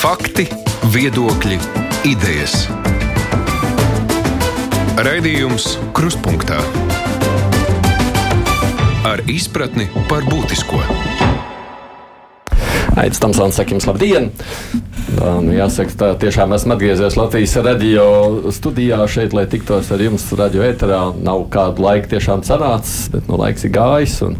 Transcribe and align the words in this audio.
Fakti, 0.00 0.46
viedokļi, 0.94 1.58
idejas. 2.08 2.54
Raidījums 4.96 5.74
Kruspunkta 5.92 6.56
ar 9.04 9.20
izpratni 9.28 9.90
par 10.08 10.24
būtisko. 10.24 10.80
Aizsmeļamies, 12.96 13.60
jums 13.74 13.90
labdien! 13.90 14.30
Nu, 15.10 15.50
jāsaka, 15.50 15.94
tā 15.98 16.08
tiešām 16.22 16.52
esmu 16.54 16.76
atgriezies 16.76 17.16
Latvijas 17.18 17.56
radio 17.64 18.04
studijā 18.54 18.98
šeit, 19.10 19.34
lai 19.34 19.42
tiktos 19.50 19.90
ar 19.90 20.02
jums 20.04 20.22
radio 20.38 20.62
eterā. 20.62 21.00
Nav 21.26 21.48
kādu 21.52 21.82
laiku 21.82 22.12
tiešām 22.12 22.44
sanācis, 22.46 23.08
bet 23.10 23.26
nu, 23.26 23.38
laiks 23.40 23.66
ir 23.66 23.72
gājis 23.74 24.14
un 24.26 24.36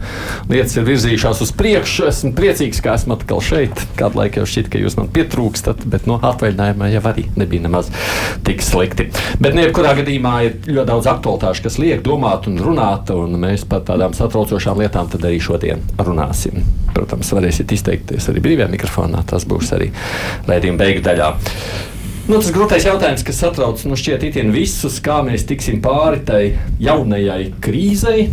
lietas 0.51 0.77
ir 0.79 0.87
virzījušās 0.87 1.43
uz 1.43 1.52
priekšu. 1.59 2.06
Esmu 2.11 2.33
priecīgs, 2.38 2.83
ka 2.84 2.95
esmu 2.95 3.16
atkal 3.19 3.43
šeit. 3.45 3.83
Kādu 3.98 4.23
laiku 4.23 4.43
jau 4.43 4.46
šķiet, 4.52 4.70
ka 4.70 4.83
jūs 4.83 4.96
man 5.01 5.11
pietrūkstat, 5.14 5.83
bet 5.91 6.06
no 6.06 6.20
nu, 6.20 6.30
atvaļinājumā 6.30 6.92
jau 6.95 7.05
arī 7.11 7.27
nebija 7.41 7.66
nemaz 7.66 7.91
tik 8.47 8.62
slikti. 8.64 9.11
Bet, 9.42 9.56
nu, 9.56 9.64
jebkurā 9.66 9.97
gadījumā 9.98 10.37
ir 10.47 10.56
ļoti 10.70 10.89
daudz 10.92 11.11
aktualitāšu, 11.16 11.66
kas 11.66 11.80
liek 11.83 12.06
domāt 12.06 12.47
un 12.50 12.62
runāt, 12.62 13.11
un 13.16 13.34
mēs 13.42 13.66
par 13.66 13.83
tādām 13.91 14.14
satraucošām 14.16 14.84
lietām 14.84 15.11
arī 15.19 15.42
šodien 15.42 15.83
runāsim. 15.98 16.62
Protams, 16.95 17.30
varēsiet 17.37 17.73
izteikties 17.77 18.29
arī 18.33 18.43
brīvajā 18.45 18.69
mikrofonā. 18.73 19.23
Tas 19.29 19.47
būs 19.48 19.73
arī 19.77 19.91
raidījuma 20.48 20.81
beigu 20.81 21.05
daļā. 21.07 21.31
Nu, 22.31 22.37
tas 22.39 22.53
grūtais 22.55 22.85
jautājums, 22.87 23.25
kas 23.27 23.41
satrauc 23.43 23.81
nu, 23.89 23.97
šķiet 23.98 24.29
itin 24.29 24.53
visus, 24.55 25.01
kā 25.03 25.19
mēs 25.27 25.47
tiksim 25.48 25.81
pāri 25.83 26.21
tai 26.27 26.43
jaunajai 26.83 27.48
krīzei. 27.65 28.29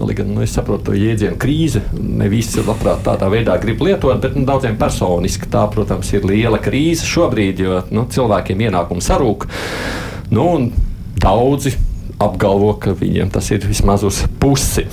Lai 0.00 0.14
gan 0.16 0.30
nu, 0.34 0.40
es 0.42 0.54
saprotu 0.56 0.88
to 0.88 0.94
jēdzienu 0.96 1.36
krīze, 1.38 1.82
ne 1.94 2.26
visi 2.32 2.62
labprāt 2.64 3.04
tādā 3.06 3.28
veidā 3.30 3.54
grib 3.62 3.82
lietot, 3.84 4.16
bet 4.22 4.34
nu, 4.34 4.42
daudziem 4.48 4.78
personiski 4.80 5.50
tā, 5.52 5.66
protams, 5.70 6.10
ir 6.16 6.26
liela 6.26 6.58
krīze 6.62 7.06
šobrīd, 7.06 7.60
jo 7.62 7.82
nu, 7.94 8.06
cilvēkiem 8.10 8.64
ienākumi 8.66 9.04
sarūk. 9.04 9.46
Nu, 10.34 10.48
daudzi 11.22 11.76
apgalvo, 12.24 12.72
ka 12.80 12.94
viņiem 12.98 13.30
tas 13.34 13.50
ir 13.54 13.64
vismaz 13.68 14.04
uz 14.06 14.22
pusi. 14.40 14.86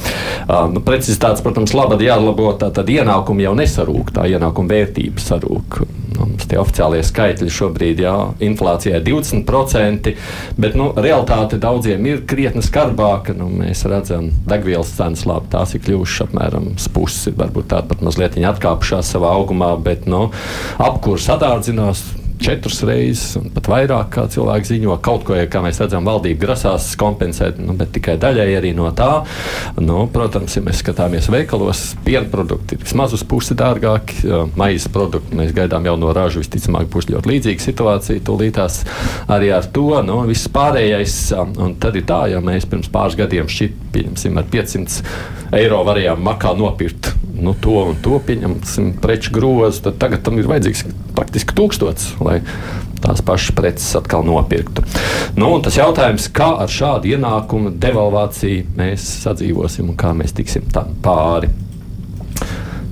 Nu, 0.48 0.84
Precizitātes, 0.86 1.44
protams, 1.46 1.76
labāk 1.78 2.04
jālabo, 2.06 2.52
tā 2.60 2.72
tad 2.76 2.90
ienākumi 2.92 3.48
jau 3.48 3.56
nesarūk, 3.58 4.14
tā 4.16 4.28
ienākuma 4.32 4.76
vērtība 4.76 5.24
sarūk. 5.24 5.82
Mums 6.22 6.46
tie 6.46 6.60
oficiālie 6.62 7.02
skaitļi 7.06 7.50
šobrīd, 7.50 8.04
jā, 8.04 8.14
inflācijā 8.46 9.00
ir 9.00 9.06
20%, 9.08 10.12
bet 10.62 10.78
nu, 10.78 10.92
realitāte 10.94 11.58
daudziem 11.62 12.06
ir 12.12 12.24
krietni 12.30 12.62
skarbāka. 12.66 13.34
Nu, 13.38 13.50
mēs 13.50 13.86
redzam, 13.90 14.30
degvielas 14.50 14.94
cenas 14.98 15.26
labi, 15.30 15.50
tās 15.54 15.74
ir 15.76 15.84
kļuvušas 15.86 16.28
apmēram 16.28 16.72
pusi, 16.94 17.34
varbūt 17.38 17.72
tāda 17.72 17.90
pat 17.90 18.06
mazliet 18.06 18.38
atkāpušās 18.52 19.14
savā 19.16 19.32
augumā, 19.40 19.74
bet 19.82 20.08
nu, 20.10 20.28
apkurs 20.82 21.30
sadārdzinās 21.30 22.04
četras 22.42 22.82
reizes, 22.88 23.36
un 23.40 23.50
pat 23.54 23.70
vairāk, 23.72 24.10
kā 24.16 24.26
cilvēki 24.32 24.70
ziņo. 24.74 24.98
Kaut 25.06 25.26
ko, 25.28 25.38
kā 25.52 25.62
mēs 25.64 25.80
redzam, 25.82 26.08
valdība 26.08 26.48
grasās 26.48 26.92
kompensēt, 27.00 27.60
nu, 27.62 27.76
bet 27.78 27.94
tikai 27.96 28.18
daļai 28.22 28.48
arī 28.58 28.74
no 28.78 28.90
tā. 28.98 29.24
Nu, 29.80 30.04
protams, 30.12 30.58
ja 30.58 30.64
mēs 30.66 30.82
skatāmies 30.84 31.30
veikalos, 31.32 31.84
piena 32.06 32.28
produkti 32.32 32.78
ir 32.78 32.84
vismaz 32.86 33.16
uz 33.18 33.24
pusi 33.28 33.58
dārgāki, 33.58 34.26
maizes 34.60 34.90
produkti 34.92 35.38
mēs 35.38 35.54
gaidām 35.58 35.88
jau 35.90 35.98
no 36.02 36.14
ražu. 36.16 36.42
Visticamāk, 36.42 36.90
būs 36.92 37.10
ļoti 37.12 37.32
līdzīga 37.32 37.66
situācija. 37.68 38.26
Tūlītās 38.28 38.82
arī 39.32 39.52
ar 39.56 39.70
to 39.74 40.02
nu, 40.06 40.22
viss 40.30 40.52
pārējais. 40.52 41.20
Un 41.62 41.78
tad 41.82 42.00
ir 42.00 42.08
tā, 42.10 42.24
ja 42.34 42.42
mēs 42.44 42.68
pirms 42.70 42.92
pāris 42.92 43.20
gadiem 43.20 43.50
šķiet, 43.52 43.78
pieņemsim, 43.96 44.40
ar 44.42 44.50
500 44.52 45.60
eiro 45.62 45.82
varējām 45.88 46.24
makā 46.24 46.56
nopirkt 46.58 47.14
nu, 47.42 47.54
to 47.58 47.74
un 47.90 47.98
to 48.04 48.20
pieņemsim 48.26 48.94
preču 49.02 49.34
grozu, 49.36 49.88
tad 49.88 49.98
tagad 50.02 50.24
tam 50.26 50.38
ir 50.40 50.50
vajadzīgs 50.50 50.86
praktiski 51.18 51.56
tūkstots, 51.58 52.14
lai 52.32 52.40
tās 53.02 53.24
pašas 53.26 53.56
preces 53.58 53.96
atkal 53.98 54.26
nopirktu. 54.28 54.84
Nu, 55.40 55.56
tas 55.64 55.80
jautājums, 55.80 56.30
kā 56.34 56.52
ar 56.62 56.72
šādu 56.72 57.16
ienākumu 57.16 57.74
devalvāciju 57.82 58.78
mēs 58.78 59.08
sadzīvosim 59.26 59.92
un 59.92 60.00
kā 60.00 60.14
mēs 60.18 60.36
tiksim 60.38 60.70
tam 60.74 60.96
pāri. 61.04 61.50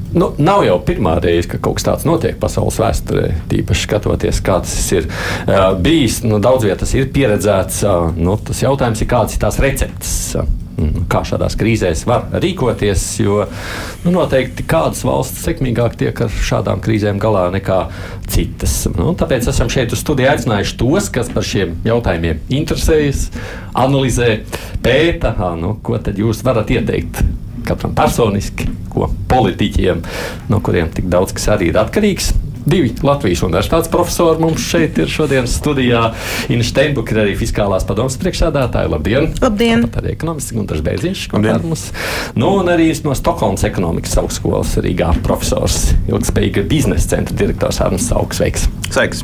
Nu, 0.09 0.31
nav 0.41 0.63
jau 0.65 0.79
pirmā 0.81 1.19
reize, 1.21 1.45
ka 1.51 1.59
kaut 1.61 1.77
kas 1.77 1.85
tāds 1.85 2.05
notiek 2.09 2.39
pasaules 2.41 2.79
vēsturē, 2.81 3.27
tīpaši 3.51 3.85
skatoties, 3.85 4.39
kā 4.41 4.57
tas 4.65 4.87
ir 4.97 5.05
uh, 5.05 5.75
bijis. 5.77 6.23
Nu, 6.25 6.39
daudz 6.41 6.65
vietas 6.65 6.95
ir 6.97 7.11
pieredzēts. 7.13 7.83
Uh, 7.85 8.09
nu, 8.17 8.33
tas 8.41 8.63
jautājums 8.63 9.03
ir, 9.05 9.09
kādas 9.11 9.37
ir 9.37 9.43
tās 9.43 9.61
receptes. 9.61 10.15
Uh, 10.39 10.49
kā 11.11 11.23
šādās 11.27 11.57
krīzēs 11.59 12.05
var 12.09 12.27
rīkoties. 12.43 13.05
Jo 13.23 13.41
nu, 14.05 14.13
noteikti 14.15 14.65
kādas 14.69 15.03
valsts 15.07 15.43
sekmīgāk 15.47 15.97
tiek 15.99 16.23
ar 16.25 16.31
šādām 16.49 16.83
krīzēm 16.85 17.19
galā 17.21 17.47
nekā 17.55 17.81
citas. 18.29 18.75
Nu, 18.95 19.13
tāpēc 19.19 19.49
esam 19.51 19.71
šeit 19.71 19.95
uz 19.95 20.03
studiju 20.03 20.31
aicinājuši 20.33 20.77
tos, 20.79 21.11
kas 21.13 21.31
par 21.33 21.45
šiem 21.47 21.77
jautājumiem 21.87 22.41
interesējas, 22.61 23.27
analizē, 23.77 24.41
pēta, 24.85 25.35
nu, 25.59 25.75
ko 25.83 25.99
tad 26.03 26.19
jūs 26.19 26.43
varat 26.45 26.71
ieteikt 26.75 27.23
katram 27.69 27.93
personiski, 27.97 28.69
ko 28.89 29.09
politiķiem, 29.29 30.03
no 30.49 30.61
kuriem 30.65 30.89
tik 30.93 31.09
daudz 31.11 31.35
kas 31.37 31.51
arī 31.55 31.69
ir 31.73 31.81
atkarīgs. 31.81 32.31
Divi 32.69 32.91
Latvijas 33.03 33.41
universitātes 33.45 33.89
profesori 33.89 34.41
mums 34.43 34.61
šeit 34.69 34.97
ir 35.01 35.09
šodienas 35.09 35.55
studijā. 35.57 36.03
Inna 36.53 36.65
Steinbuka 36.67 37.15
ir 37.15 37.21
arī 37.23 37.35
fiskālās 37.39 37.87
padomas 37.89 38.17
priekšsēdētāja. 38.21 38.91
Labdien! 38.93 39.31
Labdien! 39.41 39.85
Tāpat 39.87 40.03
arī 40.03 40.13
ekonomists 40.13 40.53
Gunārs 40.53 40.83
Bērziņš, 40.85 41.23
kopā 41.31 41.55
ar 41.55 41.65
mums. 41.65 41.87
Nu, 42.37 42.51
un 42.61 42.69
arī 42.69 42.91
no 43.05 43.15
Stokholmas 43.17 43.65
ekonomikas 43.69 44.19
augstskolas 44.21 44.75
Rīgā 44.85 45.15
profesors, 45.25 45.95
ilgspējīga 46.11 46.67
biznesa 46.69 47.15
centra 47.15 47.41
direktors 47.41 47.81
Arnsts 47.85 48.13
Augs. 48.13 48.43
Sveiks! 48.89 49.19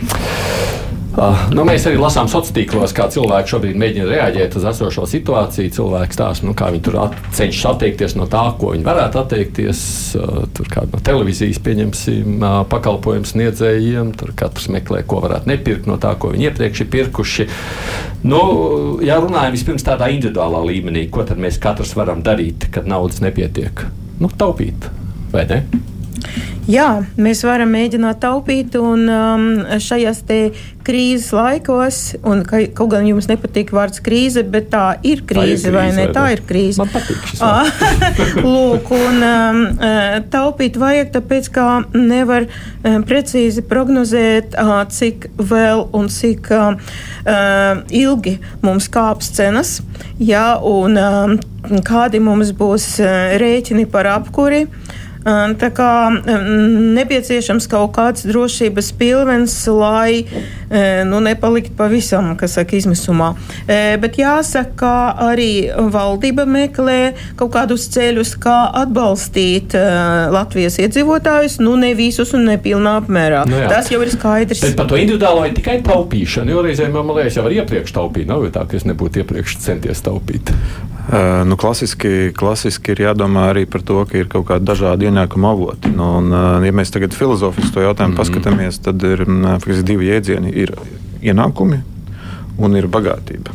Uh, 1.16 1.46
nu, 1.56 1.64
mēs 1.64 1.86
arī 1.88 1.96
lasām 1.96 2.28
sociālos 2.28 2.52
tīklos, 2.52 2.92
kā 2.96 3.06
cilvēki 3.08 3.52
šobrīd 3.54 3.78
mēģina 3.80 4.08
reaģēt 4.10 4.58
uz 4.60 4.66
esošo 4.68 5.06
situāciju. 5.08 5.72
Cilvēki 5.78 6.18
stāsta, 6.18 6.44
nu, 6.44 6.52
kā 6.58 6.68
viņi 6.74 6.84
tur 6.84 6.98
at, 7.06 7.16
cenšas 7.38 7.70
atteikties 7.70 8.18
no 8.20 8.28
tā, 8.32 8.42
ko 8.60 8.74
viņi 8.74 8.84
varētu 8.84 9.22
atteikties. 9.22 9.80
Uh, 10.20 10.42
tur 10.58 10.68
kāda 10.74 10.92
no 10.92 11.00
televīzijas, 11.08 11.62
pieņemsim, 11.64 12.36
uh, 12.42 12.58
pakalpojumu 12.72 13.32
sniedzējiem. 13.32 14.12
Tur 14.20 14.36
katrs 14.36 14.68
meklē, 14.76 15.06
ko 15.08 15.22
varētu 15.24 15.54
nepirkt 15.54 15.88
no 15.88 15.96
tā, 16.04 16.12
ko 16.20 16.34
viņi 16.36 16.50
iepriekš 16.50 16.84
ir 16.84 16.92
pirkuši. 16.98 17.48
Nu, 18.28 18.44
ja 19.06 19.22
runājam 19.24 19.56
vispirms 19.56 19.88
tādā 19.88 20.12
individuālā 20.12 20.66
līmenī, 20.68 21.08
ko 21.08 21.24
tad 21.24 21.40
mēs 21.40 21.64
katrs 21.64 21.96
varam 21.96 22.28
darīt, 22.28 22.68
kad 22.76 22.92
naudas 22.92 23.24
nepietiek? 23.24 23.88
Nu, 24.20 24.28
taupīt, 24.36 24.92
vai 25.32 25.48
ne? 25.48 25.64
Jā, 26.66 27.04
mēs 27.22 27.44
varam 27.46 27.70
mēģināt 27.76 28.24
taupīt, 28.24 28.74
un 28.82 29.04
um, 29.06 29.44
šajās 29.78 30.24
krīzes 30.86 31.28
laikos, 31.34 32.00
un 32.26 32.42
ka, 32.46 32.64
kaut 32.74 32.90
gan 32.90 33.06
jums 33.06 33.28
nepatīk 33.30 33.70
vārds 33.74 34.02
krīze, 34.06 34.42
bet 34.42 34.72
tā 34.74 34.96
ir 35.06 35.22
krīze, 35.30 35.36
tā 35.36 35.46
ir 35.46 35.54
krīze 35.70 35.74
vai 35.76 35.86
ne? 35.94 36.08
Tā 36.16 36.24
ir 36.34 36.42
krīze. 36.50 36.82
Man 36.82 36.90
patīk 36.90 37.22
šis 37.30 37.44
ah, 37.46 37.70
Lūk, 38.56 38.90
un 38.98 39.22
um, 39.30 39.62
eh, 39.78 40.18
taupīt 40.34 40.82
vajag, 40.82 41.14
tāpēc, 41.14 41.52
ka 41.54 41.68
nevar 41.94 42.50
um, 42.50 43.06
precīzi 43.06 43.62
prognozēt, 43.70 44.58
uh, 44.58 44.82
cik 44.90 45.30
vēl 45.38 45.86
un 45.94 46.10
cik 46.10 46.50
uh, 46.50 46.76
ilgi 47.94 48.40
mums 48.66 48.90
kāps 48.90 49.30
cenas, 49.38 49.78
jā, 50.18 50.48
un 50.66 50.98
um, 50.98 51.40
kādi 51.86 52.26
mums 52.26 52.56
būs 52.58 52.96
uh, 53.06 53.36
rēķini 53.38 53.86
par 53.94 54.16
apkuri. 54.18 54.66
Uh, 54.66 55.02
Tā 55.26 55.70
kā 55.74 55.92
nepieciešams 56.14 57.66
kaut 57.72 57.96
kāds 57.98 58.28
drošības 58.30 58.92
pilvens, 59.00 59.56
lai 59.74 60.22
nu, 61.10 61.22
nepalikt 61.26 61.74
pavisam, 61.78 62.36
kas 62.38 62.60
saka, 62.60 62.78
izmisumā. 62.78 63.32
Bet 63.66 64.20
jāsaka, 64.22 64.76
ka 64.78 64.94
arī 65.32 65.70
valdība 65.94 66.46
meklē 66.50 67.16
kaut 67.40 67.54
kādus 67.56 67.88
ceļus, 67.94 68.36
kā 68.44 68.58
atbalstīt 68.84 69.74
Latvijas 70.36 70.78
iedzīvotājus, 70.84 71.58
nu 71.64 71.74
ne 71.80 71.94
visus 71.98 72.36
un 72.38 72.46
nepilnā 72.52 72.98
apmērā. 73.02 73.46
Nu, 73.50 73.64
jā. 73.64 73.70
Tas 73.72 73.90
jau 73.94 74.02
ir 74.06 74.14
skaidrs. 74.14 74.62
Bet 74.62 74.78
par 74.78 74.90
to 74.92 75.00
individuālo 75.02 75.48
ir 75.50 75.56
tikai 75.58 75.80
taupīšana, 75.86 76.54
jo 76.54 76.66
reizēm 76.66 76.94
man 76.94 77.16
liekas, 77.18 77.40
jau 77.40 77.48
var 77.48 77.58
iepriekš 77.58 77.96
taupīt. 77.98 78.30
Nav 78.30 78.46
jau 78.46 78.54
tā, 78.60 78.68
ka 78.70 78.78
es 78.78 78.86
nebūtu 78.86 79.24
iepriekš 79.24 79.58
centies 79.66 80.06
taupīt. 80.06 80.54
Uh, 81.06 81.48
nu, 81.48 81.54
klasiski, 81.58 82.32
klasiski 82.34 82.96
ir 82.96 83.04
jādomā 83.04 83.52
arī 83.52 83.68
par 83.70 83.84
to, 83.86 84.00
ka 84.10 84.18
ir 84.18 84.30
kaut 84.32 84.48
kādi 84.50 84.66
dažādi 84.66 85.06
ienākuma 85.06 85.52
avoti. 85.54 85.92
Nu, 85.94 86.16
un, 86.18 86.32
uh, 86.34 86.66
ja 86.66 86.74
mēs 86.74 86.90
tagad 86.94 87.14
filozofiski 87.14 87.76
to 87.76 87.84
jautājumu 87.84 88.16
mm 88.16 88.22
paskatāmies, 88.22 88.80
tad 88.82 89.04
ir 89.06 89.22
uh, 89.28 89.84
divi 89.86 90.10
jēdzieni- 90.10 90.54
ir 90.64 90.74
ienākumi 91.22 91.84
un 92.58 92.80
ir 92.80 92.90
bagātība. 92.90 93.54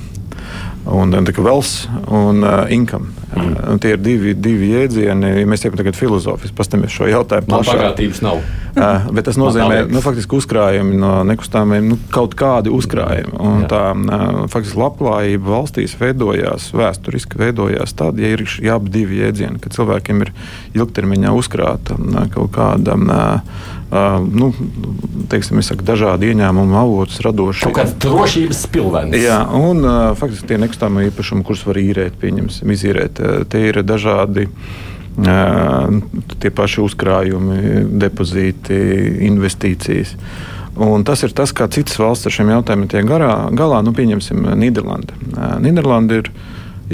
Un, 0.87 1.11
tā 1.11 1.35
kā 1.35 1.43
vēls 1.43 1.75
un 2.07 2.45
uh, 2.47 2.71
income. 2.71 3.11
Mm. 3.31 3.79
Tie 3.83 3.93
ir 3.95 4.01
divi, 4.03 4.35
divi 4.35 4.73
jēdzieni. 4.73 5.29
Ja 5.41 5.49
mēs 5.49 5.63
tiekam 5.63 5.79
tagad 5.79 5.99
filozofiski, 5.99 6.55
paskatāmies 6.59 6.95
šo 6.95 7.07
jautājumu. 7.11 7.51
Man 7.53 7.67
bagātības 7.69 8.23
nav. 8.27 8.41
Uh, 8.71 9.07
bet 9.15 9.27
tas 9.27 9.39
nozīmē, 9.39 9.85
nu, 9.91 10.03
faktiski 10.03 10.37
uzkrājumi 10.39 10.99
no 10.99 11.13
nekustamiem, 11.27 11.89
nu, 11.93 11.99
kaut 12.15 12.37
kādi 12.39 12.73
uzkrājumi. 12.75 13.35
Un 13.39 13.67
tā 13.71 13.83
uh, 13.95 14.45
faktiski 14.51 14.79
labklājība 14.83 15.55
valstīs 15.57 15.97
veidojās, 16.01 16.71
vēsturiski 16.75 17.39
veidojās 17.41 17.95
tad, 17.99 18.19
ja 18.23 18.31
ir 18.35 18.47
šie 18.47 18.71
abi 18.75 18.95
divi 18.95 19.23
jēdzieni, 19.23 19.63
ka 19.63 19.75
cilvēkiem 19.75 20.25
ir 20.27 20.33
ilgtermiņā 20.79 21.35
uzkrāta 21.39 21.99
kaut 22.35 22.55
kāda. 22.57 22.99
Uh, 22.99 23.77
Uh, 23.91 24.23
nu, 24.33 24.53
teiksim, 25.27 25.59
saku, 25.67 25.83
dažādi 25.83 26.29
ieņēmumu 26.31 26.77
avotus 26.79 27.17
radoši. 27.27 27.65
Kaut 27.67 27.75
kāds 27.81 27.97
drošības 27.99 28.61
pilvens. 28.71 29.17
Jā, 29.19 29.41
un 29.51 29.83
uh, 29.83 30.13
faktiski 30.15 30.47
tie 30.53 30.59
nekustamie 30.63 31.09
īpašumi, 31.09 31.43
kurus 31.49 31.65
var 31.67 31.81
īrēt, 31.83 32.15
pieņemsim, 32.23 32.71
izīrēt, 32.71 33.19
tie 33.51 33.67
ir 33.71 33.83
dažādi. 33.87 34.49
Tie 36.41 36.51
paši 36.55 36.81
uzkrājumi, 36.81 37.83
depozīti, 38.01 38.77
investīcijas. 39.27 40.15
Un 40.81 41.03
tas 41.05 41.21
ir 41.27 41.35
tas, 41.37 41.51
kā 41.53 41.67
citas 41.69 41.99
valsts 42.01 42.31
ar 42.31 42.33
šiem 42.33 42.53
jautājumiem 42.55 42.89
tiek 42.89 43.09
garā, 43.09 43.35
galā. 43.53 43.83
Nu, 43.85 43.93
pieņemsim, 43.93 44.47
Nīderlandi. 44.57 45.19
Nīderlandi 45.67 46.21
ir, 46.23 46.31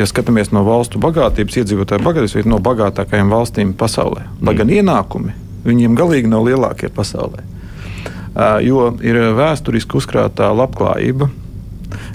ja 0.01 0.09
skatāmies 0.09 0.51
no 0.51 0.65
valstu 0.67 0.99
bagātības, 1.03 1.61
iedzīvotāju 1.61 2.03
bagātības, 2.09 2.39
viena 2.41 2.55
no 2.57 2.63
bagātākajām 2.65 3.31
valstīm 3.31 3.77
pasaulē. 3.79 4.27
Lai 4.43 4.57
gan 4.59 4.73
ienākumi 4.73 5.37
viņiem 5.69 5.95
galīgi 5.99 6.33
nav 6.33 6.49
lielākie 6.49 6.91
pasaulē. 6.95 7.45
Jo 8.65 8.91
ir 9.05 9.21
vēsturiski 9.37 9.97
uzkrātā 10.01 10.51
labklājība, 10.57 11.31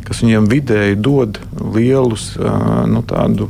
kas 0.06 0.22
viņiem 0.26 0.50
vidēji 0.52 1.00
dod 1.00 1.40
lielus 1.74 2.34
nu, 2.38 3.02
tādu 3.08 3.48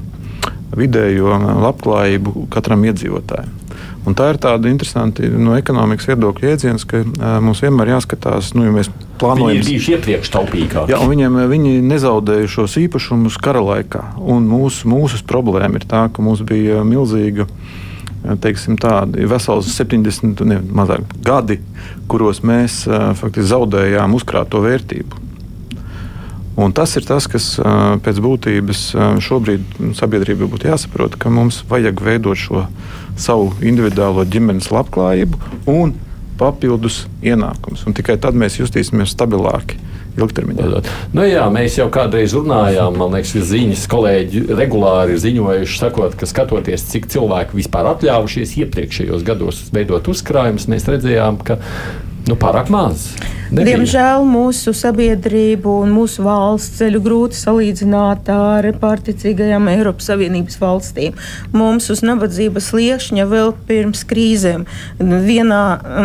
vidējo 0.78 1.36
labklājību 1.66 2.48
katram 2.54 2.86
iedzīvotājam. 2.90 3.58
Un 4.02 4.16
tā 4.18 4.32
ir 4.32 4.40
tāda 4.42 4.70
interesanta 4.72 5.28
no 5.38 5.54
ekonomikas 5.54 6.08
viedokļa 6.10 6.48
jēdziens, 6.50 6.86
ka 6.90 7.04
uh, 7.04 7.36
mums 7.44 7.62
vienmēr 7.62 7.94
jāskatās, 7.94 8.50
nu, 8.58 8.66
ja 8.66 8.74
mēs 8.74 8.90
plānojam. 9.22 9.60
Viņi 9.60 9.62
ir 9.62 9.68
bijuši 9.68 9.94
iepriekš 9.98 10.32
taupīgāki. 10.34 10.94
Jā, 10.94 11.02
un 11.04 11.12
viņiem 11.12 11.38
viņi 11.52 11.76
nezaudēja 11.86 12.50
šos 12.50 12.80
īpašumus 12.82 13.38
kara 13.42 13.62
laikā. 13.62 14.02
Un 14.18 14.50
mūsu, 14.50 14.90
mūsu 14.90 15.22
problēma 15.30 15.78
ir 15.78 15.86
tā, 15.90 16.08
ka 16.10 16.26
mums 16.26 16.42
bija 16.48 16.82
milzīga 16.88 17.46
teiksim, 18.42 18.78
tādi 18.82 19.26
vesels 19.30 19.70
70 19.74 20.44
ne, 20.46 20.60
mazāk, 20.62 21.06
gadi, 21.26 21.58
kuros 22.10 22.44
mēs 22.46 22.84
faktiski 23.18 23.50
zaudējām 23.50 24.18
uzkrāto 24.18 24.62
vērtību. 24.66 25.22
Un 26.62 26.76
tas 26.78 26.94
ir 27.00 27.06
tas, 27.08 27.26
kas 27.32 27.56
pēc 28.06 28.22
būtības 28.22 28.84
šobrīd 29.26 29.80
sabiedrībai 29.98 30.50
būtu 30.52 30.70
jāsaprot, 30.70 31.18
ka 31.18 31.32
mums 31.34 31.64
vajag 31.70 32.04
veidot 32.06 32.38
šo 32.38 32.66
savu 33.20 33.52
individuālo 33.66 34.26
ģimenes 34.30 34.70
labklājību 34.74 35.40
un 35.72 35.96
papildus 36.42 37.06
ienākumus. 37.22 37.86
Tikai 37.98 38.18
tad 38.22 38.38
mēs 38.38 38.60
justīsimies 38.62 39.14
stabilāki 39.14 39.78
ilgtermiņā. 40.20 40.82
Nu, 41.16 41.24
jā, 41.24 41.46
mēs 41.54 41.78
jau 41.80 41.88
kādreiz 41.94 42.34
runājām, 42.36 42.98
man 43.00 43.16
liekas, 43.16 43.36
ziņas 43.48 43.86
kolēģi 43.92 44.44
regulāri 44.60 45.16
ziņojuši, 45.22 45.78
sakot, 45.80 46.18
ka 46.20 46.28
skatoties, 46.28 46.84
cik 46.92 47.08
cilvēki 47.14 47.56
vispār 47.62 47.94
atļāvušies 47.94 48.58
iepriekšējos 48.66 49.24
gados 49.28 49.62
veidot 49.76 50.10
uzkrājumus, 50.12 50.68
mēs 50.72 50.90
redzējām, 50.92 51.40
ka 51.48 51.62
nu, 52.32 52.40
pārāk 52.40 52.72
maz. 52.72 53.12
Nebija. 53.52 53.76
Diemžēl 53.76 54.24
mūsu 54.24 54.72
sabiedrību 54.72 55.74
un 55.84 55.90
mūsu 55.92 56.24
valsts 56.24 56.78
ceļu 56.80 57.02
grūti 57.04 57.36
salīdzināt 57.36 58.30
ar 58.32 58.64
pārticīgajām 58.80 59.66
Eiropas 59.74 60.08
Savienības 60.08 60.56
valstīm. 60.62 61.18
Mums 61.52 61.90
uz 61.92 62.00
nabadzības 62.08 62.70
liekšņa 62.78 63.26
vēl 63.28 63.52
pirms 63.68 64.06
krīzēm 64.08 64.64
vienā 65.02 65.64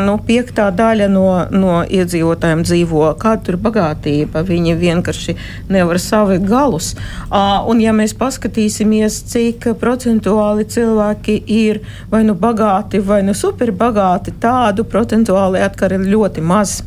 nu, 0.08 0.16
piektā 0.26 0.72
daļa 0.74 1.06
no, 1.12 1.28
no 1.54 1.76
iedzīvotājiem 1.86 2.64
dzīvo. 2.66 3.04
Kāda 3.22 3.54
ir 3.54 3.60
bagātība? 3.62 4.42
Viņi 4.50 4.74
vienkārši 4.82 5.36
nevar 5.70 6.02
savikt 6.02 6.50
galus. 6.50 6.96
Un 7.30 7.84
ja 7.84 7.94
mēs 7.94 8.16
paskatīsimies, 8.18 9.20
cik 9.30 9.70
procentuāli 9.78 10.66
cilvēki 10.66 11.38
ir 11.60 11.84
vai 12.10 12.24
nu 12.26 12.34
bagāti, 12.34 12.98
vai 12.98 13.22
nu 13.22 13.38
superbagāti, 13.38 14.34
tādu 14.42 14.82
procentuāli 14.90 15.62
atkar 15.62 15.94
ir 15.94 16.02
ļoti 16.02 16.15
maz 16.40 16.82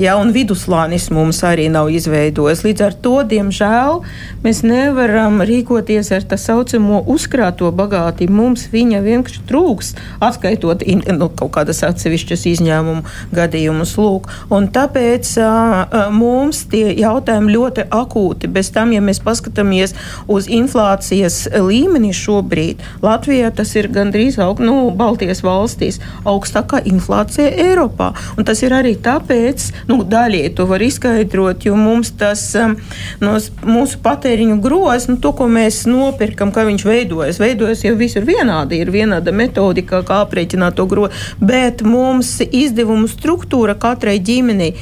ja, 0.00 0.16
un 0.20 0.32
viduslānis 0.34 1.10
mums 1.12 1.42
arī 1.46 1.68
nav 1.72 1.90
izveidojis. 1.92 2.64
Līdz 2.66 2.84
ar 2.86 2.96
to, 3.04 3.14
diemžēl, 3.28 4.00
mēs 4.44 4.62
nevaram 4.66 5.42
rīkoties 5.46 6.12
ar 6.16 6.26
tā 6.28 6.38
saucamo 6.40 7.02
uzkrāto 7.12 7.70
bagātību. 7.76 8.32
Mums 8.32 8.66
viņa 8.72 9.02
vienkārši 9.04 9.44
trūks, 9.48 9.92
atskaitot 10.22 10.84
in, 10.86 11.02
nu, 11.18 11.28
kaut 11.28 11.52
kādas 11.56 11.82
atsevišķas 11.86 12.46
izņēmumu 12.54 13.04
gadījumus. 13.36 13.96
Lūk. 14.02 14.28
Un 14.54 14.68
tāpēc 14.72 15.34
uh, 15.42 16.08
mums 16.14 16.64
tie 16.72 16.88
jautājumi 16.98 17.52
ļoti 17.54 17.86
akūti. 17.92 18.50
Bez 18.52 18.72
tam, 18.74 18.94
ja 18.96 19.02
mēs 19.04 19.20
paskatāmies 19.22 19.94
uz 20.32 20.48
inflācijas 20.50 21.44
līmeni 21.52 22.12
šobrīd, 22.16 22.82
Latvijā 23.04 23.52
tas 23.54 23.74
ir 23.76 23.90
gandrīz 23.92 24.38
aug, 24.42 24.62
nu, 24.64 24.90
Baltijas 24.96 25.42
valstīs 25.44 26.00
augstākā 26.28 26.82
inflācija 26.88 27.50
Eiropā. 27.66 28.12
Un 28.38 28.48
tas 28.48 28.62
ir 28.64 28.74
arī 28.76 28.94
tāpēc, 29.02 29.51
nu, 29.88 30.00
daļai 30.08 30.52
to 30.56 30.66
var 30.70 30.82
izskaidrot, 30.84 31.66
jo 31.68 31.76
mums 31.78 32.12
tas 32.18 32.44
um, 32.58 32.76
no 33.22 33.36
mūsu 33.66 34.00
patēriņu 34.04 34.58
grozs, 34.64 35.08
nu, 35.10 35.18
to, 35.22 35.34
ko 35.36 35.48
mēs 35.50 35.84
nopirkam, 35.90 36.52
kā 36.54 36.66
viņš 36.68 36.86
veidojas, 36.88 37.40
veidojas 37.42 37.84
jau 37.86 37.94
visur 37.98 38.26
vienādi, 38.28 38.80
ir 38.82 38.92
vienāda 38.94 39.34
metodika, 39.34 40.02
kā 40.06 40.22
aprēķināt 40.26 40.78
to 40.78 40.88
grozu, 40.90 41.12
bet 41.42 41.84
mums 41.86 42.38
izdevumu 42.48 43.10
struktūra 43.10 43.76
katrai 43.78 44.18
ģimenei 44.22 44.74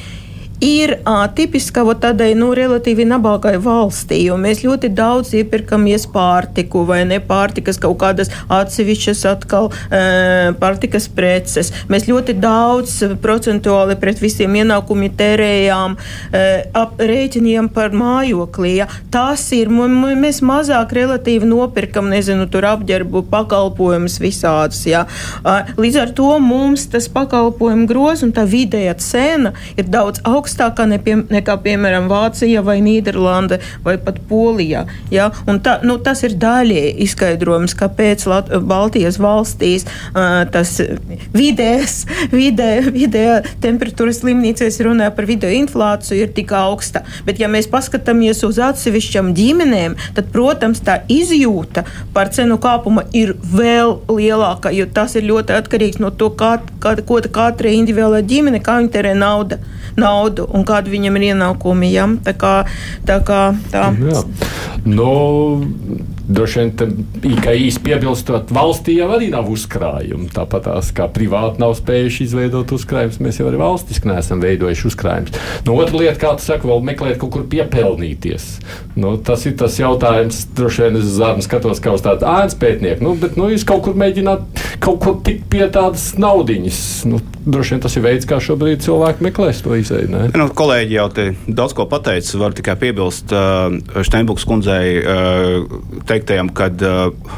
ir 0.61 0.93
uh, 1.01 1.25
tipiska 1.35 1.83
tādai 2.01 2.31
nu, 2.37 2.51
relatīvi 2.55 3.03
nabāgai 3.09 3.55
valstī, 3.61 4.21
jo 4.27 4.37
mēs 4.39 4.61
ļoti 4.63 4.91
daudz 4.93 5.33
iepirkamies 5.35 6.05
pārtiku 6.13 6.85
vai 6.87 7.01
ne 7.09 7.17
pārtikas 7.19 7.79
kaut 7.81 7.97
kādas 8.01 8.29
atsevišķas 8.51 9.23
atkal 9.31 9.71
uh, 9.71 10.53
pārtikas 10.61 11.09
preces. 11.11 11.71
Mēs 11.91 12.05
ļoti 12.09 12.37
daudz 12.39 12.99
procentuāli 13.21 13.97
pret 14.01 14.21
visiem 14.21 14.55
ienākumiem 14.61 15.17
tērējām 15.17 15.97
uh, 15.97 16.45
ap 16.77 17.01
rēķiniem 17.01 17.71
par 17.73 17.95
mājokli. 17.97 18.75
Ja. 18.77 18.87
Tas 19.11 19.47
ir, 19.57 19.71
mēs 19.73 20.43
mazāk 20.45 20.93
relatīvi 20.95 21.49
nopirkam, 21.49 22.11
nezinu, 22.13 22.45
tur 22.51 22.69
apģērbu 22.69 23.25
pakalpojumus 23.33 24.19
visādus. 24.21 24.85
Ja. 24.89 25.07
Uh, 25.41 25.73
līdz 25.81 26.01
ar 26.05 26.15
to 26.17 26.31
mums 26.43 26.85
tas 26.93 27.09
pakalpojumu 27.11 27.89
groz 27.89 28.21
un 28.25 28.35
tā 28.35 28.45
vidējā 28.45 28.95
cena 29.01 29.55
ir 29.73 29.89
daudz 29.89 30.21
augstāka 30.21 30.50
augstākā 30.51 30.87
nepie, 30.89 31.15
nekā, 31.31 31.55
piemēram, 31.63 32.09
Vācija 32.11 32.61
vai 32.63 32.79
Nīderlanda 32.83 33.59
vai 33.83 33.97
pat 33.97 34.19
Polija. 34.27 34.85
Ja? 35.11 35.31
Un 35.47 35.61
ta, 35.63 35.79
nu, 35.83 35.97
tas 35.97 36.23
ir 36.23 36.35
daļēji 36.39 36.95
izskaidrojums, 37.05 37.75
kāpēc 37.79 38.25
Lat 38.27 38.51
Baltijas 38.67 39.19
valstīs 39.21 39.85
uh, 39.87 40.43
tas 40.51 40.79
vidējais 41.33 42.05
vidē, 42.31 42.71
vidē 42.91 43.41
temperatūras 43.63 44.23
līmenīcēs 44.25 44.81
runā 44.85 45.11
par 45.15 45.27
video 45.29 45.49
inflāciju 45.51 46.25
ir 46.25 46.33
tik 46.35 46.51
augsta. 46.51 47.03
Bet, 47.25 47.39
ja 47.39 47.49
mēs 47.51 47.69
paskatāmies 47.71 48.43
uz 48.47 48.59
atsevišķām 48.61 49.33
ģimenēm, 49.37 49.97
tad, 50.17 50.31
protams, 50.33 50.83
tā 50.83 51.01
izjūta 51.11 51.85
par 52.15 52.31
cenu 52.33 52.59
kāpumu 52.61 53.05
ir 53.15 53.35
vēl 53.39 53.99
lielāka, 54.11 54.73
jo 54.75 54.87
tas 54.91 55.15
ir 55.15 55.27
ļoti 55.29 55.55
atkarīgs 55.61 56.01
no 56.01 56.11
to, 56.11 56.31
kā, 56.35 56.57
kā, 56.83 56.97
ko 57.07 57.21
katra 57.31 57.71
individuālā 57.71 58.23
ģimene, 58.25 58.61
kā 58.63 58.79
viņa 58.81 58.93
terē 58.93 59.13
naudu 59.17 59.59
naudu 59.99 60.47
un 60.51 60.65
kādi 60.67 60.93
viņam 60.93 61.19
ir 61.19 61.27
ienākumi. 61.31 61.91
Ja? 61.93 62.07
Tā 62.25 62.35
kā 62.37 62.55
tā. 63.07 63.19
Kā, 63.25 63.43
tā. 63.71 63.89
Jā. 64.01 64.23
Nu, 64.85 65.11
Droši 66.31 66.61
vien 66.61 67.39
kā 67.41 67.53
īsi 67.57 67.81
piebilstot, 67.83 68.51
valstī 68.55 68.95
jau 68.99 69.09
arī 69.15 69.27
nav 69.33 69.49
uzkrājumi. 69.51 70.29
Tāpat 70.31 70.67
tās 70.67 70.91
kā 70.95 71.07
privāti 71.11 71.59
nav 71.63 71.73
spējuši 71.79 72.27
izveidot 72.27 72.71
uzkrājumus, 72.75 73.19
mēs 73.23 73.41
jau 73.41 73.49
arī 73.49 73.59
valstiski 73.59 74.07
neesam 74.07 74.43
veidojuši 74.43 74.87
uzkrājumus. 74.91 75.39
Nu, 75.67 75.75
otra 75.81 75.99
lieta, 75.99 76.15
kā 76.21 76.33
tu 76.37 76.45
saki, 76.45 76.69
vēl 76.69 76.85
meklēt 76.87 77.19
kaut 77.21 77.33
kur 77.35 77.47
piepelnīties. 77.51 78.47
Nu, 78.95 79.17
tas 79.17 79.43
ir 79.49 79.57
tas 79.59 79.75
jautājums, 79.81 80.45
droši 80.55 80.85
vien 80.85 81.01
es 81.01 81.11
zārnu 81.17 81.43
skatos 81.45 81.83
kā 81.83 81.95
uz 81.97 82.05
tādu 82.05 82.29
ēnas 82.29 82.55
pētnieku, 82.61 83.03
nu, 83.07 83.15
bet 83.19 83.35
nu, 83.39 83.49
jūs 83.51 83.67
kaut 83.67 83.83
kur 83.87 83.99
mēģināt 83.99 84.63
kaut 84.83 85.01
ko 85.03 85.17
tikt 85.25 85.49
pie 85.51 85.65
tādas 85.73 86.13
naudiņas. 86.21 86.81
Nu, 87.11 87.19
droši 87.45 87.75
vien 87.75 87.83
tas 87.83 87.95
ir 87.97 88.05
veids, 88.05 88.27
kā 88.29 88.39
šobrīd 88.43 88.83
cilvēki 88.85 89.25
meklēs 89.25 89.61
to 89.65 89.75
izēju. 89.77 90.09
Nu, 90.37 90.47
kolēģi 90.57 90.97
jau 90.97 91.07
te 91.13 91.27
daudz 91.47 91.75
ko 91.77 91.87
pateica, 91.91 92.37
var 92.41 92.55
tikai 92.57 92.75
piebilst 92.81 93.33
uh, 93.35 93.73
Steinbuks 94.07 94.45
kundzei. 94.49 94.99
Uh, 95.01 95.79
teiktajam, 96.09 96.51
ka 96.55 96.69
uh, 96.71 97.31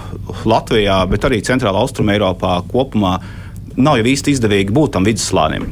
Latvijā, 0.49 1.03
bet 1.11 1.27
arī 1.27 1.41
Centrālā 1.45 1.83
Austrumē 1.83 2.17
Eiropā 2.17 2.59
kopumā 2.71 3.17
nav 3.77 3.99
jau 3.99 4.09
īsti 4.11 4.35
izdevīgi 4.35 4.75
būt 4.75 4.95
tam 4.97 5.07
vidusslānim. 5.07 5.69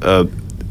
Uh, 0.00 0.24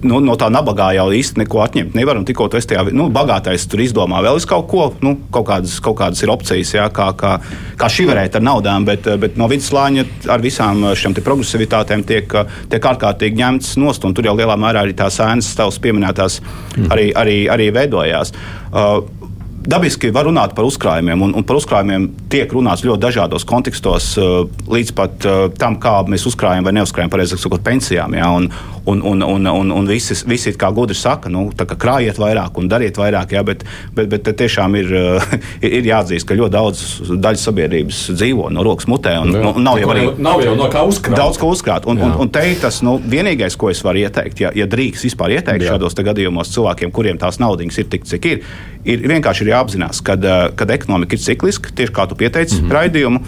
nu, 0.07 0.19
no 0.23 0.35
tā 0.39 0.49
nabagā 0.53 0.91
jau 0.97 1.07
īsti 1.15 1.43
neko 1.43 1.63
atņemt 1.65 1.97
nevar. 1.97 2.19
Tikko 2.27 2.49
esi 2.57 2.71
tajā, 2.73 2.85
nu, 2.95 3.07
bagātais 3.13 3.65
tur 3.69 3.83
izdomā 3.83 4.21
vēl 4.25 4.41
kaut 4.49 4.67
ko, 4.71 4.85
nu, 5.05 5.15
kaut 5.33 5.47
kādas, 5.49 5.77
kaut 5.83 5.97
kādas 6.01 6.21
ir 6.23 6.31
opcijas, 6.33 6.73
jā, 6.75 6.87
kā, 6.93 7.09
kā, 7.17 7.37
kā 7.79 7.89
šiverēt 7.91 8.37
ar 8.39 8.45
naudām, 8.45 8.85
bet, 8.87 9.07
bet 9.21 9.39
no 9.39 9.47
vidusslāņa 9.51 10.05
ar 10.33 10.43
visām 10.43 10.83
šīm 10.99 11.17
progresivitātēm 11.23 12.05
tiek, 12.07 12.37
tiek 12.71 12.91
ārkārtīgi 12.93 13.39
ņemts 13.39 13.75
nost. 13.81 14.05
Tur 14.13 14.27
jau 14.27 14.35
lielā 14.37 14.57
mērā 14.59 14.83
arī 14.83 14.95
tās 14.97 15.19
ēnas, 15.23 15.53
tavs 15.57 15.79
pieminētās, 15.83 16.39
mm. 16.43 16.89
arī, 16.93 17.09
arī, 17.17 17.37
arī 17.53 17.69
veidojās. 17.75 18.33
Uh, 18.73 19.22
dabiski 19.67 20.11
var 20.13 20.27
runāt 20.27 20.53
par 20.55 20.67
uzkrājumiem, 20.67 21.21
un, 21.25 21.33
un 21.37 21.45
par 21.47 21.59
uzkrājumiem 21.59 22.09
tiek 22.31 22.51
runāts 22.53 22.83
ļoti 22.85 23.03
dažādos 23.03 23.45
kontekstos, 23.47 24.13
uh, 24.19 24.43
līdz 24.71 24.93
pat 24.97 25.27
uh, 25.27 25.45
tam, 25.59 25.77
kā 25.81 25.99
mēs 26.09 26.27
uzkrājam 26.29 26.67
vai 26.67 26.75
neuzkrājam, 26.77 27.11
pareizāk 27.13 27.41
sakot, 27.41 27.63
pensijām. 27.65 28.15
Ja? 28.17 28.29
Un, 28.35 28.49
un, 28.89 29.03
un, 29.13 29.23
un, 29.23 29.49
un, 29.51 29.73
un 29.79 29.89
visi, 29.89 30.17
visi 30.27 30.53
kā 30.59 30.71
gudri 30.75 30.97
saka, 30.97 31.31
nu, 31.31 31.45
kā 31.55 31.77
krājiet 31.79 32.19
vairāk 32.19 32.59
un 32.59 32.69
dariet 32.71 32.99
vairāk, 32.99 33.35
ja? 33.37 33.43
bet, 33.47 33.65
bet, 33.95 34.11
bet 34.11 34.31
tiešām 34.43 34.77
ir, 34.79 34.93
uh, 34.99 35.35
ir 35.79 35.89
jāatzīst, 35.89 36.27
ka 36.27 36.37
ļoti 36.39 36.55
daudz 36.57 36.83
daļas 37.13 37.47
sabiedrības 37.49 38.03
dzīvo 38.17 38.49
no 38.53 38.65
rokas 38.67 38.89
mutē. 38.91 39.15
Un, 39.23 39.35
un 39.53 39.63
nav 39.63 39.81
jau 39.81 39.91
arī 39.93 40.07
nav 40.23 40.43
jau 40.43 40.55
no 40.59 40.69
kā 40.73 40.83
uzkrāt. 40.87 41.17
Daudz 41.19 41.39
ko 41.41 41.51
uzkrāt. 41.53 41.87
Un, 41.89 42.01
un, 42.03 42.15
un 42.23 42.31
te 42.33 42.43
tas 42.61 42.81
nu, 42.85 42.97
vienīgais, 42.99 43.55
ko 43.59 43.71
es 43.71 43.81
varu 43.85 44.03
ieteikt, 44.03 44.43
ja, 44.43 44.51
ja 44.55 44.67
drīkst 44.69 45.07
vispār 45.07 45.37
ieteikt 45.37 45.65
Jā. 45.65 45.73
šādos 45.73 45.95
gadījumos 46.03 46.51
cilvēkiem, 46.53 46.91
kuriem 46.93 47.19
tās 47.21 47.39
naudas 47.41 47.79
ir 47.79 47.87
tik, 47.91 48.05
cik 48.09 48.27
ir, 48.29 48.41
ir 48.85 49.05
vienkārši 49.09 49.45
ir 49.45 49.53
jāapzinās, 49.53 50.01
ka 50.05 50.17
kad 50.57 50.71
ekonomika 50.75 51.17
ir 51.17 51.23
cikliska, 51.23 51.73
tieši 51.75 51.95
kā 51.95 52.07
tu 52.09 52.19
pieteici 52.19 52.59
mm 52.59 52.67
-hmm. 52.67 52.77
raidījumu. 52.77 53.23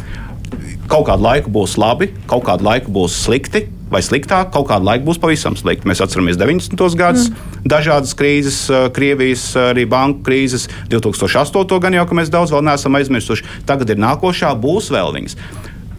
Kaut 0.87 1.07
kādu 1.07 1.23
laiku 1.23 1.49
būs 1.49 1.77
labi, 1.81 2.11
kaut 2.27 2.43
kādu 2.45 2.63
laiku 2.63 2.91
būs 2.91 3.15
slikti, 3.25 3.65
vai 3.89 4.01
sliktāk, 4.01 4.51
kaut 4.53 4.67
kādu 4.69 4.85
laiku 4.85 5.05
būs 5.05 5.19
pavisam 5.21 5.55
slikti. 5.57 5.87
Mēs 5.87 6.01
atceramies 6.03 6.37
90. 6.37 6.95
gadus, 6.97 7.29
mm. 7.29 7.35
dažādas 7.69 8.15
krīzes, 8.17 8.59
Krievijas, 8.93 9.55
arī 9.55 9.85
banku 9.89 10.23
krīzes, 10.25 10.67
2008. 10.89 11.79
gan 11.79 11.93
jau, 11.93 12.05
ka 12.05 12.15
mēs 12.15 12.33
daudz 12.33 12.51
vēl 12.51 12.65
neesam 12.65 12.95
aizmirsuši. 12.95 13.45
Tagad 13.65 13.89
ir 13.89 14.01
nākošā, 14.01 14.53
būs 14.61 14.91
vēl 14.93 15.13
viņas. 15.17 15.37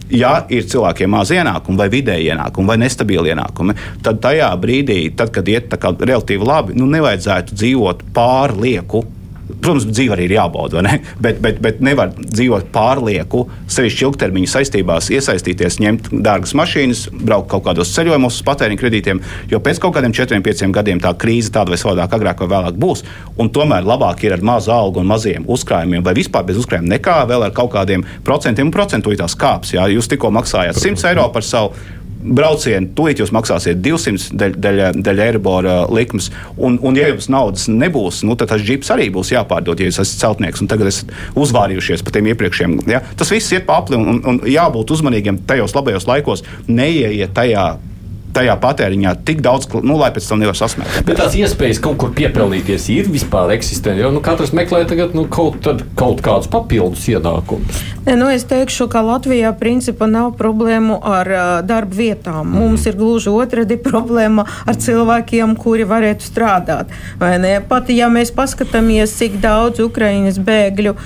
Ja 0.09 0.45
ir 0.47 0.63
cilvēkiem 0.63 1.11
maz 1.11 1.33
ienākumu, 1.35 1.77
vai 1.77 1.89
vidēji 1.91 2.31
ienākumi, 2.31 2.67
vai 2.67 2.77
nestabili 2.79 3.33
ienākumi, 3.33 3.75
tad 4.03 4.21
tajā 4.23 4.53
brīdī, 4.55 5.01
tad, 5.15 5.33
kad 5.35 5.47
iet 5.51 5.73
relatīvi 5.75 6.47
labi, 6.47 6.77
nu, 6.79 6.87
nevajadzētu 6.87 7.57
dzīvot 7.59 8.05
pārlieku 8.15 9.03
Protams, 9.47 9.85
dzīve 9.87 10.15
arī 10.15 10.27
ir 10.27 10.35
jābauda, 10.37 10.81
ne? 10.83 10.97
bet, 11.23 11.39
bet, 11.43 11.61
bet 11.63 11.79
nevar 11.83 12.11
dzīvot 12.17 12.69
pārlieku, 12.73 13.45
sevišķi 13.71 14.05
ilgtermiņa 14.07 14.51
saistībās, 14.51 15.09
iesaistīties, 15.15 15.79
ņemt 15.83 16.09
dārgas 16.25 16.53
mašīnas, 16.57 17.05
braukt 17.15 17.49
kaut 17.53 17.65
kādos 17.69 17.93
ceļojumos 17.95 18.39
uz 18.41 18.45
patēriņa 18.47 18.81
kredītiem, 18.81 19.21
jo 19.51 19.61
pēc 19.63 19.81
kaut 19.83 19.95
kādiem 19.97 20.15
4, 20.15 20.41
5 20.43 20.75
gadiem 20.75 21.01
tā 21.03 21.13
krīze 21.19 21.53
tāda 21.55 21.73
vai 21.73 21.79
savādāk, 21.79 22.17
agrāk 22.17 22.43
vai 22.43 22.51
vēlāk 22.55 22.79
būs. 22.81 23.05
Tomēr 23.57 23.87
labāk 23.87 24.21
ir 24.27 24.35
ar 24.35 24.43
mazu 24.45 24.69
algu 24.75 25.01
un 25.01 25.07
maziem 25.09 25.47
uzkrājumiem, 25.49 26.03
vai 26.05 26.13
vispār 26.17 26.43
bez 26.45 26.59
uzkrājumiem, 26.61 26.91
nekā 26.97 27.15
vēl 27.29 27.47
ar 27.47 27.55
kaut 27.55 27.71
kādiem 27.73 28.03
procentiem 28.27 28.67
un 28.67 28.75
procentu 28.75 29.15
kāps. 29.39 29.73
Jā. 29.73 29.87
Jūs 29.89 30.09
tikko 30.11 30.29
maksājāt 30.35 30.77
100 30.77 31.09
eiro 31.09 31.25
par 31.33 31.45
savu 31.45 31.73
braucienu, 32.21 32.89
tūlīt 32.97 33.21
jūs 33.21 33.33
maksāsiet 33.35 33.81
200 33.83 34.51
daļu 34.57 35.23
eirobora 35.23 35.77
likmes. 35.93 36.29
Un, 36.57 36.79
un, 36.81 36.97
ja 36.97 37.09
jums 37.11 37.29
naudas 37.33 37.67
nebūs, 37.71 38.23
nu, 38.27 38.37
tad 38.39 38.51
tas 38.53 38.63
džips 38.63 38.91
arī 38.93 39.09
būs 39.13 39.33
jāpārdod, 39.35 39.79
ja 39.79 39.89
jūs 39.89 40.01
esat 40.03 40.23
celtnieks 40.25 40.63
un 40.63 40.71
tagad 40.71 40.91
esat 40.91 41.13
uzvārījušies 41.39 42.05
par 42.05 42.17
tiem 42.17 42.31
iepriekšējiem. 42.33 42.79
Ja? 42.91 43.03
Tas 43.19 43.33
viss 43.33 43.53
iet 43.55 43.67
pa 43.67 43.81
apli 43.81 43.99
un, 43.99 44.09
un, 44.15 44.23
un 44.33 44.41
jābūt 44.47 44.95
uzmanīgiem 44.97 45.43
tajos 45.49 45.75
labajos 45.77 46.07
laikos, 46.09 46.45
neieiet 46.67 47.35
tajā 47.37 47.69
tajā 48.37 48.55
patēriņā 48.61 49.15
tik 49.27 49.41
daudz, 49.45 49.69
nu, 49.81 49.97
lai 49.99 50.11
pēc 50.15 50.29
tam 50.29 50.41
nevar 50.43 50.57
sasniegt. 50.57 51.01
Bet 51.07 51.19
tās 51.21 51.35
iespējas 51.37 51.81
kaut 51.83 51.99
kur 52.01 52.13
piepelnīties 52.17 52.89
ir 52.93 53.11
vispār 53.11 53.55
eksistenti. 53.57 54.03
Jo 54.05 54.13
nu, 54.13 54.21
katrs 54.23 54.53
meklē 54.55 54.83
tagad, 54.89 55.15
nu, 55.17 55.25
kaut, 55.31 55.65
kaut 55.97 56.23
kādus 56.25 56.49
papildus 56.51 57.07
ienākumus. 57.11 57.83
Nu, 58.07 58.29
es 58.31 58.45
teikšu, 58.47 58.87
ka 58.87 59.01
Latvijā 59.03 59.49
principā 59.59 60.07
nav 60.07 60.29
problēmu 60.39 61.01
ar 61.03 61.27
uh, 61.27 61.41
darba 61.67 61.97
vietām. 61.97 62.45
Mm. 62.47 62.61
Mums 62.61 62.85
ir 62.87 62.95
gluži 62.95 63.33
otrādi 63.33 63.75
problēma 63.89 64.45
ar 64.63 64.77
cilvēkiem, 64.79 65.57
kuri 65.59 65.87
varētu 65.87 66.23
strādāt. 66.23 66.93
Pat 67.67 67.91
ja 67.91 68.07
mēs 68.11 68.31
paskatāmies, 68.35 69.11
cik 69.17 69.39
daudz 69.43 69.81
Ukraiņas 69.83 70.39
bēgļu 70.39 70.93
uh, 70.95 71.03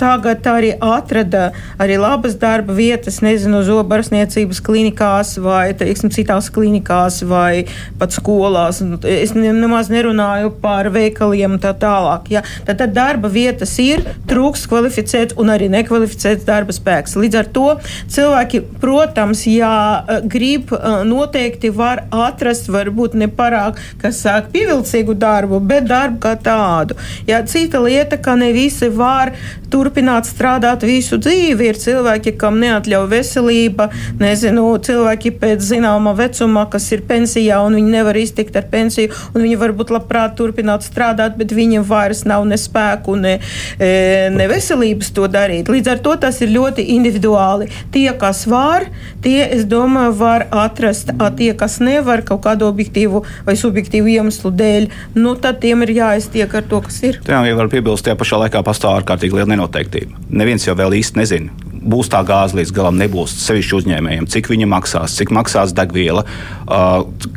tagad 0.00 0.48
arī 0.48 0.72
atrada 0.80 1.50
arī 1.82 1.98
labas 2.00 2.38
darba 2.40 2.72
vietas, 2.76 3.20
nezinu, 3.24 3.60
zobarsniecības 3.66 4.62
klinikās 4.64 5.36
vai, 5.42 5.74
teiksim, 5.76 6.12
citā 6.14 6.35
citās 6.36 6.50
klinikās 6.52 7.22
vai 7.24 7.66
pat 7.98 8.12
skolās. 8.12 8.82
Es 9.04 9.34
nemaz 9.34 9.88
nerunāju 9.90 10.52
par 10.60 10.90
veikaliem 10.90 11.56
un 11.56 11.60
tā 11.60 11.72
tālāk. 11.74 12.30
Ja? 12.30 12.42
Tad, 12.66 12.78
tad 12.78 12.94
darba 12.94 13.28
vietas 13.28 13.78
ir, 13.78 14.04
trūks 14.28 14.66
kvalificēts 14.68 15.36
un 15.38 15.50
arī 15.50 15.68
nekvalificēts 15.68 16.44
darba 16.46 16.72
spēks. 16.72 17.16
Līdz 17.16 17.38
ar 17.40 17.46
to 17.52 17.66
cilvēki, 18.12 18.62
protams, 18.80 19.46
ja 19.46 20.04
eh, 20.08 20.20
grib, 20.24 20.72
eh, 20.72 21.04
noteikti 21.04 21.70
var 21.70 22.06
atrast, 22.10 22.68
varbūt 22.68 23.14
ne 23.14 23.28
parāk, 23.28 23.78
kas 24.00 24.22
sāk 24.24 24.50
pievilcīgu 24.52 25.16
darbu, 25.16 25.60
bet 25.60 25.86
darbu 25.88 26.20
kā 26.20 26.36
tādu. 26.36 26.96
Ja, 27.26 27.42
cita 27.46 27.80
lieta, 27.80 28.18
ka 28.18 28.36
ne 28.36 28.52
visi 28.52 28.88
var 28.88 29.34
turpināt 29.70 30.28
strādāt 30.28 30.84
visu 30.86 31.18
dzīvi. 31.18 31.70
Ir 31.70 31.80
cilvēki, 31.80 32.36
kam 32.38 32.60
neatļauj 32.62 33.08
veselība, 33.10 33.88
nezinu, 34.20 34.68
cilvēki 34.86 35.32
pēc 35.40 35.64
zināma 35.64 36.14
vecumā, 36.26 36.66
kas 36.70 36.90
ir 36.94 37.04
pensijā, 37.08 37.60
un 37.66 37.78
viņi 37.78 37.94
nevar 37.94 38.18
iztikt 38.20 38.56
ar 38.58 38.68
pensiju, 38.70 39.12
un 39.34 39.44
viņi 39.44 39.58
varbūt 39.60 39.92
labprāt 39.94 40.36
turpināt 40.38 40.86
strādāt, 40.86 41.36
bet 41.38 41.54
viņiem 41.56 41.86
vairs 41.86 42.24
nav 42.28 42.44
ne 42.48 42.58
spēku, 42.60 43.16
ne, 43.20 43.38
e, 43.78 43.90
ne 44.34 44.48
veselības 44.50 45.12
to 45.16 45.28
darīt. 45.30 45.70
Līdz 45.72 45.92
ar 45.94 46.02
to 46.04 46.16
tas 46.26 46.40
ir 46.44 46.52
ļoti 46.54 46.86
individuāli. 46.96 47.70
Tie, 47.94 48.08
kas 48.18 48.44
var, 48.50 48.88
tie, 49.24 49.38
es 49.56 49.66
domāju, 49.68 50.16
var 50.20 50.46
atrast, 50.50 51.12
a 51.18 51.30
tie, 51.34 51.52
kas 51.58 51.78
nevar 51.82 52.24
kaut 52.26 52.44
kādu 52.46 52.68
objektīvu 52.68 53.22
vai 53.46 53.56
subjektīvu 53.58 54.16
iemeslu 54.16 54.52
dēļ, 54.56 54.88
nu 55.18 55.36
tad 55.40 55.60
tiem 55.64 55.84
ir 55.86 55.94
jāiztiek 56.00 56.52
ar 56.58 56.66
to, 56.68 56.82
kas 56.86 57.00
ir. 57.06 57.20
Jā, 57.26 57.42
ja 57.46 57.58
var 57.58 57.70
piebilst, 57.72 58.06
tajā 58.06 58.18
pašā 58.18 58.40
laikā 58.44 58.62
pastāv 58.66 59.00
ārkārtīgi 59.00 59.40
liela 59.40 59.54
nenoteiktība. 59.54 60.26
Neviens 60.30 60.66
jau 60.66 60.76
vēl 60.78 60.98
īsti 61.00 61.22
nezina, 61.22 61.65
būs 61.86 62.10
tā 62.12 62.22
gāze 62.26 62.58
līdz 62.58 62.74
galam, 62.76 63.00
nebūs 63.00 63.34
sevišķi 63.46 63.76
uzņēmējiem, 63.80 64.30
cik 64.32 64.50
viņa 64.52 64.70
maksās, 64.70 65.16
cik 65.18 65.34
maksās 65.34 65.74
degviela, 65.76 66.26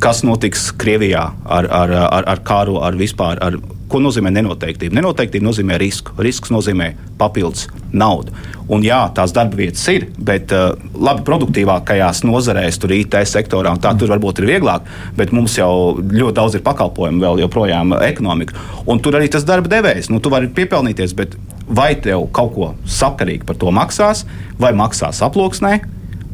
kas 0.02 0.24
notiks 0.26 0.70
Krievijā 0.80 1.30
ar, 1.44 1.68
ar, 1.70 1.98
ar, 2.06 2.32
ar 2.34 2.42
kāru, 2.46 2.80
ar 2.84 2.98
vispār. 2.98 3.40
Ar, 3.42 3.60
Ko 3.90 3.98
nozīmē 3.98 4.30
nenoteiktība? 4.30 4.94
Nenoteiktība 4.94 5.48
nozīmē 5.48 5.74
risku. 5.82 6.12
Risks 6.22 6.52
nozīmē 6.54 6.92
papildus 7.18 7.64
naudu. 7.90 8.30
Un 8.70 8.84
jā, 8.86 9.00
tās 9.16 9.34
darba 9.34 9.58
vietas 9.58 9.82
ir, 9.90 10.06
bet 10.14 10.54
uh, 10.54 10.76
labi 10.94 11.24
produktīvākajās 11.26 12.22
nozarēs, 12.22 12.78
tur 12.78 12.94
IT 12.94 13.18
sektorā, 13.26 13.72
tā 13.82 13.90
tur 13.98 14.12
varbūt 14.14 14.38
ir 14.38 14.46
vieglāk, 14.52 14.86
bet 15.18 15.34
mums 15.34 15.58
jau 15.58 15.98
ļoti 15.98 16.36
daudz 16.38 16.54
ir 16.54 16.62
pakalpojumu 16.68 17.24
vēl 17.24 17.42
joprojām 17.42 17.96
ekonomika. 18.06 18.54
Un 18.86 19.02
tur 19.02 19.18
arī 19.18 19.26
tas 19.34 19.48
darba 19.48 19.72
devējs, 19.74 20.12
nu, 20.14 20.22
tu 20.22 20.30
vari 20.30 20.52
piepelnīties, 20.54 21.16
bet 21.18 21.34
vai 21.70 21.94
tev 22.02 22.26
kaut 22.34 22.52
ko 22.56 22.74
sakarīgi 22.88 23.46
par 23.48 23.58
to 23.60 23.72
maksās, 23.74 24.26
vai 24.60 24.72
maksās 24.76 25.22
aploksnē, 25.24 25.78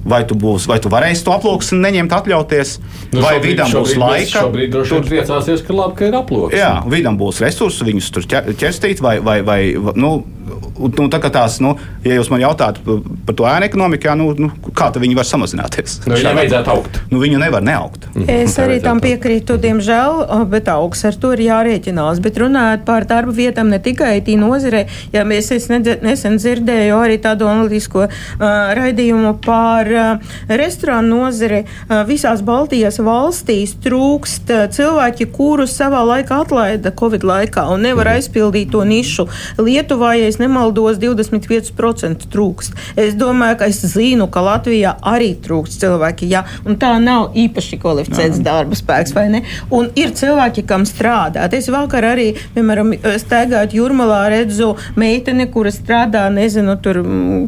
vai 0.07 0.23
tu, 0.29 0.37
būs, 0.39 0.69
vai 0.71 0.79
tu 0.83 0.91
varēsi 0.93 1.27
to 1.27 1.35
aploksni 1.35 1.81
neņemt, 1.83 2.15
atļauties, 2.15 2.77
nu, 3.13 3.23
vai 3.25 3.37
šobrīd, 3.37 3.51
vidam 3.51 3.71
šobrīd, 3.73 3.97
būs 3.97 4.03
laika. 4.03 4.33
Šobrīd 4.37 4.73
droši 4.75 4.95
vien 4.95 5.09
priecāsies, 5.11 5.65
ka 5.67 5.77
labi, 5.77 5.99
ka 5.99 6.09
ir 6.11 6.19
aploksni. 6.21 6.61
Jā, 6.63 6.73
vidam 6.93 7.19
būs 7.21 7.43
resursi, 7.43 7.87
viņus 7.91 8.13
tur 8.15 8.29
ķerstīt, 8.31 9.03
vai, 9.05 9.19
vai, 9.25 9.41
vai 9.47 9.61
nu, 9.99 10.13
nu, 10.47 11.09
tā 11.13 11.19
kā 11.23 11.31
tās, 11.33 11.59
nu, 11.65 11.75
ja 12.07 12.17
jūs 12.17 12.31
man 12.33 12.43
jautājat 12.43 12.79
par 12.85 13.37
to 13.37 13.47
ēnu 13.49 13.67
ekonomiku, 13.67 14.15
nu, 14.19 14.29
nu, 14.39 14.51
kā 14.77 14.89
viņi 14.95 15.17
var 15.19 15.27
samazināties? 15.29 16.01
Nu, 16.07 16.15
viņai 16.17 16.35
vajadzētu 16.41 16.73
augt. 16.73 17.01
Nu, 17.11 17.21
viņu 17.23 17.41
nevar 17.43 17.65
neaugt. 17.67 18.07
Mhm. 18.15 18.29
Es 18.47 18.57
arī 18.63 18.79
tam 18.85 19.01
piekrītu, 19.03 19.59
diemžēl, 19.63 20.23
bet 20.53 20.71
augs 20.73 21.05
ar 21.09 21.19
to 21.21 21.33
ir 21.37 21.45
jārēķinās. 21.47 22.21
Bet 22.25 22.39
runājot 22.41 22.87
par 22.87 23.07
darba 23.09 23.35
vietām 23.35 23.71
ne 23.73 23.81
tikai 23.83 24.17
IT 24.21 24.33
nozarē, 24.41 24.85
ja 25.15 25.25
mēs 25.29 25.51
nesen 25.51 26.39
dzirdēju 26.41 27.01
arī 27.01 27.19
tādu 27.23 27.49
analītisko 27.51 28.07
uh, 28.07 28.47
raidījumu 28.77 29.37
par 29.45 29.91
uh, 29.91 30.35
restorānu 30.49 31.23
nozari, 31.25 31.65
uh, 31.65 32.03
visās 32.09 32.43
Baltijas 32.47 33.01
valstīs 33.03 33.77
trūkst 33.85 34.53
uh, 34.55 34.65
cilvēki, 34.73 35.29
kurus 35.35 35.75
savā 35.77 36.03
laikā 36.07 36.43
atlaida 36.47 36.93
Covid 36.97 37.27
laikā 37.27 37.67
un 37.73 37.85
nevar 37.87 38.15
aizpildīt 38.17 38.73
to 38.75 38.85
nišu. 38.87 39.27
Lietuvā, 39.61 40.15
ja 40.21 40.31
es 40.37 40.43
nemaldos, 40.43 40.67
nemaldos, 40.77 40.99
25% 41.01 42.29
trūkst. 42.33 42.77
Es 42.97 43.15
domāju, 43.17 43.59
ka 43.61 43.69
es 43.71 43.81
zinu, 43.93 44.29
ka 44.31 44.43
Latvijā 44.45 44.97
arī 45.07 45.35
trūkst 45.43 45.81
cilvēki, 45.81 46.29
ja, 46.31 46.45
un 46.67 46.77
tā 46.81 46.97
nav 47.03 47.37
īpaši 47.37 47.79
kvalificēts 47.81 48.43
darba 48.45 48.77
spēks, 48.77 49.15
vai 49.17 49.29
ne? 49.33 49.43
Un 49.71 49.89
ir 49.97 50.13
cilvēki, 50.17 50.67
kam 50.69 50.87
strādāt. 50.89 51.55
Es 51.57 51.71
vakar 51.73 52.05
arī, 52.13 52.29
piemēram, 52.55 52.95
staigājot 53.23 53.77
jūrmalā, 53.77 54.23
redzu 54.33 54.75
meiteni, 54.97 55.49
kura 55.53 55.73
strādā, 55.75 56.27
nezinu, 56.33 56.77
tur 56.83 57.03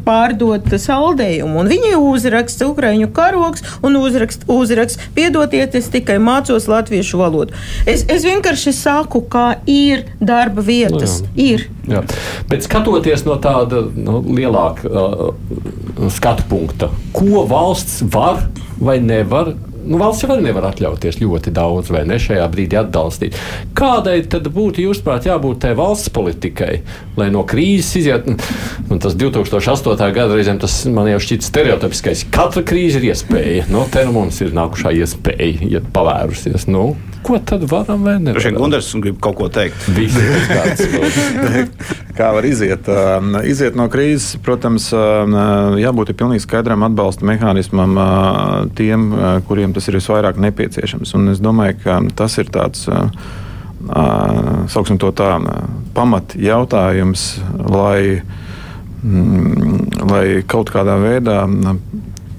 pārdot 0.06 0.68
saldējumu, 0.78 1.62
un 1.62 1.72
viņi 1.72 1.94
uzraksta 1.98 2.68
Ukraiņu 2.68 3.10
karoks 3.14 3.64
un 3.84 3.98
uzraksta, 4.00 4.48
uzraksta 4.52 5.10
piedodiet, 5.16 5.76
es 5.78 5.90
tikai 5.92 6.18
mācos 6.22 6.68
latviešu 6.70 7.20
valodu. 7.20 7.56
Es, 7.88 8.06
es 8.08 8.24
vienkārši 8.26 8.74
saku, 8.76 9.24
kā 9.28 9.48
ir 9.68 10.06
darba 10.20 10.64
vietas. 10.64 11.20
Jā. 11.34 11.48
ir. 11.48 11.68
Jā. 11.88 12.02
Bet 12.48 12.66
skatoties 12.78 13.24
no 13.26 13.34
tāda 13.42 13.82
nu, 13.96 14.20
lielāka 14.22 14.86
uh, 14.86 15.30
skatu 16.14 16.44
punkta, 16.50 16.90
ko 17.12 17.42
valsts 17.48 18.04
var 18.12 18.44
vai 18.78 19.00
nevar 19.02 19.56
nu, 19.88 19.98
valsts 20.00 20.26
jau 20.26 20.38
nevar 20.42 20.68
atļauties 20.70 21.20
ļoti 21.22 21.52
daudz, 21.56 21.90
vai 21.94 22.04
ne 22.08 22.18
šajā 22.22 22.46
brīdī 22.52 22.78
atbalstīt. 22.80 23.38
Kādai 23.78 24.20
tad 24.30 24.48
būtu, 24.54 24.84
jūsuprāt, 24.84 25.28
jābūt 25.28 25.62
tai 25.64 25.74
valsts 25.78 26.12
politikai, 26.14 26.80
lai 27.18 27.30
no 27.34 27.44
krīzes 27.48 27.94
iziet? 28.02 28.28
Nu, 28.88 29.00
tas 29.02 29.16
2008. 29.18 30.12
gada 30.14 30.36
reizēm 30.36 30.60
tas 30.62 30.80
man 30.92 31.10
jau 31.10 31.20
šķiet 31.24 31.46
stereotipiskais. 31.48 32.26
Katra 32.34 32.64
krīze 32.66 33.00
ir 33.00 33.10
iespēja. 33.10 33.68
Nu, 33.72 33.86
te 33.92 34.04
nu 34.06 34.14
mums 34.16 34.40
ir 34.44 34.54
nākušā 34.56 34.94
iespēja, 35.00 35.68
ja 35.68 35.84
pavērusies. 35.94 36.68
Nu, 36.70 36.92
Ko 37.22 37.38
tad 37.44 37.70
varam 37.70 38.04
vai 38.04 38.18
nevaram? 38.18 38.42
Šeit 38.42 38.56
Gunārs 38.56 38.94
grib 39.02 39.18
kaut 39.22 39.36
ko 39.40 39.48
teikt. 39.52 39.88
Kā 42.18 42.30
var 42.34 42.44
iziet? 42.46 42.88
Iziet 43.46 43.76
no 43.78 43.88
krīzes, 43.90 44.38
protams, 44.42 44.88
jābūt 45.82 46.14
pilnīgi 46.18 46.42
skaidram 46.46 46.86
atbalsta 46.86 47.26
mehānismam 47.28 47.98
tiem, 48.78 49.10
kuriem 49.50 49.74
tas 49.78 49.88
ir 49.88 49.98
visvairāk 49.98 50.40
nepieciešams. 50.42 51.14
Un 51.16 51.32
es 51.32 51.42
domāju, 51.42 51.78
ka 51.84 52.00
tas 52.18 52.38
ir 52.42 52.50
tāds. 52.54 52.86
Sauksim 54.68 54.98
to 54.98 55.12
tā, 55.14 55.36
pamat 55.94 56.34
jautājums, 56.34 57.28
lai, 57.62 58.18
mm, 59.06 60.08
lai 60.10 60.24
kaut 60.50 60.74
kādā 60.74 60.98
veidā 60.98 61.44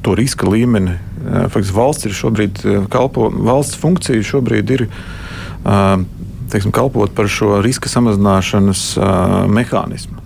to 0.04 0.16
riska 0.20 0.48
līmeni 0.52 0.98
Faktiski 1.30 1.76
valsts 1.76 2.08
ir 2.08 2.16
šobrīd 2.16 2.62
kalpo, 2.92 3.28
valsts 3.30 3.78
funkcija 3.80 4.24
šobrīd 4.24 4.72
ir 4.76 4.86
teiksim, 6.50 6.72
kalpot 6.74 7.12
par 7.16 7.28
šo 7.32 7.60
riska 7.66 7.92
samazināšanas 7.92 8.84
mehānismu. 9.52 10.19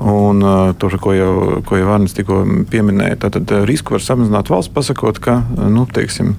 Un 0.00 0.42
uh, 0.42 0.72
tur, 0.80 0.96
ko 1.02 1.12
jau, 1.12 1.34
ko 1.68 1.76
jau 1.76 1.90
Arnēs 1.92 2.16
tikko 2.16 2.42
pieminēja, 2.72 3.18
tad 3.26 3.42
uh, 3.44 3.62
risku 3.68 3.96
var 3.96 4.04
samazināt 4.04 4.50
valsts, 4.52 4.72
pasakot, 4.72 5.20
ka, 5.22 5.42
nu, 5.68 5.84
teiksim, 5.92 6.34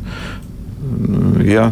ja 1.46 1.70